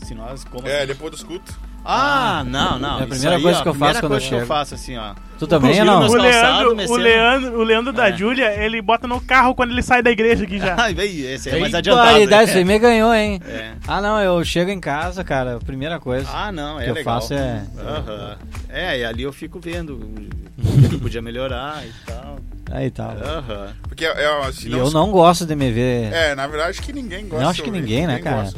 [0.04, 0.44] Se nós...
[0.44, 0.86] Como É, assim?
[0.86, 1.70] depois do escuto.
[1.82, 3.00] Ah, não, não.
[3.00, 4.34] É a primeira aí, coisa ó, que eu a primeira faço quando coisa eu que
[4.34, 4.46] eu chego.
[4.48, 5.14] faço, assim, ó.
[5.38, 6.06] Tu também não?
[6.06, 6.96] O Leandro, o.
[6.98, 8.16] Leandro, o Leandro da É.
[8.16, 10.76] Júlia, ele bota no carro quando ele sai da igreja aqui já.
[10.78, 12.18] Ai, véi, esse é mais adiantado.
[12.44, 13.40] Isso aí me ganhou, hein?
[13.48, 13.72] É.
[13.88, 16.94] Ah, não, eu chego em casa, cara, a primeira coisa Ah, não, é que eu
[16.94, 17.14] legal.
[17.18, 17.62] faço é...
[17.78, 18.36] Aham.
[18.68, 20.28] É, e ali eu fico vendo o
[20.90, 22.38] que podia melhorar e tal.
[22.70, 23.06] Aí tá.
[23.24, 23.68] Aham.
[23.88, 26.12] Porque é, assim, E eu não gosto de me ver...
[26.12, 28.50] É, na verdade, acho que ninguém gosta Eu acho que ninguém, né, cara?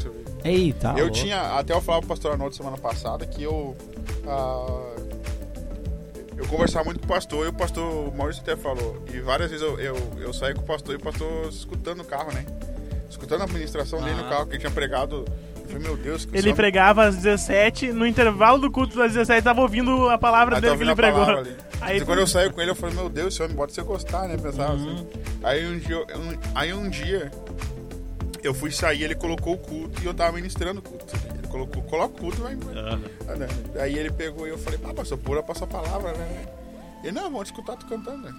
[0.45, 1.11] Eita, eu louco.
[1.13, 3.77] tinha, até eu falava pro pastor Arnoldo semana passada que eu.
[4.27, 4.93] ah,
[6.37, 9.03] eu conversava muito com o pastor e o pastor Maurício até falou.
[9.13, 12.05] E várias vezes eu, eu, eu saí com o pastor e o pastor escutando o
[12.05, 12.45] carro, né?
[13.09, 14.29] Escutando a administração dele no Ah.
[14.29, 15.25] carro, que ele tinha pregado.
[15.57, 19.13] Eu falei, meu Deus, que Ele som- pregava às 17, no intervalo do culto das
[19.13, 21.25] 17, tava ouvindo a palavra Aí dele tá que ele pregou.
[21.81, 23.83] Aí E quando eu saí com ele, eu falei, meu Deus, esse homem bota você
[23.83, 24.37] gostar, né?
[24.37, 25.07] Pensava assim.
[25.43, 27.31] Aí um dia, um- aí um dia
[28.43, 31.07] eu fui sair, ele colocou o culto e eu tava ministrando o culto.
[31.39, 32.55] Ele colocou, coloca o culto e vai
[33.37, 33.49] né?
[33.81, 36.47] Aí ele pegou e eu falei, ah, pastor, pura pra sua palavra, né?
[37.03, 38.33] Ele, não, vamos escutar tu cantando, né?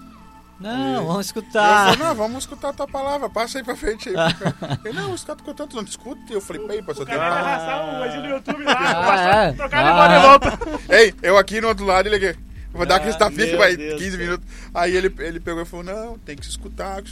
[0.59, 1.89] Não, vamos Eu escutar.
[1.93, 4.15] falei, não, vamos escutar a tua palavra, passa aí pra frente aí.
[4.85, 6.21] ele, não, vamos escutar tu cantando, tu não te escuta?
[6.29, 7.73] E eu falei, peraí, pastor, O tem cara vai palavra.
[7.73, 9.51] arrastar o coisinho do YouTube lá, Ah, pastor é?
[9.53, 10.07] tocar ele Ah.
[10.07, 10.59] de volta.
[10.95, 12.39] Ei, eu aqui no outro lado, ele aqui.
[12.71, 14.25] Vou dar aquele Ah, tapinha que meu vai Deus 15 do céu.
[14.25, 14.47] minutos.
[14.73, 17.03] Aí ele, ele pegou e falou: Não, tem que se escutar.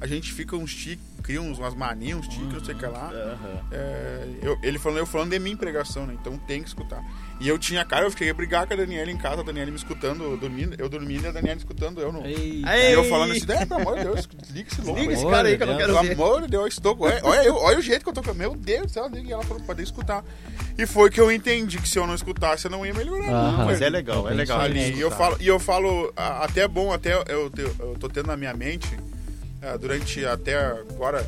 [0.00, 2.86] A gente fica uns tiques, cria uns, umas manias, uns tiques, não sei o que
[2.86, 3.10] lá.
[3.12, 3.60] Aham.
[3.72, 6.14] É, eu- ele falando, eu falando de mim em pregação, né?
[6.20, 7.02] Então tem que escutar.
[7.40, 9.70] E eu tinha cara, eu fiquei a brigar com a Daniela em casa, a Daniela
[9.70, 12.12] me escutando, eu dormindo, eu dormindo e a Daniela escutando eu.
[12.24, 15.00] Aí, E eu falando assim, é, pelo amor de Deus, desliga esse louco.
[15.00, 16.12] Liga aí." esse cara aí que eu não quero Pelo ver.
[16.12, 16.96] amor de Deus, eu estou.
[17.00, 18.32] Olha, olha, eu- olha o jeito que eu tô com.
[18.34, 20.24] Meu Deus do céu, e ela falou pra poder escutar.
[20.78, 23.30] E foi que eu entendi que se eu não escutasse, eu não ia melhorar.
[23.32, 23.56] Aham.
[23.58, 24.60] não, Mas é legal, é legal.
[24.60, 28.08] Ali, e eu falo, e eu falo até é bom, até eu, te- eu tô
[28.08, 28.88] tendo na minha mente,
[29.78, 31.22] durante até agora,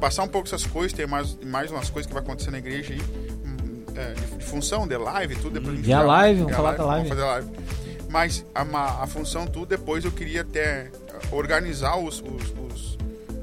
[0.00, 2.92] passar um pouco essas coisas, tem mais, mais umas coisas que vai acontecer na igreja
[2.94, 5.50] aí, hum, eh, de, de função, de live, tudo.
[5.50, 7.08] Depois a gente E a live, e vamos a falar da live.
[7.08, 7.66] Vamos fazer live.
[8.08, 10.90] Mas a, a função tudo, depois eu queria até
[11.32, 12.98] organizar os, os, os,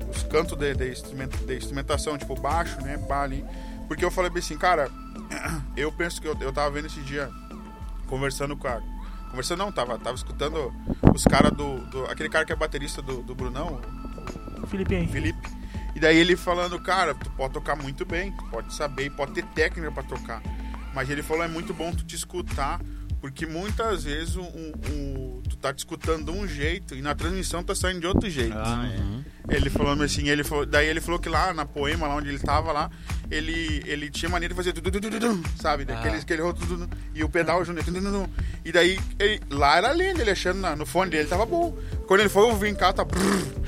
[0.09, 3.45] os cantos de, de, instrumento, de instrumentação, tipo baixo, né, pá ali.
[3.87, 4.89] Porque eu falei bem assim, cara,
[5.77, 7.29] eu penso que eu, eu tava vendo esse dia,
[8.07, 8.81] conversando com a.
[9.29, 10.71] Conversando não, tava, tava escutando
[11.13, 13.81] os caras do, do- Aquele cara que é baterista do, do Brunão,
[14.67, 15.11] Felipe Henrique.
[15.13, 15.49] Felipe.
[15.95, 19.45] E daí ele falando, cara, tu pode tocar muito bem, tu pode saber, pode ter
[19.47, 20.41] técnica pra tocar.
[20.93, 22.79] Mas ele falou, é muito bom tu te escutar,
[23.23, 27.63] porque muitas vezes o, o- tu tá te escutando de um jeito e na transmissão
[27.63, 28.53] tá saindo de outro jeito.
[28.53, 28.85] Ah,
[29.49, 29.55] é.
[29.55, 32.39] Ele falou assim, ele falou, daí ele falou que lá na poema, lá onde ele
[32.39, 32.91] tava lá,
[33.31, 34.91] ele, ele tinha maneira de fazer tudo,
[35.61, 35.85] sabe?
[35.85, 36.19] Daquele, Ah.
[36.19, 37.79] aquele outro, e o pedal junto,
[38.65, 41.77] e daí ele, lá era lindo, ele achando na- no fone dele tava bom.
[42.05, 43.05] Quando ele foi ouvir em casa, tá.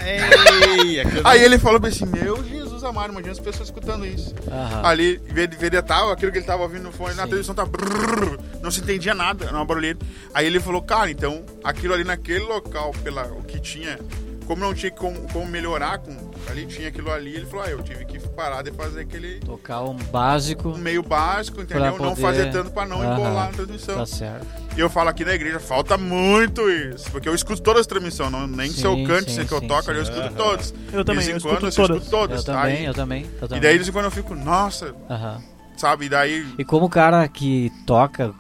[0.06, 4.34] Ei, aquilo- Aí ele falou assim: Meu Jesus amado, imagina as pessoas escutando isso.
[4.48, 4.86] Aham.
[4.86, 7.30] Ali, vedetal, aquilo que ele tava ouvindo no fone, na Sim.
[7.30, 7.66] televisão tá.
[7.66, 10.00] brrr, não se entendia nada, uma barulheira.
[10.34, 14.00] Aí ele falou: Cara, então, aquilo ali naquele local, pela, o que tinha,
[14.46, 16.14] como não tinha como, como melhorar com,
[16.50, 19.82] ali, tinha aquilo ali, ele falou, ah, eu tive que parar de fazer aquele Tocar
[19.84, 20.70] um básico.
[20.70, 21.94] um meio básico, entendeu?
[21.94, 23.14] Pra Não poder- fazer tanto pra não Aham.
[23.14, 23.96] embolar na transmissão.
[23.98, 24.46] Tá certo.
[24.76, 27.10] E eu falo aqui na igreja, falta muito isso.
[27.12, 29.48] Porque eu escuto todas as transmissões, não, nem que se eu Sim, cante, sim, se
[29.48, 29.90] que eu sim, toco, sim.
[29.92, 30.36] ali, eu escuto Aham.
[30.36, 30.74] todos.
[30.94, 32.04] Eu também, eu em quando escuto eu todas.
[32.04, 32.40] escuto todas.
[32.40, 33.62] Eu também, Aí- eu também, eu E também.
[33.62, 35.42] daí de vez em quando eu fico, nossa, Aham.
[35.78, 36.06] sabe?
[36.06, 36.46] E daí.
[36.58, 38.34] E como o cara que toca,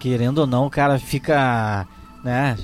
[0.00, 1.86] querendo ou não, o cara fica,
[2.22, 2.56] né,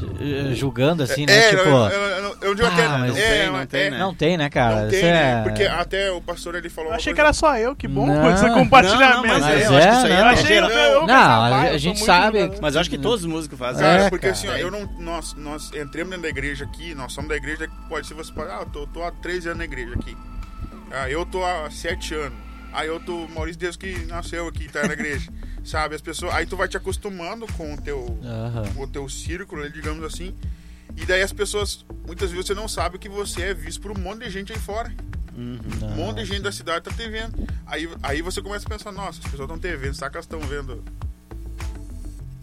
[0.55, 1.37] julgando assim, né?
[1.37, 2.89] é, tipo, eu, eu, eu, eu digo ah, até.
[2.89, 3.99] mas é, tem, não tem, é, né?
[3.99, 4.83] não tem, né, cara?
[4.83, 5.41] Não tem, né?
[5.41, 5.43] é...
[5.43, 6.93] Porque até o pastor ele falou.
[6.93, 8.33] Achei que era só eu, que bom Não.
[8.33, 9.17] esse compartilhamento.
[9.17, 10.31] Não, não, mas Mas é, eu acho que isso aí é, é Eu não.
[10.31, 12.63] achei, eu, eu, eu Não, a- ah, gente muito sabe- julgador.
[12.63, 13.83] Mas eu acho que todos os músicos fazem.
[13.83, 14.33] Cara, É, porque cara.
[14.39, 17.69] assim, ó, eu não, nós, nós entramos dentro da igreja aqui, nós somos da igreja,
[17.89, 20.17] pode ser você pode, ah, eu tô, tô há 13 anos na igreja aqui.
[20.93, 22.39] Ah, eu tô há 7 anos.
[22.73, 25.31] Aí eu tô, Maurício Deus que nasceu aqui, tá na igreja.
[25.69, 28.64] Sabe, as pessoas, aí tu vai te acostumando com o teu, Aham.
[28.79, 30.35] o teu círculo, digamos assim.
[30.97, 34.01] E daí as pessoas, muitas vezes você não sabe que você é visto por um
[34.01, 34.91] monte de gente aí fora.
[35.37, 35.61] Uhum.
[35.83, 37.47] Um monte de gente da cidade tá te vendo.
[37.66, 40.25] Aí, aí você começa a pensar, nossa, as pessoas estão te vendo, será que elas
[40.25, 40.83] estão vendo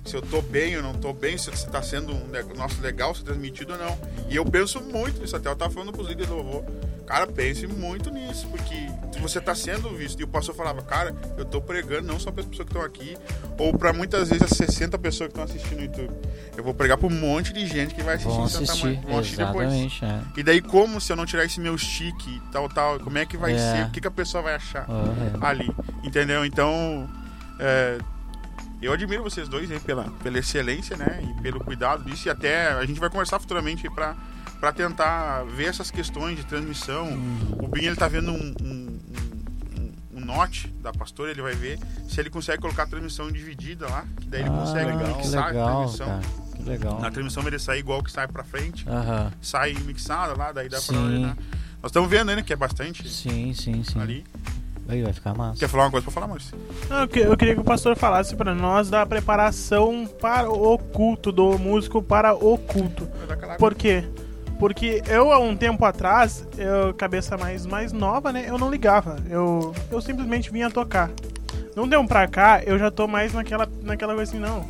[0.05, 2.79] se eu tô bem ou não tô bem, se se tá sendo um ne- nosso
[2.81, 3.97] legal, se transmitido ou não.
[4.29, 6.63] E eu penso muito nisso, até eu tava falando pros líderes do louvor.
[7.07, 8.73] Cara, pense muito nisso, porque
[9.13, 12.31] se você tá sendo visto, e o pastor falava, cara, eu tô pregando não só
[12.31, 13.15] para as pessoas que estão aqui,
[13.59, 16.11] ou para muitas vezes as 60 pessoas que estão assistindo no YouTube.
[16.57, 18.99] Eu vou pregar pra um monte de gente que vai assistir assistir.
[19.03, 19.71] Vão assistir depois.
[20.01, 20.21] é.
[20.35, 23.25] E daí, como se eu não tirar esse meu chique e tal, tal, como é
[23.25, 23.57] que vai É.
[23.57, 23.85] ser?
[23.85, 25.37] O que, que a pessoa vai achar Aham.
[25.41, 25.69] ali?
[26.03, 26.43] Entendeu?
[26.43, 27.07] Então,
[27.59, 27.99] é,
[28.85, 31.21] eu admiro vocês dois aí pela, pela excelência, né?
[31.23, 32.27] E pelo cuidado disso.
[32.27, 34.15] E até a gente vai conversar futuramente aí pra,
[34.59, 37.07] pra tentar ver essas questões de transmissão.
[37.07, 37.57] Uhum.
[37.63, 38.99] O Binho, ele tá vendo um, um,
[39.77, 43.87] um, um note da pastora, ele vai ver se ele consegue colocar a transmissão dividida
[43.87, 44.05] lá.
[44.21, 46.07] Que daí ele Ah, consegue que mixar a legal, transmissão.
[46.07, 46.21] cara.
[46.55, 46.99] Que legal.
[47.01, 49.31] Na transmissão ele sair igual que sai pra frente Aham.
[49.41, 51.35] sai mixada lá, daí dá olhar.
[51.81, 53.99] Nós estamos vendo ainda que é bastante Sim, sim, sim.
[53.99, 54.25] ali.
[54.87, 55.59] Aí vai ficar massa.
[55.59, 56.55] Quer falar uma coisa pra falar, Maurício?
[56.89, 60.77] Não, eu que- eu queria que o pastor falasse pra nós da preparação para o
[60.77, 63.07] culto, do músico para o culto.
[63.57, 64.03] Por quê?
[64.59, 68.45] Porque eu, há um tempo atrás, eu, cabeça mais, mais nova, né?
[68.47, 69.17] Eu não ligava.
[69.29, 71.09] Eu, eu simplesmente vinha tocar.
[71.75, 74.65] Não deu um pra cá, eu já tô mais naquela, naquela coisa assim, não.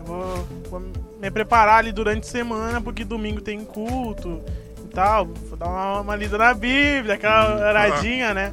[0.00, 0.82] Eu vou, vou
[1.20, 4.40] me preparar ali durante a semana, porque domingo tem culto
[4.84, 5.26] e tal.
[5.26, 8.52] Vou dar uma, uma lida na Bíblia, aquela oradinha, né?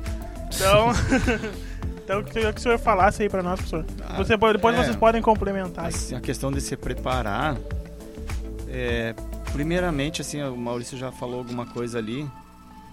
[0.56, 0.92] Então.
[2.04, 3.86] então eu queria que o senhor falasse aí pra nós, professor.
[4.08, 4.84] Ah, Você depois é.
[4.84, 5.86] vocês podem complementar.
[5.86, 7.58] Assim, a questão de se preparar,
[8.68, 9.14] é,
[9.52, 12.28] primeiramente, assim, o Maurício já falou alguma coisa ali,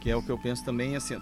[0.01, 1.19] que é o que eu penso também, assim,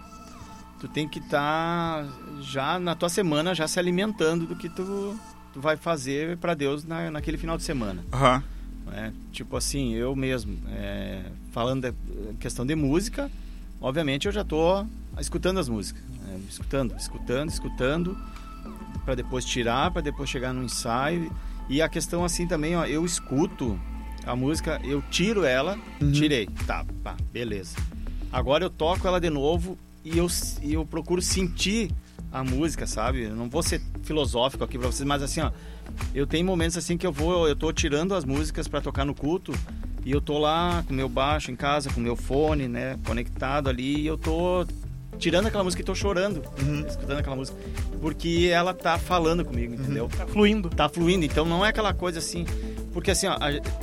[0.81, 2.07] tu tem que estar
[2.41, 5.19] já na tua semana já se alimentando do que tu,
[5.53, 8.05] tu vai fazer para Deus na, naquele final de semana.
[8.13, 8.43] Aham.
[8.87, 9.13] né?
[9.33, 11.23] Tipo assim, eu mesmo, é,
[11.53, 11.93] falando da
[12.39, 13.31] questão de música,
[13.81, 14.85] obviamente eu já tô
[15.21, 16.41] escutando as músicas, né?
[16.49, 18.19] escutando, escutando, escutando,
[19.05, 21.33] para depois tirar, para depois chegar no ensaio.
[21.69, 23.79] E a questão assim também, ó, eu escuto
[24.27, 26.13] a música, eu tiro ela, Uhum.
[26.13, 27.77] tirei, tá, pá, beleza.
[28.33, 30.27] Agora eu toco ela de novo e eu,
[30.63, 31.91] e eu procuro sentir
[32.31, 33.23] a música, sabe?
[33.25, 35.51] Eu não vou ser filosófico aqui pra vocês, mas assim, ó,
[36.15, 39.15] eu tenho momentos assim que eu vou, eu tô tirando as músicas para tocar no
[39.15, 39.53] culto
[40.05, 44.01] e eu tô lá com meu baixo em casa, com meu fone, né, conectado ali,
[44.03, 44.67] e eu tô
[45.19, 46.85] tirando aquela música e tô chorando, Uhum.
[46.87, 47.59] escutando aquela música,
[48.01, 50.09] porque ela tá falando comigo, entendeu?
[50.17, 50.69] Tá fluindo.
[50.71, 52.47] Tá fluindo, então não é aquela coisa assim,
[52.93, 53.37] porque assim, ó,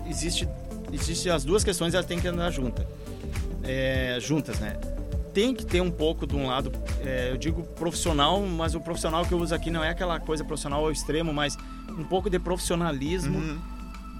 [0.09, 0.47] existe
[0.93, 2.85] existe as duas questões, elas têm que andar juntas.
[3.63, 4.77] É, juntas, né?
[5.33, 6.71] Tem que ter um pouco de um lado,
[7.03, 10.45] é, eu digo profissional, mas o profissional que eu uso aqui não é aquela coisa
[10.45, 11.57] profissional ao extremo, mas
[11.89, 13.57] um pouco de profissionalismo, Uhum.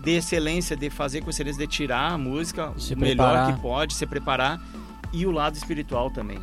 [0.06, 3.56] De excelência, de fazer com excelência, de tirar a música Se o melhor preparar.
[3.56, 4.62] que pode, se preparar,
[5.12, 6.40] e o lado espiritual também,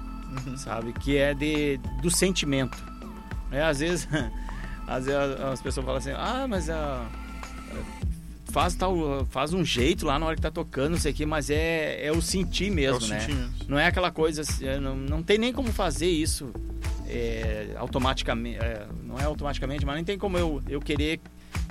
[0.47, 0.57] Uhum.
[0.57, 0.93] sabe?
[0.93, 2.77] Que é de, do sentimento.
[3.51, 4.09] É, às vezes,
[4.87, 7.07] às vezes as pessoas falam assim, ah, mas a
[8.51, 11.25] faz tal faz um jeito lá na hora que tá tocando não sei o que
[11.25, 13.67] mas é, é o sentir É mesmo o né sentimento.
[13.67, 16.53] não é aquela coisa assim, é, não, não tem nem como fazer isso
[17.09, 21.21] é, automaticamente é, não é automaticamente mas nem tem como eu, eu querer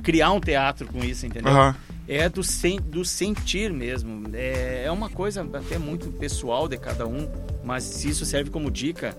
[0.02, 1.76] criar um teatro com isso entendeu Aham.
[2.08, 4.30] é do, sen, do sentir mesmo.
[4.34, 7.30] É, é uma coisa até muito pessoal de cada um,
[7.64, 9.16] mas se isso serve como dica,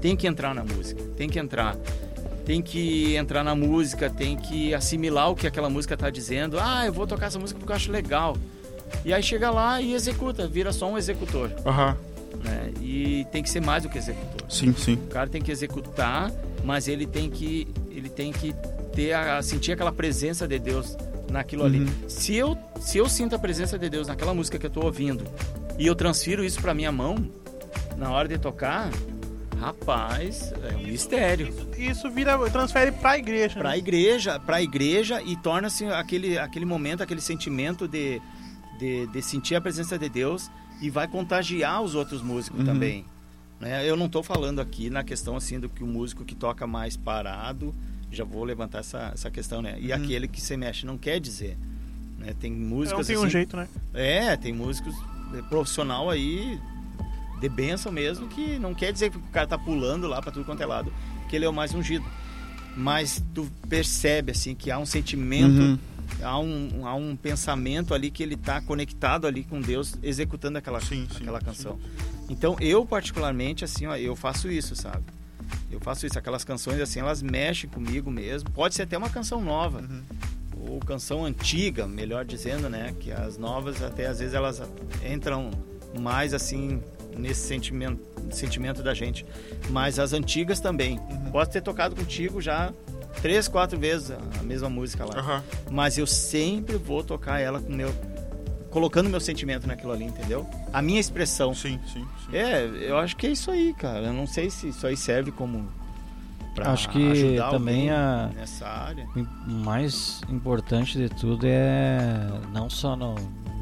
[0.00, 1.76] tem que entrar na música, tem que entrar.
[2.44, 6.58] Tem que entrar na música, tem que assimilar o que aquela música está dizendo.
[6.58, 8.34] Ah, eu vou tocar essa música porque eu acho legal.
[9.04, 11.52] E aí chega lá e executa, vira só um executor.
[11.66, 11.94] Aham.
[12.42, 12.72] Né?
[12.80, 14.50] E tem que ser mais do que executor.
[14.50, 14.94] Sim, sim.
[14.94, 16.32] O cara tem que executar,
[16.64, 18.54] mas ele tem que ele tem que
[18.94, 20.96] ter a, sentir aquela presença de Deus
[21.30, 21.80] naquilo ali.
[21.80, 22.08] Uhum.
[22.08, 25.24] Se eu se eu sinto a presença de Deus naquela música que eu tô ouvindo
[25.78, 27.16] e eu transfiro isso para minha mão,
[27.96, 28.90] na hora de tocar,
[29.60, 31.52] rapaz, é um mistério.
[31.76, 33.58] Isso vira, transfere pra igreja.
[33.58, 33.78] Pra né?
[33.78, 38.20] igreja, pra igreja e torna-se aquele, aquele momento, aquele sentimento de,
[38.78, 40.50] de, de sentir a presença de Deus
[40.80, 42.66] e vai contagiar os outros músicos Uhum.
[42.66, 43.04] também.
[43.60, 43.88] Né?
[43.88, 46.96] Eu não estou falando aqui na questão assim do que o músico que toca mais
[46.96, 47.74] parado,
[48.10, 49.76] já vou levantar essa, essa questão, né?
[49.80, 49.96] E Uhum.
[49.96, 51.56] aquele que se mexe não quer dizer.
[52.18, 52.34] Né?
[52.38, 53.68] Tem Não músicas tem assim, um jeito, né?
[53.94, 54.94] É, tem músicos
[55.34, 56.58] eh, profissional aí
[57.40, 60.44] de benção mesmo que não quer dizer que o cara tá pulando lá para tudo
[60.44, 60.92] quanto é lado,
[61.28, 62.04] que ele é o mais ungido.
[62.76, 65.78] Mas tu percebe assim que há um sentimento, Uhum.
[66.22, 70.80] há, um, há um pensamento ali que ele tá conectado ali com Deus executando aquela,
[70.80, 71.46] Sim, sim, aquela sim.
[71.46, 71.78] canção.
[72.28, 75.04] Então eu particularmente assim, ó, eu faço isso, sabe?
[75.70, 78.50] Eu faço isso, aquelas canções assim, elas mexem comigo mesmo.
[78.50, 80.02] Pode ser até uma canção nova Uhum.
[80.72, 82.94] ou canção antiga, melhor dizendo, né?
[82.98, 84.62] Que as novas até às vezes elas
[85.04, 85.50] entram
[85.98, 86.82] mais assim
[87.16, 88.00] nesse sentimento,
[88.30, 89.24] sentimento da gente.
[89.70, 90.98] Mas as antigas também.
[90.98, 91.30] Uhum.
[91.32, 92.72] Pode ter tocado contigo já
[93.22, 95.18] três, quatro vezes a mesma música lá.
[95.18, 95.44] Aham.
[95.70, 97.92] Mas eu sempre vou tocar ela com meu
[98.78, 100.46] colocando meu sentimento naquilo ali, entendeu?
[100.72, 101.52] A minha expressão.
[101.52, 102.36] Sim, sim, sim.
[102.36, 104.06] É, eu acho que é isso aí, cara.
[104.06, 105.68] Eu não sei se isso aí serve como
[106.54, 109.04] pra Acho que ajudar também a- nessa área.
[109.16, 111.98] O mais importante de tudo é
[112.52, 113.16] não só no,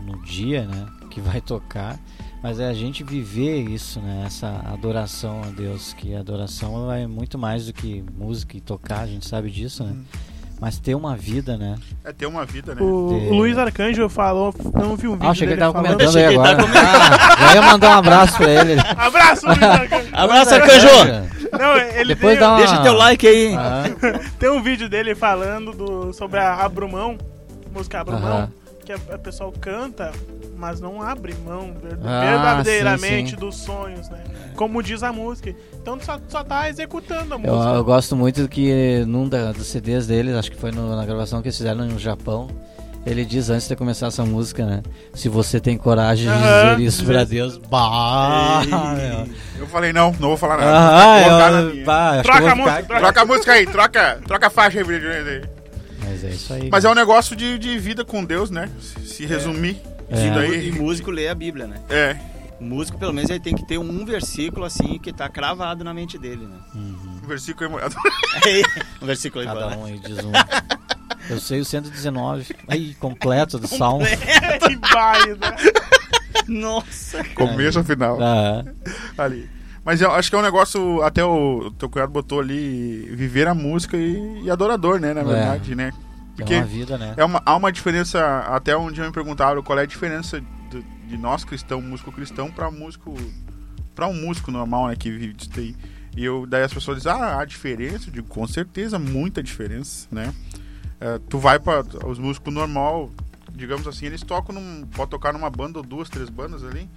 [0.05, 1.99] no dia, né, que vai tocar,
[2.43, 7.07] mas é a gente viver isso, né, essa adoração a Deus, que a adoração é
[7.07, 9.97] muito mais do que música e tocar, a gente sabe disso, né?
[10.59, 11.77] Mas ter uma vida, né?
[12.03, 12.81] É ter uma vida, né?
[12.81, 15.75] O, De- o Luiz Arcanjo falou, não vi um vídeo Ah, achei que ele tava
[15.75, 15.93] falando.
[15.93, 16.57] comentando aí agora.
[16.57, 18.81] tava Ah, já ia mandar um abraço pra ele.
[18.97, 20.09] Abraço, Luiz Arcanjo.
[20.13, 20.89] Abraço, Arcanjo!
[21.59, 22.57] Não, ele Depois tem, dá uma...
[22.59, 23.55] Deixa teu like aí.
[23.55, 23.85] Ah,
[24.39, 27.19] tem um vídeo dele falando do, sobre a Abrumão,
[27.73, 28.51] música Abrumão,
[28.85, 30.11] que a, a pessoa canta,
[30.57, 31.73] mas não abre mão
[32.05, 33.41] Ah, verdadeiramente sim, sim.
[33.41, 34.19] dos sonhos, né?
[34.55, 35.55] Como diz a música.
[35.81, 37.75] Então só, só tá executando a Eu, música.
[37.75, 41.41] eu gosto muito que num da, dos CDs dele, acho que foi no- na gravação
[41.43, 42.49] que eles fizeram no Japão,
[43.05, 44.83] ele diz antes de começar essa música, né?
[45.15, 48.63] Se você tem coragem de dizer isso pra Deus, bah!
[49.59, 50.71] Eu falei, não, não vou falar nada.
[50.77, 51.21] Ah,
[51.61, 53.01] Vou eu, bah, Troca eu a música, troca.
[53.01, 55.43] Troca a música aí, troca, troca a faixa aí.
[56.05, 56.69] Mas é isso aí.
[56.71, 58.69] Mas é um negócio de, de vida com Deus, né?
[58.81, 59.81] Se, se resumir.
[59.93, 59.96] É.
[60.11, 60.73] Isso E daí.
[60.73, 61.81] músico lê a Bíblia, né?
[61.89, 62.17] É.
[62.61, 65.93] O músico, pelo menos, ele tem que ter um versículo assim que tá cravado na
[65.93, 66.57] mente dele, né?
[66.75, 67.87] Um versículo é
[69.03, 70.33] um versículo aí, Cada um aí diz um.
[71.29, 72.55] Eu sei o 119.
[72.69, 74.07] Aí, completo do salmo.
[74.67, 75.57] que baile, né?
[76.47, 77.25] Nossa!
[77.35, 78.19] começo ao final.
[78.21, 78.65] Ah,
[79.19, 79.51] Ali.
[79.85, 83.55] Mas eu acho que é um negócio, até o teu cunhado botou ali, viver a
[83.55, 85.15] música e, e adorador, né?
[85.15, 85.25] Na É.
[85.25, 85.75] verdade,
[86.39, 86.43] né?
[86.43, 87.15] é Porque uma vida, né?
[87.17, 90.41] é uma, há uma diferença, até onde me perguntaram qual é a diferença
[90.71, 93.15] do- de nós cristão, músico cristão, para músico,
[93.95, 95.75] para um músico normal, né, que vive disso daí.
[96.17, 98.09] E eu, daí as pessoas dizem, ah, há diferença?
[98.09, 100.33] Eu digo, com certeza, muita diferença, né?
[100.99, 103.11] É, tu vai para os músicos normal,
[103.53, 106.89] digamos assim, eles tocam num, pode tocar numa banda ou duas, três bandas ali,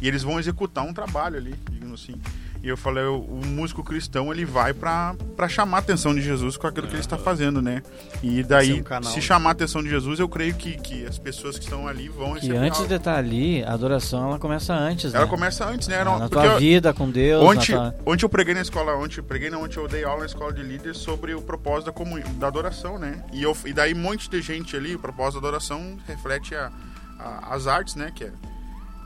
[0.00, 2.20] e eles vão executar um trabalho ali, digamos assim.
[2.62, 5.14] E eu falei, o, músico cristão ele vai para
[5.48, 7.80] chamar a atenção de Jesus com aquilo que ele está fazendo, né?
[8.22, 9.12] E daí, um canal.
[9.12, 12.08] se chamar a atenção de Jesus, eu creio que, que as pessoas que estão ali
[12.08, 12.56] vão Que receber.
[12.58, 12.88] antes algo.
[12.88, 15.30] de estar ali, a adoração ela começa antes, Ela né?
[15.30, 16.00] começa antes, né?
[16.00, 17.42] Ah, Não, na tua vida com Deus.
[17.44, 20.02] na Ontem, tua- ontem eu preguei na escola, ontem eu preguei não, ontem eu dei
[20.04, 22.20] aula na escola de líderes sobre o propósito da, comun...
[22.38, 23.22] da adoração, né?
[23.32, 26.72] E, eu, e daí um monte de gente ali, o propósito da adoração reflete a,
[27.18, 28.10] a- as artes, né?
[28.14, 28.32] Que é,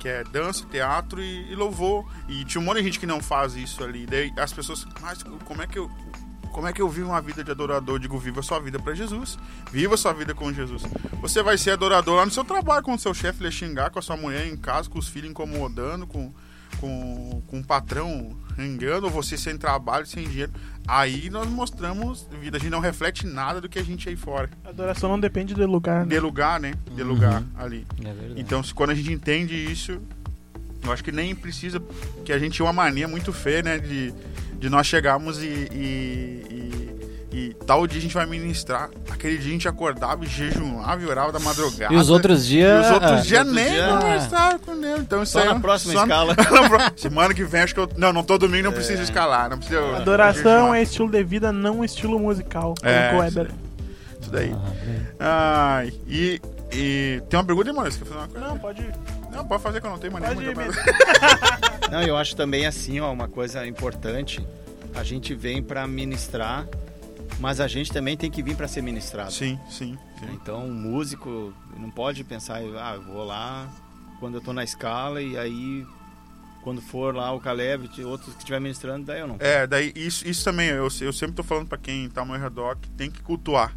[0.00, 2.04] que é dança, teatro e, e louvor.
[2.28, 4.06] E tinha um monte de gente que não faz isso ali.
[4.06, 5.88] Daí as pessoas, mas como é que eu
[6.52, 7.94] como é que eu vivo uma vida de adorador?
[7.94, 9.38] Eu digo, viva sua vida para Jesus.
[9.70, 10.82] Viva sua vida com Jesus.
[11.20, 14.02] Você vai ser adorador lá no seu trabalho, quando seu chefe lhe xingar, com a
[14.02, 16.34] sua mulher em casa, com os filhos incomodando, com,
[16.78, 20.52] com, com o patrão engano, ou você sem trabalho, sem dinheiro.
[20.86, 22.56] Aí nós mostramos vida.
[22.58, 24.50] A gente não reflete nada do que a gente aí fora.
[24.64, 26.14] Adoração não depende do lugar, né?
[26.14, 26.74] De lugar, né?
[26.94, 27.08] De Uhum.
[27.08, 27.86] lugar ali.
[28.04, 28.40] É verdade.
[28.40, 29.98] Então, se, quando a gente entende isso,
[30.82, 31.80] eu acho que nem precisa.
[32.24, 33.78] Que a gente tinha uma mania muito feia, né?
[33.78, 34.12] De,
[34.58, 38.90] de nós chegarmos e, e, e- e tal dia a gente vai ministrar.
[39.10, 41.92] Aquele dia a gente acordava e jejuava e orava da madrugada.
[41.94, 42.86] E os outros E dias.
[42.86, 45.00] os outros ah, dias outros nem dias- conversaram com Deus.
[45.00, 46.34] Então, isso Só aí na é- próxima só escala.
[46.36, 47.88] na Semana que vem, acho que eu.
[47.96, 49.48] Não, não tô domingo, não preciso escalar.
[49.48, 49.96] Não precisa.
[49.96, 52.74] Adoração é estilo de vida, não estilo musical.
[52.82, 53.50] É, Weber.
[54.20, 54.54] Isso daí.
[55.18, 56.40] ah, Ai, e,
[56.72, 57.90] e tem uma pergunta, mano?
[57.90, 58.46] Você quer fazer uma coisa?
[58.48, 58.94] Não, pode ir.
[59.32, 60.72] Não, pode fazer que eu não tenho mania Pode muito.
[61.90, 64.44] Não, eu acho também assim, ó, uma coisa importante.
[64.94, 66.66] A gente vem para ministrar,
[67.40, 69.32] mas a gente também tem que vir para ser ministrado.
[69.32, 70.28] Sim, sim, sim.
[70.34, 73.68] Então, um músico não pode pensar, ah, eu vou lá
[74.20, 75.86] quando eu tô na escala e aí
[76.62, 79.36] quando for lá o Caleb, outros que estiver ministrando, daí eu não.
[79.38, 82.76] É, daí isso, isso também, eu, eu sempre tô falando pra quem tá no redor
[82.76, 83.74] que tem que cultuar.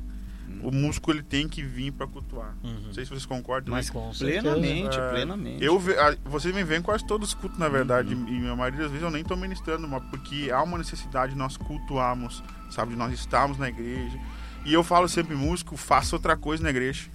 [0.62, 2.56] O músico ele tem que vir pra cultuar.
[2.64, 3.74] Não sei se vocês concordam.
[3.74, 4.42] Mas com certeza.
[4.42, 5.64] plenamente, É, plenamente.
[5.64, 8.28] Eu, ve- a- vocês me veem quase todos os cultos, na verdade, Uhum.
[8.30, 11.38] e a maioria das vezes eu nem tô ministrando, mas porque há uma necessidade de
[11.38, 12.42] nós cultuarmos,
[12.72, 14.18] sabe, de nós estarmos na igreja.
[14.66, 17.10] E eu falo sempre, músico, faça outra coisa na igreja.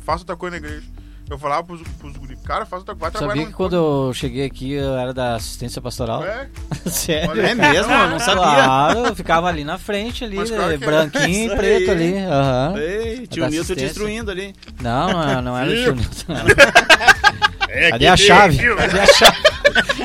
[0.00, 0.86] Faça outra coisa na igreja.
[1.30, 3.74] Eu falava pros, pros guri, cara, faça outra coisa, vai trabalhar Sabia no que quando
[3.76, 6.22] eu cheguei aqui eu era da assistência pastoral?
[6.22, 6.48] É,
[6.86, 7.40] Sério?
[7.40, 7.90] É mesmo?
[7.92, 8.42] Eu não sabia.
[8.42, 10.86] Claro, eu ficava ali na frente, ali, Mas claro que é.
[10.86, 11.96] branquinho Isso e preto aí.
[11.96, 12.18] ali.
[12.26, 12.74] aham.
[12.76, 13.86] Ei, tio Da Nilton te assistência.
[13.86, 14.54] instruindo ali.
[14.82, 16.24] Não, não, não era o tio Nilton.
[16.28, 16.44] não.
[17.76, 18.56] É Cadê a chave?
[18.76, 19.42] Cadê a chave?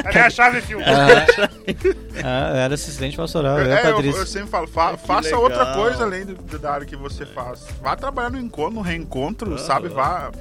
[0.03, 0.79] Cadê a chave, filho?
[2.23, 5.43] Ah, era assistente pastoral, eu É, eu, eu sempre falo, fa- Que faça legal.
[5.43, 7.67] outra coisa além do, do- da área que você faz.
[7.79, 9.87] Vá trabalhar no encontro, no reencontro, sabe?
[9.87, 10.31] Vá,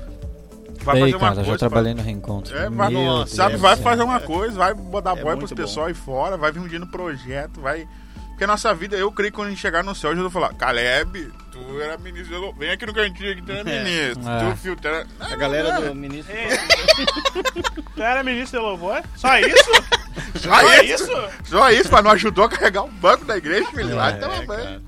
[0.88, 1.50] vá Ei, fazer uma cara, coisa.
[1.50, 2.56] já trabalhei no reencontro.
[2.56, 3.84] É, vai, Nossa, sabe, Deus vai do céu.
[3.84, 6.78] fazer uma coisa, vai botar É boy pros pessoal aí fora, vai vir um dia
[6.78, 7.86] no projeto, vai.
[8.30, 10.22] Porque a nossa vida, eu creio que quando a gente chegar no céu, eu já
[10.22, 13.82] vou falar, Caleb, tu era ministro, eu- vem aqui no cantinho que tu era É.
[13.84, 14.50] ministro, É.
[14.52, 15.06] tu filtra.
[15.18, 16.32] A galera do ministro.
[16.32, 16.46] Ei,
[17.96, 19.02] Tu era ministro de louvor?
[19.16, 19.64] Só isso?
[20.38, 21.04] Só Só isso?
[21.04, 21.28] isso?
[21.44, 23.94] Só isso, mas não ajudou a carregar o banco da igreja, filho.
[23.96, 24.80] Lá É, tava É, bem.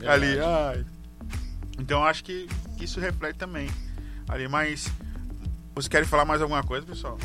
[0.00, 0.38] É ali.
[0.40, 0.84] Ai.
[1.78, 2.48] Então acho que
[2.80, 3.68] isso reflete também.
[4.28, 4.86] Ali, mas.
[5.74, 7.18] Vocês querem falar mais alguma coisa, pessoal?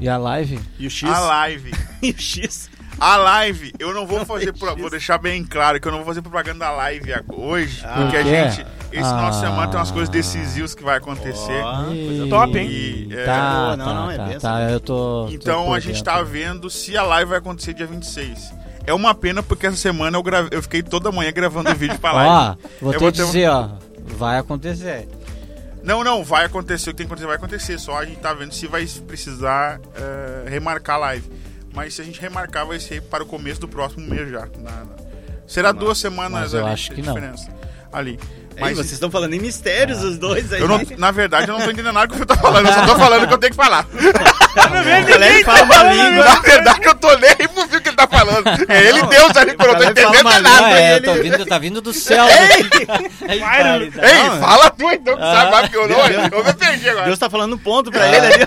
[0.00, 0.60] E a live?
[0.78, 1.08] E o X?
[1.08, 1.72] A live.
[2.02, 2.70] E o X?
[2.98, 4.52] A live, eu não vou Não fazer.
[4.54, 7.82] pro- vou deixar bem claro que eu não vou fazer propaganda da live hoje.
[7.84, 7.94] Ah.
[8.00, 8.66] porque a gente.
[8.90, 9.32] Esse Ah.
[9.34, 11.62] semana tem umas coisas decisivas que vai acontecer.
[11.62, 12.68] Coisa top, hein?
[12.70, 14.74] E, é, Tá, não, tá, não, é tá, tá, né?
[14.74, 15.26] eu tô...
[15.26, 18.52] tô Então por a gente tá vendo se a live vai acontecer dia 26.
[18.86, 22.12] É uma pena porque essa semana eu, grave, eu fiquei toda manhã gravando vídeo pra
[22.12, 22.30] live.
[22.30, 23.68] Ó, vou Eu te vou ter um- dizer, ó,
[24.16, 25.06] vai acontecer.
[25.82, 26.90] Não, não, vai acontecer.
[26.90, 27.78] O que tem que acontecer vai acontecer.
[27.78, 31.30] Só a gente tá vendo se vai precisar eh, remarcar a live.
[31.74, 34.40] Mas se a gente remarcar, vai ser para o começo do próximo mês já.
[34.58, 34.86] Na- na-
[35.46, 37.14] Será duas semanas eu ali, acho que não.
[37.14, 37.48] diferença.
[37.92, 38.20] Ali.
[38.56, 40.60] Ei, Mas vocês estão falando em mistérios, os dois aí.
[40.60, 42.66] eu não, na verdade, eu não tô entendendo nada do que você tá falando.
[42.66, 43.86] Eu só tô falando o que eu tenho que falar.
[44.50, 46.24] O Caleb fala uma língua.
[46.24, 47.48] Na verdade, eu tô nem
[48.06, 48.44] tá falando.
[48.70, 50.66] É ele Deus ali, não tô entendendo uma nada.
[50.66, 52.24] Ah, é, ele- tô vindo, tá vindo do céu.
[53.28, 54.06] Ei, Vai, barbaridade.
[54.14, 55.50] Ei, Não, fala tu então, que Ah.
[55.52, 55.98] sabe que eu não.
[56.08, 57.06] Eu me perdi agora.
[57.06, 58.46] Deus tá falando um ponto pra ele ali.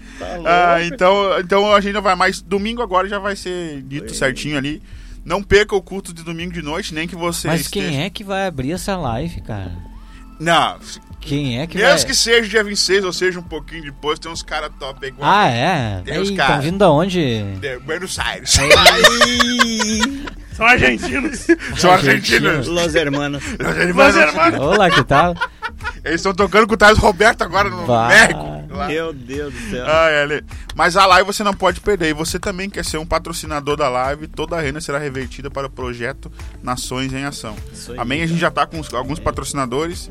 [0.44, 2.40] Ah, então, então a gente não vai mais.
[2.40, 4.82] Domingo agora já vai ser dito certinho ali.
[5.24, 7.46] Não perca o culto de domingo de noite, nem que você.
[7.48, 9.72] Mas quem é que vai abrir essa live, cara?
[10.38, 10.78] Não,
[11.20, 12.06] Quem é que mesmo vai...
[12.06, 15.12] que seja dia 26 ou seja um pouquinho depois, tem uns caras top aí.
[15.20, 16.02] Ah, é?
[16.04, 16.60] Tem os Estão cara.
[16.60, 17.42] vindo da onde?
[17.60, 18.50] de Buenos Aires.
[20.60, 21.46] São argentinos.
[21.76, 22.66] São argentinos.
[22.66, 23.42] Los hermanos.
[23.94, 25.34] Mas, irmão, Olá, que tal?
[26.04, 28.08] Eles estão tocando com o Thales Roberto agora no Vai.
[28.08, 28.60] México.
[28.70, 28.86] Lá.
[28.86, 29.84] Meu Deus do céu.
[29.86, 30.42] Ah, é.
[30.74, 32.10] Mas a live você não pode perder.
[32.10, 34.26] E você também quer ser um patrocinador da live.
[34.28, 36.30] Toda a renda será revertida para o projeto
[36.62, 37.56] Nações em Ação.
[37.72, 38.22] Isso aí, Amém?
[38.22, 40.10] A gente já tá com alguns patrocinadores.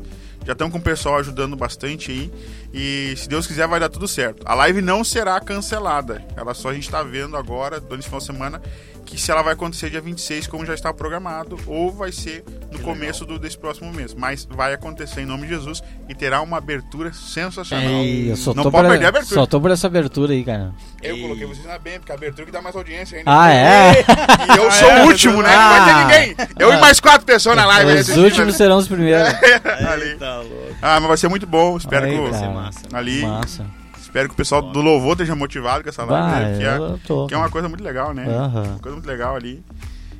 [0.50, 2.32] Já estamos com o pessoal ajudando bastante aí.
[2.74, 4.42] E se Deus quiser, vai dar tudo certo.
[4.44, 6.26] A live não será cancelada.
[6.36, 8.62] Ela só a gente está vendo agora, durante esse final de semana,
[9.10, 12.78] que se ela vai acontecer dia 26, como já está programado, ou vai ser no
[12.78, 14.14] começo do, desse próximo mês.
[14.14, 17.90] Mas vai acontecer em nome de Jesus e terá uma abertura sensacional.
[17.90, 19.34] Ei, eu só não tô, pode perder a abertura.
[19.34, 20.72] só tô por essa abertura aí, cara.
[21.02, 23.30] Eu coloquei vocês na bem, porque a abertura que dá mais audiência ainda.
[23.42, 23.92] Ah, é?
[24.54, 25.56] E eu sou o último, né?
[25.56, 26.04] Não vai ter Ah.
[26.04, 26.36] ninguém.
[26.58, 27.90] Eu e mais quatro pessoas na live.
[27.92, 28.24] Os assistindo.
[28.24, 29.28] últimos serão os primeiros.
[29.90, 30.14] ali.
[30.16, 30.76] Tá louco.
[30.80, 31.76] Ah, mas vai ser muito bom.
[31.76, 32.50] Espero Aí, que cara.
[32.50, 32.80] massa.
[32.92, 33.66] ali, Massa.
[34.10, 36.58] Espero que o pessoal do louvor esteja motivado com essa live, Vai, né?
[36.58, 37.26] que, é, eu tô.
[37.26, 38.26] que é uma coisa muito legal, né?
[38.26, 38.62] Aham.
[38.62, 39.64] Uma coisa muito legal ali.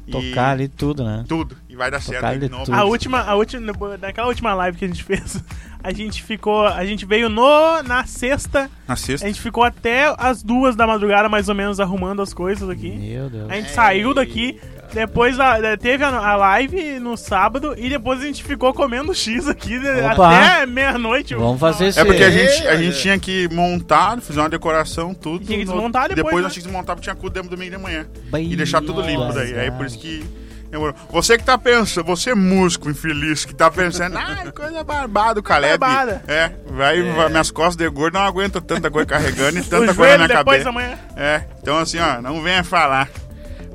[0.06, 1.24] E Tocar ali tudo, né?
[1.28, 1.56] tudo.
[1.68, 2.20] E vai dar certo.
[2.20, 2.64] Tocar aí novo.
[2.64, 2.74] tudo.
[2.74, 5.42] A última, a última, naquela última live que a gente fez,
[5.82, 9.26] a gente ficou, a gente veio no na sexta, Na a sexta.
[9.26, 12.90] gente ficou até as duas da madrugada mais ou menos arrumando as coisas aqui.
[12.90, 13.50] Meu Deus.
[13.50, 14.60] A gente saiu daqui,
[14.92, 19.48] depois a- teve a, a live no sábado e depois a gente ficou comendo X
[19.48, 20.28] aqui né, Opa.
[20.36, 21.34] até meia-noite.
[21.34, 23.00] Vamos fazer isso É porque a gente, a É, gente é.
[23.00, 25.44] tinha que montar, fazer uma decoração, tudo.
[25.44, 26.42] Tinha que no- desmontar depois, Depois né?
[26.42, 28.06] nós tínhamos que desmontar porque tinha culto dentro domingo de manhã.
[28.30, 29.58] Bem, E deixar tudo limpo daí.
[29.58, 30.24] Aí por isso que.
[30.70, 30.94] Demorou.
[31.10, 35.78] Você que tá pensando, você músico infeliz que tá pensando, ah, coisa barbada, o Caleb.
[35.78, 36.22] Barbada.
[36.28, 40.18] É, vai, vai- minhas costas de gordo não aguentam tanta coisa carregando e tanta coisa
[40.18, 40.68] na minha cabeça.
[40.68, 40.98] amanhã.
[41.16, 43.08] É, então assim, ó, não venha falar.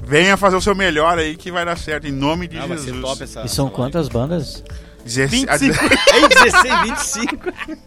[0.07, 2.77] Venha fazer o seu melhor aí que vai dar certo, em nome de Ah, vai
[2.77, 3.01] ser Jesus.
[3.01, 3.41] top essa.
[3.43, 4.63] E são quantas bandas?
[5.05, 5.81] Deze- 25.
[5.81, 5.97] live.
[6.13, 7.37] Ei, 16, 25.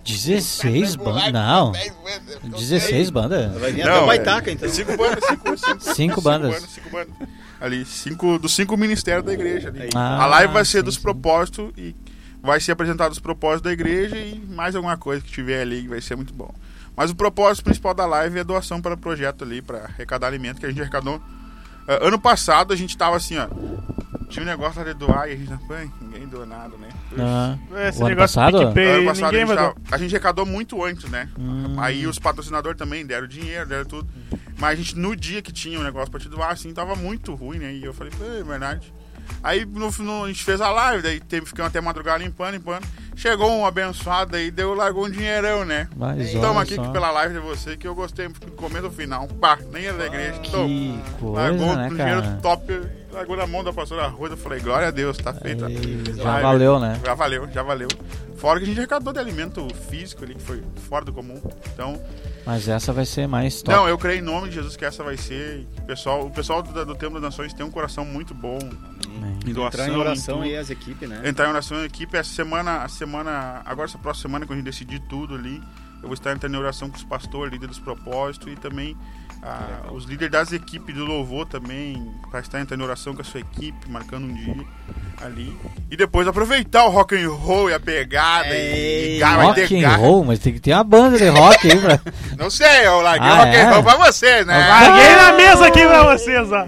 [0.05, 1.33] 16 bandas?
[1.33, 1.73] Não.
[2.57, 3.53] 16 bandas?
[3.61, 4.07] Vai vir até o é.
[4.07, 4.69] Baitaca, então.
[4.69, 6.63] Cinco bandas, cinco, cinco, Cinco bandas.
[6.63, 7.15] cinco bandas.
[7.61, 9.69] Ali, cinco, dos cinco ministérios da igreja.
[9.69, 9.91] Ali.
[9.95, 11.95] Ah, a live vai ser sim, dos propósitos e
[12.41, 15.89] vai ser apresentado os propósitos da igreja e mais alguma coisa que tiver ali que
[15.89, 16.55] vai ser muito bom.
[16.97, 20.61] Mas o propósito principal da live é doação para o projeto ali, para arrecadar alimento
[20.61, 21.21] que a gente arrecadou.
[21.89, 23.49] Ah, ano passado a gente tava assim, ó.
[24.29, 26.89] Tinha um negócio lá de doar e a gente não foi, ninguém doou nada, né?
[27.19, 27.57] Ah,
[27.89, 28.59] Esse o ano negócio passado?
[28.61, 31.29] do PicPay, ano passado a ninguém gente, tava- a gente arrecadou muito antes, né?
[31.39, 31.77] Hum.
[31.79, 34.09] Aí os patrocinadores também deram dinheiro, deram tudo.
[34.59, 37.35] Mas a gente, no dia que tinha um negócio pra te doar, assim, tava muito
[37.35, 37.73] ruim, né?
[37.73, 38.93] E eu falei, é verdade.
[39.43, 42.87] Aí no, no- a gente fez a live, daí teve, ficamos até madrugada limpando, limpando.
[43.17, 45.89] Chegou um abençoado aí, deu, largou um dinheirão, né?
[45.97, 46.91] Mas Toma aqui só.
[46.91, 49.27] pela live de você, que eu gostei, comendo o final.
[49.27, 50.39] Pá, nem era da igreja.
[50.41, 52.39] Que Largou coisa, né, um dinheiro cara?
[52.41, 52.81] top,
[53.13, 54.35] largou na mão da pastora Rosa.
[54.35, 55.67] Eu falei, glória a Deus, tá feita.
[55.67, 56.43] Aí, já Live.
[56.43, 57.01] valeu, né?
[57.05, 57.89] Já valeu, já valeu.
[58.37, 61.43] Fora que a gente arrecadou de alimento físico ali, que foi fora do comum.
[61.75, 62.01] Então,
[62.47, 63.77] Mas essa vai ser mais top.
[63.77, 65.67] não, eu creio em nome de Jesus que essa vai ser.
[65.79, 68.59] O pessoal, o pessoal do, do Templo das Nações tem um coração muito bom.
[69.47, 71.23] Em doação, Entrar em oração aí as equipes, né?
[71.25, 72.17] Entrar em oração em equipe.
[72.17, 75.63] Essa semana, a semana, agora essa próxima semana, quando a gente decidir tudo ali,
[76.03, 78.97] eu vou estar entrando em oração com os pastores, líderes dos propósitos e também
[79.43, 83.25] ah, os líderes das equipes do louvor também, para estar entrando em oração com a
[83.25, 84.65] sua equipe, marcando um dia
[85.23, 85.57] ali.
[85.91, 89.97] E depois aproveitar o rock and roll e a pegada e, e ter Rock and
[89.97, 92.01] roll, mas tem que ter uma banda de rock aí pra...
[92.37, 93.63] Não sei, eu larguei Ah, o rock é?
[93.63, 94.59] and roll pra vocês, né?
[94.69, 96.67] Larguei na mesa aqui pra vocês, ó.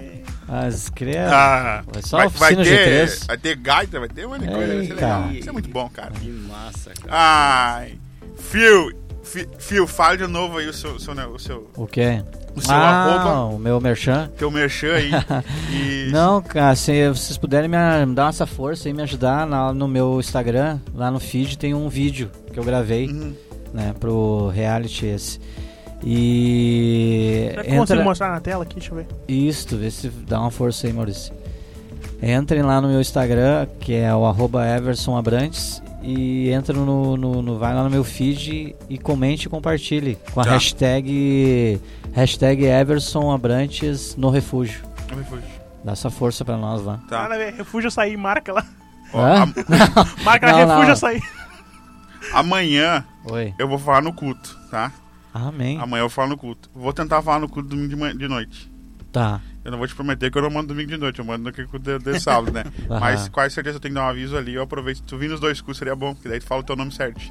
[0.53, 1.31] As crianças.
[1.33, 3.23] Ah, Vai só vai, vai ter, três.
[3.25, 4.93] vai ter gaita, vai ter um monte de coisa, vai ser Eita.
[4.95, 5.31] legal.
[5.31, 6.11] Isso é muito bom, cara.
[6.11, 7.07] Que massa, cara.
[7.09, 7.93] Ai,
[8.37, 8.91] Phil,
[9.59, 12.21] Phil, fale de novo aí o seu, seu, o seu, O quê?
[12.55, 14.29] O seu ah, arroba, o meu merchan.
[14.37, 15.11] teu merchan aí.
[15.71, 17.77] E Não, cara, se vocês puderem me,
[18.13, 21.87] dar essa força e me ajudar na- no meu Instagram, lá no feed tem um
[21.89, 23.33] vídeo que eu gravei, Uhum.
[23.73, 25.39] né, pro reality esse.
[26.03, 28.75] E Será que entra mostrar na tela aqui?
[28.75, 29.07] Deixa eu ver.
[29.27, 31.33] isto, vê se dá uma força aí, Maurício.
[32.21, 37.41] Entrem lá no meu Instagram, que é o arroba Everson Abrantes, e entra no, no,
[37.41, 40.51] no- vai lá no meu feed e comente e compartilhe com a Tá.
[40.51, 41.79] hashtag
[42.13, 44.81] hashtag Everson Abrantes no refúgio.
[45.15, 45.43] Me fugi.
[45.83, 46.99] Dá essa força pra nós lá.
[47.09, 47.25] Tá.
[47.25, 48.65] A ver, refúgio açaí, marca lá.
[49.13, 49.43] Hã?
[49.43, 49.53] am-
[50.23, 50.91] Marca Não, refúgio não.
[50.93, 51.21] açaí.
[52.33, 53.53] amanhã Oi.
[53.59, 54.91] eu vou falar no culto, tá?
[55.33, 55.79] Amém.
[55.79, 56.69] Amanhã eu falo no culto.
[56.73, 58.71] Vou tentar falar no culto domingo de, manhã- de noite.
[59.11, 59.39] Tá.
[59.63, 61.51] Eu não vou te prometer que eu não mando domingo de noite, eu mando no
[61.51, 62.63] que de, de sábado, né?
[62.89, 64.55] Mas quase certeza eu tenho que dar um aviso ali.
[64.55, 64.97] Eu aproveito.
[64.97, 66.91] Se tu vir nos dois cursos seria bom, porque daí tu fala o teu nome
[66.91, 67.21] certo.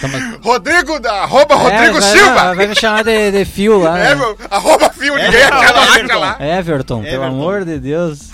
[0.00, 2.34] Tá, mas- Rodrigo da arroba É, Rodrigo vai, Silva!
[2.34, 3.98] Vai, vai me chamar de, de fio lá.
[3.98, 4.14] É, né?
[4.14, 6.44] meu, arroba fio, ninguém É, acha lá, Everton.
[6.44, 7.26] Everton, pelo Everton.
[7.26, 8.30] amor de Deus.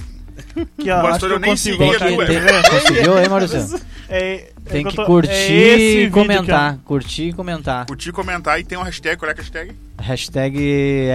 [0.79, 2.70] Aqui, ó, O pastor que eu eu nem seguia que, é.
[2.70, 3.81] conseguiu aí, Maurício?
[4.09, 6.77] É, é Tem que tô- curtir é e comentar.
[6.85, 7.87] Curtir e comentar.
[7.87, 9.73] Curtir, comentar e tem um hashtag, qual é a hashtag?
[9.99, 10.59] Hashtag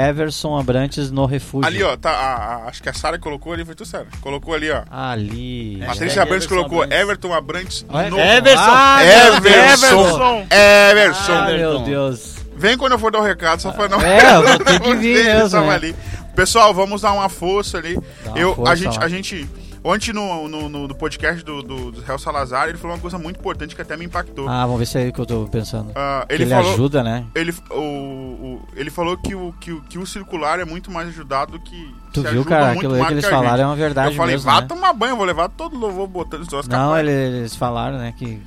[0.10, 1.68] Everson Abrantes no refúgio.
[1.68, 4.08] Ali, ó, tá, a- a- acho que a Sara colocou ali, foi tu, Sara?
[4.22, 4.82] Colocou ali, ó.
[4.90, 5.84] Ali.
[5.86, 7.02] Patrícia Abrantes colocou Abrantes.
[7.04, 8.20] Everton Abrantes Olha- no...
[8.20, 8.64] Everson.
[8.66, 10.48] Ah, Everson.
[10.50, 11.34] Everson.
[11.34, 11.80] Ah, meu.
[11.80, 12.36] Deus.
[12.56, 14.02] Vem quando eu for dar o recado, só pra não...
[14.02, 15.76] É, eu vou ter que vir mesmo, né?
[15.76, 15.96] ali.
[16.38, 17.98] Pessoal, vamos dar uma força ali.
[18.28, 19.50] Uma eu, força a gente, a gente,
[19.84, 23.40] ontem no, no, no- podcast do, do, do Real Salazar, ele falou uma coisa muito
[23.40, 24.48] importante que até me impactou.
[24.48, 25.92] Ah, vamos ver se é aí que eu tô pensando.
[26.28, 27.26] Que ele ele falou, ajuda, né?
[27.34, 31.54] ele, o, o- ele falou que o, que, que o circular é muito mais ajudado
[31.54, 31.92] do que.
[32.14, 32.72] Tu viu, cara?
[32.74, 33.34] Aquilo que eles gente.
[33.34, 34.68] falaram é uma verdade Eu falei, mesmo, vá né?
[34.68, 38.40] tomar banho, eu vou levar todo louvor botando os Não, eles falaram, né, que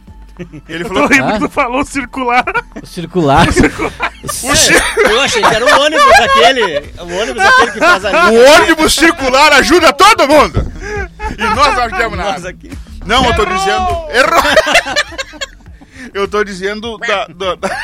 [0.68, 1.32] Ele falou rindo Ah?
[1.32, 2.44] que tu falou circular.
[2.82, 3.46] o circular...
[3.48, 6.92] É, eu achei que era o ônibus aquele.
[6.98, 8.36] O ônibus aquele que faz ali.
[8.36, 10.72] o ônibus circular ajuda todo mundo!
[11.38, 12.48] E nós não ajudamos Nós nada.
[12.48, 12.70] aqui.
[13.06, 14.06] Não, eu tô dizendo.
[14.10, 14.42] Errou!
[16.14, 17.76] eu tô dizendo da, da- da-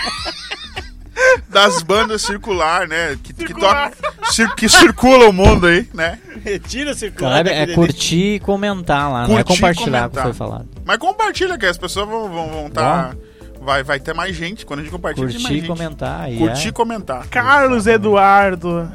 [1.49, 3.17] das bandas circular, né?
[3.23, 3.91] Que, que, Circular.
[3.91, 6.19] tocam- cir- que circulam o mundo aí, né?
[6.45, 7.45] Retira o circular.
[7.45, 10.69] Cara, é curtir e comentar lá, não é Curtir e compartilhar o que foi falado.
[10.85, 12.43] Mas compartilha, que as pessoas vão estar.
[12.53, 13.17] Vão, tá,
[13.61, 15.27] vai, vai ter mais gente quando a gente compartilha.
[15.27, 15.67] Curtir mais e gente.
[15.69, 16.21] comentar.
[16.23, 16.69] aí Curtir é.
[16.69, 17.27] e comentar.
[17.29, 18.91] Carlos Eduardo.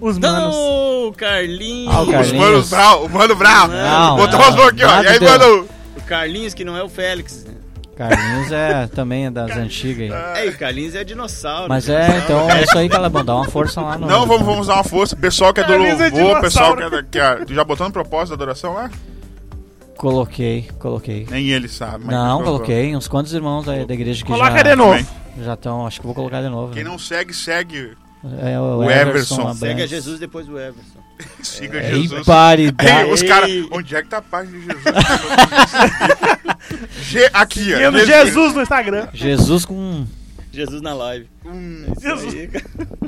[0.00, 0.54] Os manos.
[0.54, 1.92] Não, Carlinhos.
[1.94, 2.38] Ah, o Os Carlinhos.
[2.40, 3.68] manos Brau, o Mano Brau.
[3.68, 5.02] Não, Botou não, umas mãos aqui, ó.
[5.02, 5.28] E aí, deu.
[5.30, 5.68] mano.
[5.96, 7.44] O Carlinhos, que não é o Félix.
[7.98, 10.42] Carlinhos é também é das antigas aí.
[10.42, 11.68] É, e o Carlinhos é dinossauro.
[11.68, 13.24] Mas é, então é isso aí, Calabão.
[13.24, 14.06] Dá uma força lá no.
[14.06, 15.16] Não, vamos, vamos dar uma força.
[15.16, 17.44] Pessoal que é do Carlinhos é pessoal que é, da, que é.
[17.48, 18.88] Já botou no propósito da adoração lá?
[19.96, 21.26] Coloquei, coloquei.
[21.28, 22.04] Nem ele sabe.
[22.04, 22.94] mas Não, coloquei.
[22.94, 25.06] Uns quantos irmãos aí da igreja que Coloca já de novo.
[25.42, 25.84] Já estão.
[25.84, 26.72] Acho que vou colocar de novo.
[26.72, 26.90] Quem né?
[26.90, 27.96] não segue, segue.
[28.42, 29.54] É o, o Everson.
[29.54, 30.98] Segue a Jesus depois do Everson.
[31.42, 32.26] Siga Ei, Jesus.
[32.26, 32.90] paridade.
[32.90, 34.84] Aí, os caras, onde é que tá a página de Jesus?
[37.02, 37.78] Ge- aqui, ó.
[37.78, 39.08] Seguindo Jesus no Instagram.
[39.12, 40.06] Jesus com.
[40.52, 41.28] Jesus na live.
[41.44, 42.34] Hum, Jesus.
[42.34, 42.50] Aí.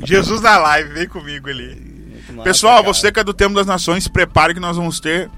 [0.05, 1.91] Jesus na live, vem comigo ali.
[2.31, 2.93] Massa, Pessoal, cara.
[2.95, 5.28] você que é do Tempo das Nações, se prepare que nós vamos ter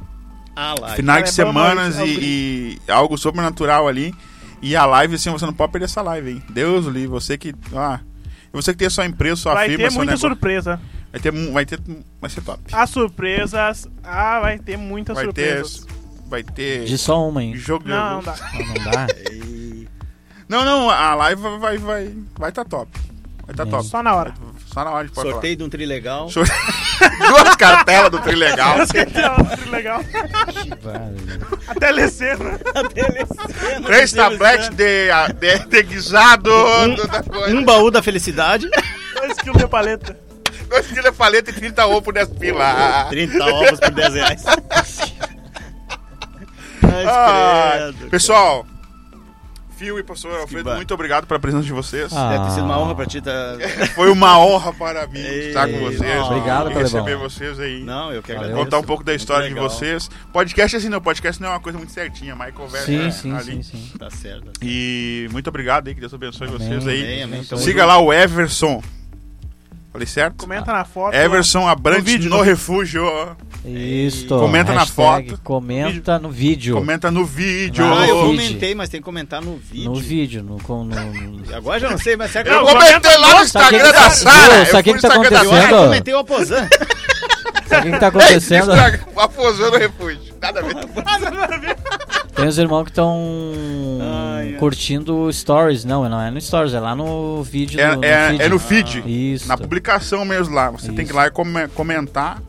[0.54, 0.96] A live.
[0.96, 4.14] finais de Cara, é semanas mas é e, e algo sobrenatural ali.
[4.60, 6.42] E a live, assim, você não pode perder essa live, hein?
[6.50, 7.54] Deus livre, você que.
[7.74, 8.11] Ah, E
[8.52, 10.80] você que tem a sua empresa, sua Vai firma, ter seu muita negócio, surpresa.
[11.10, 11.80] vai ter, vai ter,
[12.20, 12.60] vai ser top.
[12.72, 13.88] As surpresas.
[14.04, 15.86] Ah, vai ter muitas Vai ter, surpresas.
[16.26, 17.54] vai ter De só uma, hein?
[17.56, 18.34] jogo de Não, não dá.
[18.54, 19.06] Não, não dá.
[20.48, 22.90] Não, não, a live vai, vai, vai, vai tá top.
[23.46, 23.66] Vai tá É.
[23.66, 23.84] top.
[23.86, 24.34] Só na hora.
[24.72, 26.30] Só na hora de pode Sorteio de um trilegal.
[26.30, 26.46] falar.
[27.28, 28.78] Duas cartelas do Trilegal.
[29.70, 30.00] Legal.
[30.82, 31.16] Vale.
[31.68, 32.58] A telecena.
[33.84, 35.08] Três tabletes de,
[35.38, 36.50] de, de guisado.
[36.96, 37.54] do- da coisa.
[37.56, 38.68] Um baú da felicidade.
[39.20, 40.16] 2 quilos de paleta.
[40.68, 43.06] Dois quilos de paleta e 30 ovo por 10 pila.
[43.10, 44.44] 30 ovos por 10 reais.
[46.82, 48.10] Ai, Ah, credo.
[48.10, 48.66] pessoal,
[49.82, 52.12] Fio e pastor Alfredo, muito obrigado pela presença de vocês.
[52.12, 52.30] Ah.
[52.30, 53.32] Deve ter sido uma honra pra ti tá...
[53.96, 56.22] Foi uma honra para mim Ei, estar com vocês.
[56.22, 56.82] obrigado, e Calebão.
[56.82, 57.82] receber vocês aí.
[57.82, 58.44] Não, eu que Valeu.
[58.44, 58.64] agradeço.
[58.64, 60.08] Contar um pouco da história de vocês.
[60.32, 63.34] Podcast assim não, podcast não é uma coisa muito certinha, mas conversa Sim, é, sim,
[63.34, 63.42] ali.
[63.42, 63.98] sim, sim.
[63.98, 64.52] Tá certo.
[64.62, 66.58] E muito obrigado aí, que Deus abençoe Amém.
[66.60, 67.02] vocês aí.
[67.02, 67.42] Amém, amém.
[67.42, 67.86] Siga junto.
[67.86, 68.80] lá o Everson.
[69.92, 70.36] Falei certo?
[70.38, 71.14] Comenta na foto.
[71.14, 73.02] Everson Abrante No vídeo, no, refúgio.
[73.64, 74.26] Isso.
[74.26, 75.40] Comenta na Hashtag foto.
[75.42, 76.74] Comenta no vídeo.
[76.76, 77.84] Comenta no vídeo.
[77.84, 79.90] Ah, eu comentei, mas tem que comentar no vídeo.
[79.90, 80.42] No vídeo.
[80.42, 83.42] No, no- Agora já não sei, mas será que Eu Não, comentei lá no o
[83.42, 84.64] Instagram que da Sara.
[84.66, 85.76] Sabe o que Eu fui que tá no Instagram da Eu, ah, acontecendo?
[85.76, 86.68] eu comentei o Aposan.
[87.66, 88.72] Sabe o que, tá acontecendo?
[88.72, 90.34] A Aposando no refúgio.
[90.40, 91.76] Nada a ver.
[92.34, 93.20] Tem os irmãos que estão
[94.00, 94.52] Ai, ai.
[94.58, 95.84] curtindo stories.
[95.84, 97.80] Não, não é no stories, é lá no vídeo.
[97.80, 98.42] É, do- no é, feed.
[98.42, 99.02] é no feed.
[99.34, 99.48] Isso.
[99.48, 100.70] Na publicação mesmo lá.
[100.70, 101.14] Você tem que ir Isso.
[101.16, 102.42] lá e come- comentar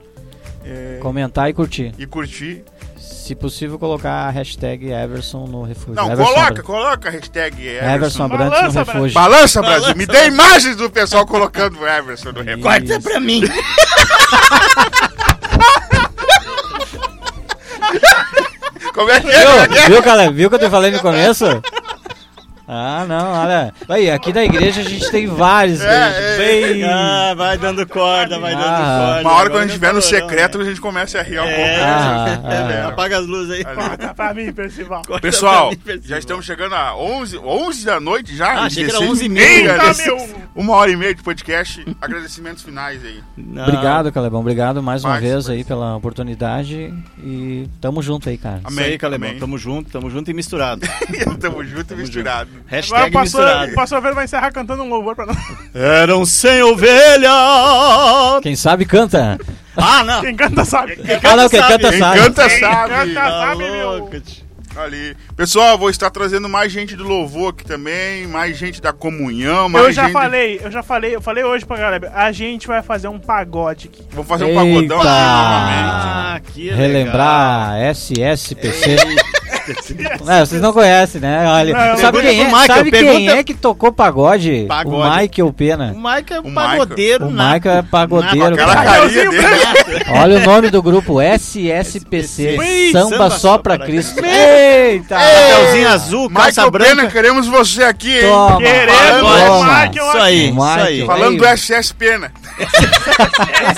[0.66, 1.94] é, Comentar e curtir.
[1.98, 2.64] e curtir.
[2.98, 5.94] Se possível, colocar a hashtag Everson no refúgio.
[5.96, 8.24] Não, Everson coloca, coloca a hashtag Everson Everson.
[8.24, 9.14] Abrantes Balança, no refúgio.
[9.14, 9.96] Balança, Brasil.
[9.96, 12.64] Me dê imagens do pessoal colocando o Everson no refúgio.
[12.64, 13.42] Corta pra mim.
[18.94, 19.34] Como é que é?
[19.34, 19.90] É Viu, é?
[19.90, 20.36] viu, Caleb?
[20.36, 21.46] Viu o que eu te falei no começo?
[22.68, 23.74] Ah, não, olha.
[23.90, 25.82] Aí, aqui da igreja a gente tem vários.
[25.82, 26.14] É, né?
[26.18, 29.06] é, Bem- Ah, vai dando corda, vai dando Ah.
[29.16, 29.22] corda.
[29.30, 31.46] Uma hora quando a gente estiver no secreto, não, a gente começa a rir um
[31.46, 31.54] né?
[31.56, 31.70] pouco.
[31.70, 32.40] É, Ah,
[32.72, 32.88] é, ah.
[32.88, 33.64] apaga as luzes aí.
[33.66, 35.02] Corta pra mim, Percival.
[35.06, 36.08] Corta Pessoal, mim, Percival.
[36.10, 38.48] já estamos chegando a 11, 11 da noite já.
[38.48, 39.76] Ah, achei que era 16 11 e meia.
[40.06, 40.44] Meu!
[40.56, 41.86] Uma hora e meia de podcast.
[42.00, 43.22] Agradecimentos finais aí.
[43.36, 43.64] Não.
[43.64, 44.40] Obrigado, Calebão.
[44.40, 46.94] Obrigado mais uma Mais, vez aí pela oportunidade.
[47.18, 48.62] E tamo junto aí, cara.
[48.70, 49.30] Isso aí, Calebão.
[49.30, 49.40] Amém.
[49.40, 50.82] Tamo junto, tamo junto e misturado.
[51.40, 52.50] Tamo junto e misturado.
[52.68, 53.72] Hashtag o pastor, misturado.
[53.72, 55.38] o pastor Alfredo vai encerrar cantando um louvor pra nós.
[55.74, 57.30] Eram sem ovelha.
[58.42, 59.38] Quem sabe canta.
[59.76, 60.22] Ah, não.
[60.22, 60.96] Quem canta sabe.
[60.96, 61.74] Quem Ah, não, quem sabe.
[61.74, 62.20] canta Quem sabe.
[62.20, 62.90] canta Quem sabe.
[62.90, 63.90] canta Tá sabe, meu.
[63.98, 64.44] louco, tio.
[64.76, 65.16] Ali.
[65.36, 69.86] Pessoal, vou estar trazendo mais gente do louvor aqui também, mais gente da comunhão, mais
[69.86, 70.14] Eu já gente...
[70.14, 73.88] falei, eu já falei, eu falei hoje pra galera, a gente vai fazer um pagode
[73.94, 74.04] aqui.
[74.10, 74.60] Vou fazer um Eita.
[74.96, 76.78] pagodão aqui Ah, que legal.
[76.80, 78.96] Relembrar SSPC.
[80.28, 81.46] É, vocês não conhecem, né?
[81.48, 82.46] Olha, Não, sabe pergunta quem é?
[82.46, 84.66] Michael, sabe quem pergunta- é que tocou pagode?
[84.68, 84.96] Pagode.
[84.96, 85.94] O Michael Pena.
[85.96, 87.54] O Mike é O um pagodeiro, O nato.
[87.56, 88.56] Michael é pagodeiro.
[88.56, 89.48] Dele.
[90.10, 92.58] Olha o nome do grupo SSPC.
[92.60, 94.16] Ui, Samba, samba só pra Cristo.
[94.16, 94.34] Cristo.
[94.36, 95.18] Eita!
[95.20, 96.96] Chapeuzinho azul, calça Michael branca.
[96.96, 98.30] Pena, queremos você aqui, hein?
[98.30, 99.58] Toma, Queremos toma.
[99.60, 100.86] o Michael Isso aí, isso Michael.
[100.86, 101.06] aí.
[101.06, 102.32] Falando do SS Pena.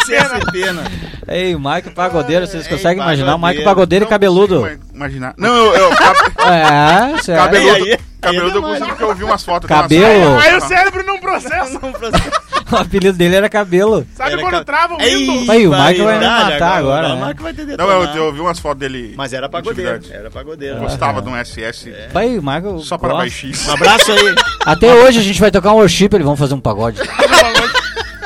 [0.06, 0.84] SS Pena.
[1.28, 3.36] Ei, o Michael Pagodeiro, vocês conseguem imaginar?
[3.36, 4.04] O Michael pagodeiro.
[4.04, 4.68] E Não cabeludo.
[4.96, 5.34] Imaginar.
[5.38, 5.74] Não, eu...
[5.74, 6.16] eu cab-
[6.48, 7.44] É, sério.
[7.44, 9.70] cabeludo, Aí, aí, cabeludo aí eu é consigo porque eu vi umas fotos.
[9.70, 10.32] umas Cabelo.
[10.32, 10.46] fotos.
[10.46, 11.80] Aí o cérebro não processa.
[12.72, 14.08] O apelido dele era cabelo.
[14.16, 15.50] Sabe Era quando ca- trava o Windows?
[15.50, 17.16] Aí, o Michael vai me matar agora, O né?
[17.28, 19.14] Michael vai ter Não, eu, eu vi umas fotos dele.
[19.16, 20.02] Mas era pagodeiro.
[20.10, 20.78] Era pagodeiro.
[20.78, 21.94] Eu Gostava de um SS.
[22.16, 22.80] Aí, o Michael.
[22.80, 23.24] Só para gosta.
[23.24, 23.68] baixinhos.
[23.68, 24.36] Um abraço aí.
[24.66, 27.00] Até hoje a gente vai tocar um worship, eles vão fazer um pagode.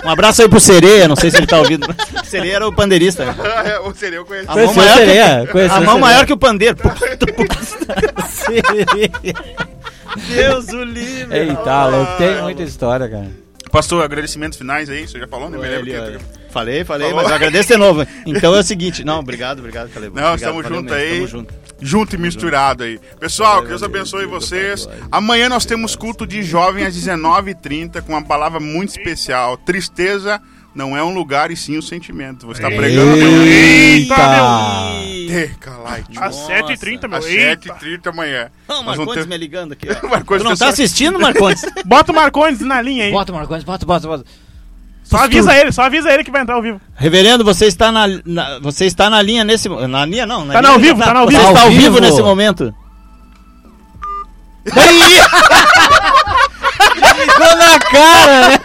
[0.03, 1.87] Um abraço aí pro Sereia, não sei se ele tá ouvindo.
[2.23, 3.25] Sereia era o pandeirista.
[3.85, 4.47] o seria eu conheci.
[4.49, 5.47] A mão maior que- sereia?
[5.51, 5.99] Conheceu A mão sereia?
[5.99, 6.77] maior que o pandeiro.
[8.29, 9.35] Sereia.
[10.27, 11.37] Deus o livre.
[11.37, 13.29] Eita, louco, tem muita história, cara.
[13.71, 15.57] Pastor, agradecimentos finais aí, você já falou, né?
[15.57, 16.19] Me lembro Ele,
[16.49, 17.21] Falei, falei, Falou.
[17.21, 18.07] mas eu agradeço de novo.
[18.25, 20.15] Então é o seguinte, não, obrigado, obrigado, Caleb.
[20.15, 21.15] Não, obrigado, estamos valeu junto mesmo, aí.
[21.17, 21.53] Tamo junto.
[21.81, 22.99] Junto e misturado aí.
[23.19, 24.87] Pessoal, que Deus abençoe vocês.
[25.11, 29.55] Amanhã nós temos culto de jovem às 19h30 com uma palavra muito especial.
[29.57, 30.41] Tristeza
[30.75, 32.45] não é um lugar e sim um sentimento.
[32.45, 34.15] Você está pregando Eita!
[35.27, 36.17] Teca Light.
[36.17, 36.53] Às Nossa.
[36.53, 37.17] 7h30, meu.
[37.19, 37.73] Às Eita.
[37.75, 38.51] 7h30 amanhã.
[38.67, 39.87] Não, Marcondes ter- me ligando aqui.
[40.07, 41.63] Marcondes Tu não tá tá assistindo, Marcondes?
[41.85, 43.11] Bota o Marcondes na linha aí.
[43.11, 44.25] Bota, Marcondes, bota, bota, bota.
[45.09, 46.79] Só avisa ele, só avisa ele que vai entrar ao vivo.
[46.95, 50.59] Reverendo, você está na, na- você está na linha nesse na linha não, na Tá
[50.61, 51.47] linha, na ao vivo, tá na ao Você vivo.
[51.49, 52.75] está Ao vivo nesse momento.
[57.15, 58.59] Ficou na cara, né?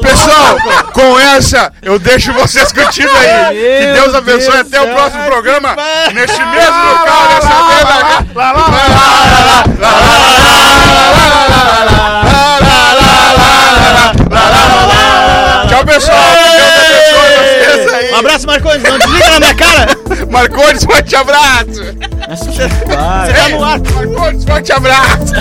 [0.00, 0.56] Pessoal,
[0.92, 3.54] com essa eu deixo vocês curtindo aí.
[3.80, 5.74] que Meu Deus abençoe Deus até o próximo programa.
[6.14, 8.26] Neste mesmo local, nessa mesma.
[15.68, 16.18] Tchau, pessoal.
[18.12, 18.82] Um abraço, Marconi.
[18.82, 19.96] Não desliga na minha cara.
[20.30, 21.82] Marcones, forte abraço.
[22.28, 23.80] Você tá no ar.
[23.80, 25.32] Marcones, forte abraço.